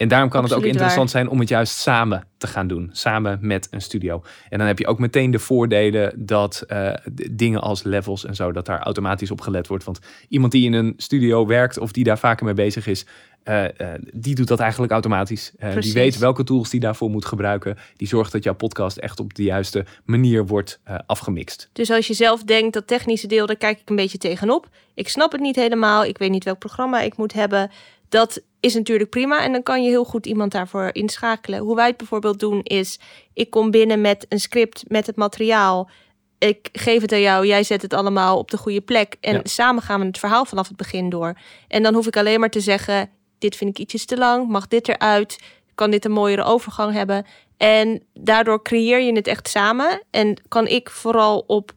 En 0.01 0.07
daarom 0.07 0.29
kan 0.29 0.43
het 0.43 0.53
ook 0.53 0.63
interessant 0.63 1.09
zijn 1.09 1.29
om 1.29 1.39
het 1.39 1.49
juist 1.49 1.75
samen 1.75 2.23
te 2.37 2.47
gaan 2.47 2.67
doen. 2.67 2.89
Samen 2.91 3.37
met 3.41 3.67
een 3.71 3.81
studio. 3.81 4.23
En 4.49 4.57
dan 4.57 4.67
heb 4.67 4.79
je 4.79 4.87
ook 4.87 4.99
meteen 4.99 5.31
de 5.31 5.39
voordelen 5.39 6.13
dat 6.15 6.63
eh, 6.67 6.93
dingen 7.31 7.61
als 7.61 7.83
levels 7.83 8.25
en 8.25 8.35
zo, 8.35 8.51
dat 8.51 8.65
daar 8.65 8.79
automatisch 8.79 9.31
op 9.31 9.41
gelet 9.41 9.67
wordt. 9.67 9.83
Want 9.83 9.99
iemand 10.29 10.51
die 10.51 10.65
in 10.65 10.73
een 10.73 10.93
studio 10.97 11.45
werkt 11.45 11.77
of 11.77 11.91
die 11.91 12.03
daar 12.03 12.19
vaker 12.19 12.45
mee 12.45 12.53
bezig 12.53 12.87
is, 12.87 13.05
eh, 13.43 13.63
eh, 13.63 14.01
die 14.13 14.35
doet 14.35 14.47
dat 14.47 14.59
eigenlijk 14.59 14.91
automatisch. 14.91 15.51
Die 15.79 15.93
weet 15.93 16.17
welke 16.17 16.43
tools 16.43 16.69
die 16.69 16.79
daarvoor 16.79 17.09
moet 17.09 17.25
gebruiken. 17.25 17.77
Die 17.95 18.07
zorgt 18.07 18.31
dat 18.31 18.43
jouw 18.43 18.55
podcast 18.55 18.97
echt 18.97 19.19
op 19.19 19.33
de 19.33 19.43
juiste 19.43 19.85
manier 20.05 20.47
wordt 20.47 20.79
afgemixt. 21.05 21.69
Dus 21.73 21.91
als 21.91 22.07
je 22.07 22.13
zelf 22.13 22.43
denkt 22.43 22.73
dat 22.73 22.87
technische 22.87 23.27
deel, 23.27 23.45
daar 23.45 23.55
kijk 23.55 23.79
ik 23.79 23.89
een 23.89 23.95
beetje 23.95 24.17
tegenop. 24.17 24.69
Ik 24.93 25.09
snap 25.09 25.31
het 25.31 25.41
niet 25.41 25.55
helemaal. 25.55 26.05
Ik 26.05 26.17
weet 26.17 26.31
niet 26.31 26.43
welk 26.43 26.59
programma 26.59 27.01
ik 27.01 27.17
moet 27.17 27.33
hebben. 27.33 27.71
Dat 28.11 28.41
is 28.59 28.73
natuurlijk 28.73 29.09
prima. 29.09 29.43
En 29.43 29.51
dan 29.51 29.63
kan 29.63 29.83
je 29.83 29.89
heel 29.89 30.03
goed 30.03 30.25
iemand 30.25 30.51
daarvoor 30.51 30.89
inschakelen. 30.91 31.59
Hoe 31.59 31.75
wij 31.75 31.87
het 31.87 31.97
bijvoorbeeld 31.97 32.39
doen 32.39 32.61
is, 32.63 32.99
ik 33.33 33.49
kom 33.49 33.71
binnen 33.71 34.01
met 34.01 34.25
een 34.29 34.39
script 34.39 34.83
met 34.87 35.05
het 35.05 35.15
materiaal. 35.15 35.89
Ik 36.37 36.69
geef 36.71 37.01
het 37.01 37.11
aan 37.11 37.21
jou, 37.21 37.45
jij 37.47 37.63
zet 37.63 37.81
het 37.81 37.93
allemaal 37.93 38.37
op 38.37 38.51
de 38.51 38.57
goede 38.57 38.81
plek. 38.81 39.15
En 39.21 39.33
Ja. 39.33 39.41
samen 39.43 39.83
gaan 39.83 39.99
we 39.99 40.05
het 40.05 40.19
verhaal 40.19 40.45
vanaf 40.45 40.67
het 40.67 40.77
begin 40.77 41.09
door. 41.09 41.37
En 41.67 41.83
dan 41.83 41.93
hoef 41.93 42.07
ik 42.07 42.17
alleen 42.17 42.39
maar 42.39 42.49
te 42.49 42.59
zeggen, 42.59 43.09
dit 43.39 43.55
vind 43.55 43.69
ik 43.69 43.79
ietsjes 43.79 44.05
te 44.05 44.17
lang. 44.17 44.47
Mag 44.47 44.67
dit 44.67 44.87
eruit? 44.87 45.39
Kan 45.75 45.91
dit 45.91 46.05
een 46.05 46.11
mooiere 46.11 46.43
overgang 46.43 46.93
hebben? 46.93 47.25
En 47.57 48.03
daardoor 48.13 48.61
creëer 48.61 48.99
je 49.01 49.13
het 49.13 49.27
echt 49.27 49.47
samen. 49.49 50.01
En 50.09 50.37
kan 50.47 50.67
ik 50.67 50.89
vooral 50.89 51.43
op 51.47 51.71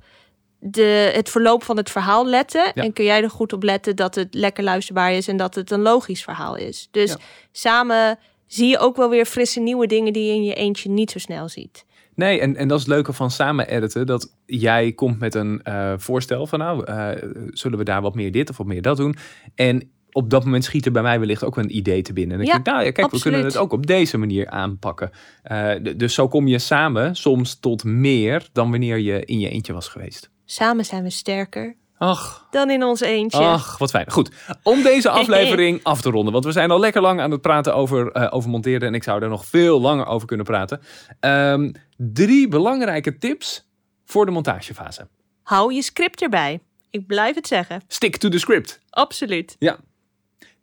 de, 0.67 1.11
het 1.15 1.31
verloop 1.31 1.63
van 1.63 1.77
het 1.77 1.91
verhaal 1.91 2.27
letten. 2.27 2.71
Ja. 2.75 2.83
En 2.83 2.93
kun 2.93 3.05
jij 3.05 3.23
er 3.23 3.31
goed 3.31 3.53
op 3.53 3.63
letten 3.63 3.97
dat 3.97 4.15
het 4.15 4.35
lekker 4.35 4.65
luisterbaar 4.65 5.13
is 5.13 5.29
en 5.29 5.37
dat 5.37 5.55
het 5.55 5.71
een 5.71 5.81
logisch 5.83 6.23
verhaal 6.23 6.57
is. 6.57 6.89
Dus 6.91 7.11
Ja. 7.11 7.17
samen 7.53 8.19
zie 8.47 8.69
je 8.69 8.79
ook 8.79 8.97
wel 8.97 9.11
weer 9.11 9.25
frisse 9.25 9.61
nieuwe 9.61 9.87
dingen 9.87 10.13
die 10.13 10.27
je 10.27 10.35
in 10.35 10.45
je 10.45 10.55
eentje 10.55 10.91
niet 10.91 11.11
zo 11.11 11.19
snel 11.19 11.49
ziet. 11.49 11.85
Nee, 12.15 12.41
en, 12.41 12.57
en 12.57 12.69
dat 12.69 12.79
is 12.79 12.85
het 12.85 12.95
leuke 12.95 13.13
van 13.13 13.31
samen 13.31 13.69
editen. 13.69 14.07
Dat 14.07 14.35
jij 14.47 14.93
komt 14.93 15.19
met 15.19 15.35
een 15.35 15.63
eh, 15.63 15.93
voorstel 15.97 16.47
van 16.47 16.59
nou, 16.59 16.85
eh, 16.85 17.11
zullen 17.49 17.79
we 17.79 17.85
daar 17.85 18.03
wat 18.03 18.15
meer 18.15 18.33
dit 18.33 18.51
of 18.51 18.57
wat 18.57 18.67
meer 18.67 18.83
dat 18.83 18.97
doen. 18.97 19.15
En 19.55 19.91
op 20.13 20.31
dat 20.31 20.45
moment 20.45 20.65
schiet 20.65 20.87
er 20.87 20.93
bij 20.93 21.03
mij 21.03 21.19
wellicht 21.19 21.45
ook 21.45 21.57
een 21.57 21.77
idee 21.77 22.03
te 22.03 22.13
binnen. 22.13 22.37
En 22.37 22.43
ik 22.43 22.47
Ja, 22.49 22.53
denk, 22.53 22.67
nou 22.67 22.85
ja, 22.85 22.91
kijk, 22.91 23.11
we 23.11 23.21
kunnen 23.21 23.45
het 23.45 23.57
ook 23.57 23.73
op 23.73 23.87
deze 23.87 24.19
manier 24.19 24.49
aanpakken. 24.49 25.11
Eh, 25.43 25.71
dus 25.97 26.15
zo 26.15 26.29
kom 26.29 26.47
je 26.49 26.59
samen 26.59 27.17
soms 27.17 27.61
tot 27.61 27.85
meer 27.85 28.49
dan 28.53 28.71
wanneer 28.71 28.99
je 28.99 29.25
in 29.25 29.39
je 29.39 29.49
eentje 29.49 29.73
was 29.73 29.89
geweest. 29.89 30.31
Samen 30.45 30.85
zijn 30.85 31.03
we 31.03 31.11
sterker 31.11 31.77
Ach, 31.99 32.47
dan 32.51 32.71
in 32.71 32.83
ons 32.83 33.01
eentje. 33.01 33.39
ach, 33.39 33.79
wat 33.79 33.91
fijn. 33.91 34.11
Goed, 34.11 34.31
om 34.63 34.83
deze 34.83 35.11
aflevering 35.21 35.81
af 35.83 36.01
te 36.01 36.11
ronden. 36.11 36.33
Want 36.33 36.45
we 36.45 36.53
zijn 36.53 36.71
al 36.71 36.81
lekker 36.81 37.03
lang 37.03 37.21
aan 37.21 37.31
het 37.31 37.41
praten 37.41 37.75
over, 37.75 38.13
eh, 38.13 38.29
over 38.31 38.51
monteren. 38.51 38.89
En 38.89 38.95
ik 38.95 39.03
zou 39.03 39.23
er 39.23 39.29
nog 39.29 39.47
veel 39.47 39.81
langer 39.81 40.07
over 40.07 40.27
kunnen 40.27 40.47
praten. 40.47 40.81
Ehm, 41.21 41.73
drie 41.97 42.49
belangrijke 42.49 43.19
tips 43.19 43.69
voor 44.05 44.27
de 44.27 44.33
montagefase. 44.33 45.09
Hou 45.43 45.75
je 45.75 45.83
script 45.83 46.23
erbij. 46.23 46.61
Ik 46.91 47.07
blijf 47.07 47.35
het 47.35 47.47
zeggen. 47.47 47.83
Stick 47.89 48.17
to 48.17 48.29
the 48.29 48.39
script. 48.39 48.81
Absoluut. 48.91 49.57
Ja. 49.59 49.79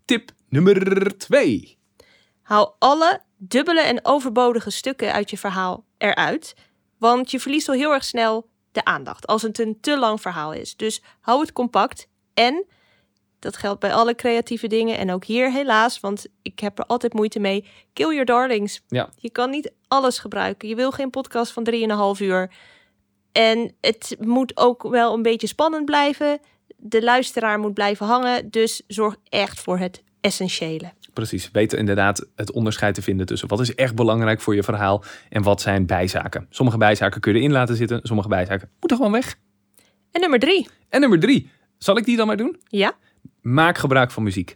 Tip 0.06 0.32
nummer 0.50 1.17
twee. 1.17 1.78
Hou 2.41 2.72
alle 2.80 3.22
dubbele 3.38 3.82
en 3.82 4.00
overbodige 4.06 4.70
stukken 4.70 5.13
uit 5.13 5.30
je 5.30 5.38
verhaal 5.38 5.86
eruit. 5.98 6.56
Want 6.98 7.32
je 7.32 7.39
verliest 7.39 7.70
al 7.70 7.76
heel 7.76 7.91
erg 7.91 8.04
snel 8.04 8.50
de 8.71 8.86
aandacht 8.86 9.27
als 9.27 9.41
het 9.41 9.60
een 9.60 9.77
te 9.81 9.97
lang 9.97 10.21
verhaal 10.21 10.53
is. 10.53 10.75
Dus 10.75 11.01
hou 11.19 11.41
het 11.41 11.53
compact. 11.53 12.07
En 12.34 12.65
dat 13.39 13.57
geldt 13.57 13.79
bij 13.79 13.93
alle 13.93 14.15
creatieve 14.15 14.67
dingen. 14.67 14.97
En 14.97 15.12
ook 15.12 15.25
hier 15.25 15.51
helaas, 15.51 15.99
want 15.99 16.25
ik 16.41 16.60
heb 16.60 16.79
er 16.79 16.86
altijd 16.86 17.13
moeite 17.13 17.39
mee. 17.39 17.65
Kill 17.93 18.10
your 18.10 18.25
darlings. 18.25 18.81
Ja. 18.88 19.10
Je 19.17 19.29
kan 19.29 19.49
niet 19.49 19.73
alles 19.88 20.19
gebruiken. 20.19 20.69
Je 20.69 20.75
wil 20.75 20.91
geen 20.91 21.10
podcast 21.10 21.51
van 21.51 21.67
3,5 22.15 22.21
uur. 22.21 22.53
En 23.31 23.75
het 23.81 24.15
moet 24.19 24.57
ook 24.57 24.84
wel 24.84 25.13
een 25.13 25.21
beetje 25.21 25.47
spannend 25.47 25.86
blijven. 25.86 26.39
De 26.77 27.03
luisteraar 27.03 27.60
moet 27.60 27.73
blijven 27.73 28.05
hangen. 28.05 28.49
Dus 28.49 28.81
zorg 28.88 29.15
echt 29.29 29.60
voor 29.60 29.77
het 29.77 30.03
essentiële. 30.21 30.93
Precies. 31.13 31.52
Weet 31.52 31.74
inderdaad 31.74 32.28
het 32.36 32.52
onderscheid 32.52 32.93
te 32.93 33.02
vinden 33.02 33.26
tussen 33.26 33.47
wat 33.47 33.60
is 33.60 33.76
echt 33.76 33.95
belangrijk 33.95 34.41
voor 34.41 34.56
je 34.56 34.63
verhaal 34.63 35.04
en 35.30 35.41
wat 35.41 35.62
zijn 35.62 35.86
bijzaken. 35.86 36.45
Sommige 36.50 36.78
bijzaken 36.78 37.21
kun 37.21 37.34
je 37.34 37.39
erin 37.39 37.52
laten 37.52 37.76
zitten, 37.76 38.00
sommige 38.04 38.28
bijzaken 38.28 38.69
moeten 38.80 38.97
gewoon 38.97 39.12
weg. 39.12 39.36
En 40.12 40.21
nummer 40.21 40.39
drie. 40.39 40.67
En 40.89 41.00
nummer 41.00 41.19
drie. 41.19 41.50
Zal 41.78 41.97
ik 41.97 42.06
die 42.06 42.17
dan 42.17 42.28
maar 42.28 42.38
doen? 42.38 42.60
Ja, 42.67 42.95
Maak 43.41 43.78
gebruik 43.78 44.12
van 44.12 44.24
muziek. 44.24 44.56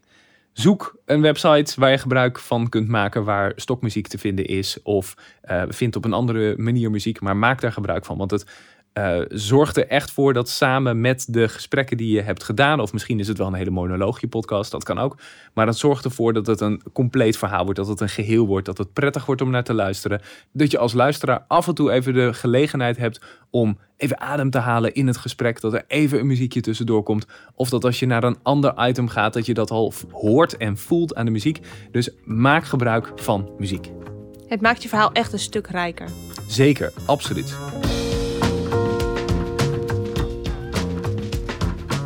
Zoek 0.53 0.97
een 1.05 1.21
website 1.21 1.79
waar 1.79 1.91
je 1.91 1.97
gebruik 1.97 2.39
van 2.39 2.69
kunt 2.69 2.87
maken 2.87 3.23
waar 3.23 3.51
stokmuziek 3.55 4.07
te 4.07 4.17
vinden 4.17 4.45
is. 4.45 4.81
Of 4.83 5.15
eh 5.41 5.63
vind 5.67 5.95
op 5.95 6.05
een 6.05 6.13
andere 6.13 6.53
manier 6.57 6.91
muziek, 6.91 7.21
maar 7.21 7.37
maak 7.37 7.61
daar 7.61 7.71
gebruik 7.71 8.05
van. 8.05 8.17
Want 8.17 8.31
het 8.31 8.45
eh, 8.95 9.19
zorgt 9.29 9.77
er 9.77 9.87
echt 9.87 10.11
voor 10.11 10.33
dat 10.33 10.49
samen 10.49 11.01
met 11.01 11.25
de 11.29 11.47
gesprekken 11.47 11.97
die 11.97 12.15
je 12.15 12.21
hebt 12.21 12.43
gedaan, 12.43 12.79
of 12.79 12.93
misschien 12.93 13.19
is 13.19 13.27
het 13.27 13.37
wel 13.37 13.47
een 13.47 13.53
hele 13.53 13.69
monoloogje 13.69 14.27
podcast, 14.27 14.71
dat 14.71 14.83
kan 14.83 14.99
ook. 14.99 15.17
Maar 15.53 15.65
dat 15.65 15.77
zorgt 15.77 16.05
ervoor 16.05 16.33
dat 16.33 16.47
het 16.47 16.61
een 16.61 16.81
compleet 16.93 17.37
verhaal 17.37 17.63
wordt, 17.63 17.79
dat 17.79 17.87
het 17.87 17.99
een 17.99 18.09
geheel 18.09 18.47
wordt, 18.47 18.65
dat 18.65 18.77
het 18.77 18.93
prettig 18.93 19.25
wordt 19.25 19.41
om 19.41 19.49
naar 19.49 19.63
te 19.63 19.73
luisteren. 19.73 20.21
Dat 20.51 20.71
je 20.71 20.77
als 20.77 20.93
luisteraar 20.93 21.45
af 21.47 21.67
en 21.67 21.75
toe 21.75 21.91
even 21.91 22.13
de 22.13 22.33
gelegenheid 22.33 22.97
hebt 22.97 23.21
om 23.49 23.77
even 23.97 24.19
adem 24.19 24.49
te 24.49 24.59
halen 24.59 24.93
in 24.93 25.07
het 25.07 25.17
gesprek, 25.17 25.61
dat 25.61 25.73
er 25.73 25.83
even 25.87 26.19
een 26.19 26.27
muziekje 26.27 26.61
tussendoor 26.61 27.03
komt. 27.03 27.27
Of 27.55 27.69
dat 27.69 27.83
als 27.83 27.99
je 27.99 28.05
naar 28.05 28.23
een 28.23 28.37
ander 28.43 28.87
item 28.87 29.07
gaat, 29.07 29.33
dat 29.33 29.45
je 29.45 29.53
dat 29.53 29.71
al 29.71 29.93
hoort 30.11 30.57
en 30.57 30.77
voelt 30.77 31.15
aan 31.15 31.25
de 31.25 31.31
muziek. 31.31 31.59
Dus 31.91 32.09
maak 32.23 32.65
gebruik 32.65 33.11
van 33.15 33.49
muziek. 33.57 33.91
het 34.47 34.61
maakt 34.61 34.83
je 34.83 34.89
verhaal 34.89 35.11
echt 35.11 35.33
een 35.33 35.39
stuk 35.39 35.67
rijker. 35.67 36.09
Zeker, 36.47 36.93
absoluut. 37.05 37.57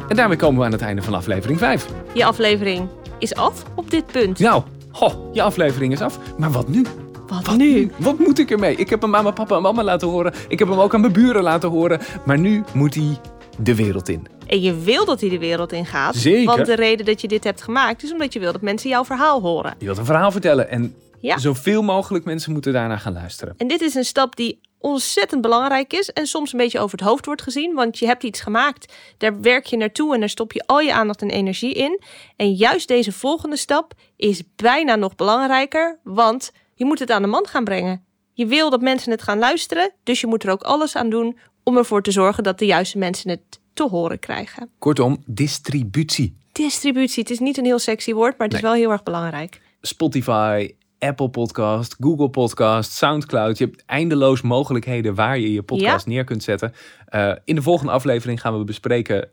En 0.09 0.15
daarmee 0.15 0.37
komen 0.37 0.59
we 0.59 0.65
aan 0.65 0.71
het 0.71 0.81
einde 0.81 1.01
van 1.01 1.13
aflevering 1.13 1.59
5. 1.59 1.85
Je 2.13 2.25
aflevering 2.25 2.87
is 3.19 3.35
af 3.35 3.63
op 3.75 3.89
dit 3.91 4.05
punt. 4.05 4.39
Nou, 4.39 4.63
ho, 4.91 5.29
je 5.33 5.41
aflevering 5.41 5.93
is 5.93 6.01
af. 6.01 6.19
Maar 6.37 6.51
wat 6.51 6.67
nu? 6.67 6.85
Wat, 7.27 7.45
Wat 7.45 7.57
nu? 7.57 7.91
Wat 7.97 8.19
moet 8.19 8.39
ik 8.39 8.51
ermee? 8.51 8.75
Ik 8.75 8.89
heb 8.89 9.01
hem 9.01 9.15
aan 9.15 9.23
mijn 9.23 9.35
papa 9.35 9.55
en 9.55 9.61
mama 9.61 9.83
laten 9.83 10.07
horen. 10.07 10.33
Ik 10.47 10.59
heb 10.59 10.67
hem 10.67 10.79
ook 10.79 10.93
aan 10.93 11.01
mijn 11.01 11.13
buren 11.13 11.43
laten 11.43 11.69
horen. 11.69 11.99
Maar 12.25 12.39
nu 12.39 12.63
moet 12.73 12.95
hij 12.95 13.17
de 13.57 13.75
wereld 13.75 14.09
in. 14.09 14.27
En 14.47 14.61
je 14.61 14.79
wil 14.79 15.05
dat 15.05 15.21
hij 15.21 15.29
de 15.29 15.39
wereld 15.39 15.71
in 15.71 15.85
gaat. 15.85 16.15
Zeker. 16.15 16.55
Want 16.55 16.65
de 16.65 16.75
reden 16.75 17.05
dat 17.05 17.21
je 17.21 17.27
dit 17.27 17.43
hebt 17.43 17.61
gemaakt 17.61 18.03
is 18.03 18.11
omdat 18.11 18.33
je 18.33 18.39
wil 18.39 18.51
dat 18.51 18.61
mensen 18.61 18.89
jouw 18.89 19.05
verhaal 19.05 19.41
horen. 19.41 19.75
Je 19.77 19.85
wilt 19.85 19.97
een 19.97 20.05
verhaal 20.05 20.31
vertellen. 20.31 20.69
En 20.69 20.95
Ja. 21.21 21.37
Zoveel 21.37 21.81
mogelijk 21.81 22.25
mensen 22.25 22.51
moeten 22.51 22.73
daarna 22.73 22.97
gaan 22.97 23.13
luisteren. 23.13 23.53
En 23.57 23.67
dit 23.67 23.81
is 23.81 23.95
een 23.95 24.03
stap 24.05 24.35
die 24.35 24.59
ontzettend 24.79 25.41
belangrijk 25.41 25.93
is 25.93 26.09
en 26.09 26.25
soms 26.25 26.51
een 26.51 26.59
beetje 26.59 26.79
over 26.79 26.97
het 26.97 27.07
hoofd 27.07 27.25
wordt 27.25 27.41
gezien, 27.41 27.73
want 27.73 27.99
je 27.99 28.05
hebt 28.05 28.23
iets 28.23 28.41
gemaakt, 28.41 28.93
daar 29.17 29.41
werk 29.41 29.65
je 29.65 29.77
naartoe 29.77 30.13
en 30.13 30.19
daar 30.19 30.29
stop 30.29 30.51
je 30.51 30.63
al 30.65 30.79
je 30.79 30.93
aandacht 30.93 31.21
en 31.21 31.29
energie 31.29 31.73
in. 31.73 32.01
En 32.35 32.53
juist 32.53 32.87
deze 32.87 33.11
volgende 33.11 33.57
stap 33.57 33.93
is 34.15 34.43
bijna 34.55 34.95
nog 34.95 35.15
belangrijker, 35.15 35.99
want 36.03 36.51
je 36.75 36.85
moet 36.85 36.99
het 36.99 37.11
aan 37.11 37.21
de 37.21 37.27
man 37.27 37.47
gaan 37.47 37.63
brengen. 37.63 38.03
Je 38.33 38.45
wil 38.45 38.69
dat 38.69 38.81
mensen 38.81 39.11
het 39.11 39.21
gaan 39.21 39.39
luisteren, 39.39 39.91
dus 40.03 40.21
je 40.21 40.27
moet 40.27 40.43
er 40.43 40.51
ook 40.51 40.61
alles 40.61 40.95
aan 40.95 41.09
doen 41.09 41.37
om 41.63 41.77
ervoor 41.77 42.01
te 42.01 42.11
zorgen 42.11 42.43
dat 42.43 42.59
de 42.59 42.65
juiste 42.65 42.97
mensen 42.97 43.29
het 43.29 43.59
te 43.73 43.83
horen 43.83 44.19
krijgen. 44.19 44.69
Kortom, 44.77 45.23
distributie. 45.25 46.37
Distributie, 46.51 47.23
het 47.23 47.31
is 47.31 47.39
niet 47.39 47.57
een 47.57 47.65
heel 47.65 47.79
sexy 47.79 48.13
woord, 48.13 48.37
maar 48.37 48.47
het 48.47 48.55
is 48.55 48.61
wel 48.61 48.73
heel 48.73 48.91
erg 48.91 49.03
belangrijk. 49.03 49.61
Spotify, 49.81 50.71
Apple 50.99 51.29
Podcast, 51.29 51.95
Google 51.99 52.29
Podcast, 52.29 52.91
Soundcloud. 52.91 53.57
Je 53.57 53.65
hebt 53.65 53.83
eindeloos 53.85 54.41
mogelijkheden 54.41 55.15
waar 55.15 55.39
je 55.39 55.53
je 55.53 55.61
podcast 55.61 56.05
neer 56.05 56.23
kunt 56.23 56.43
zetten. 56.43 56.73
Eh, 57.05 57.31
in 57.43 57.55
de 57.55 57.61
volgende 57.61 57.91
aflevering 57.91 58.41
gaan 58.41 58.57
we 58.57 58.63
bespreken 58.63 59.29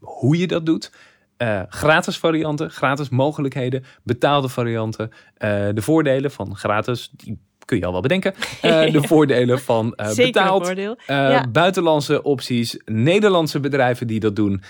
hoe 0.00 0.38
je 0.38 0.46
dat 0.46 0.66
doet. 0.66 0.92
Eh, 1.36 1.62
gratis 1.68 2.18
varianten, 2.18 2.70
gratis 2.70 3.08
mogelijkheden, 3.08 3.84
betaalde 4.02 4.48
varianten. 4.48 5.10
Eh, 5.36 5.68
de 5.74 5.82
voordelen 5.82 6.30
van 6.30 6.56
gratis, 6.56 7.10
die 7.12 7.38
kun 7.64 7.78
je 7.78 7.86
al 7.86 7.92
wel 7.92 8.00
bedenken. 8.00 8.34
De 8.92 9.02
voordelen 9.02 9.60
van 9.60 9.92
Zeker 9.96 10.24
betaald. 10.24 10.72
Ja. 11.06 11.46
Buitenlandse 11.52 12.22
opties, 12.22 12.80
Nederlandse 12.84 13.60
bedrijven 13.60 14.06
die 14.06 14.20
dat 14.20 14.36
doen. 14.36 14.62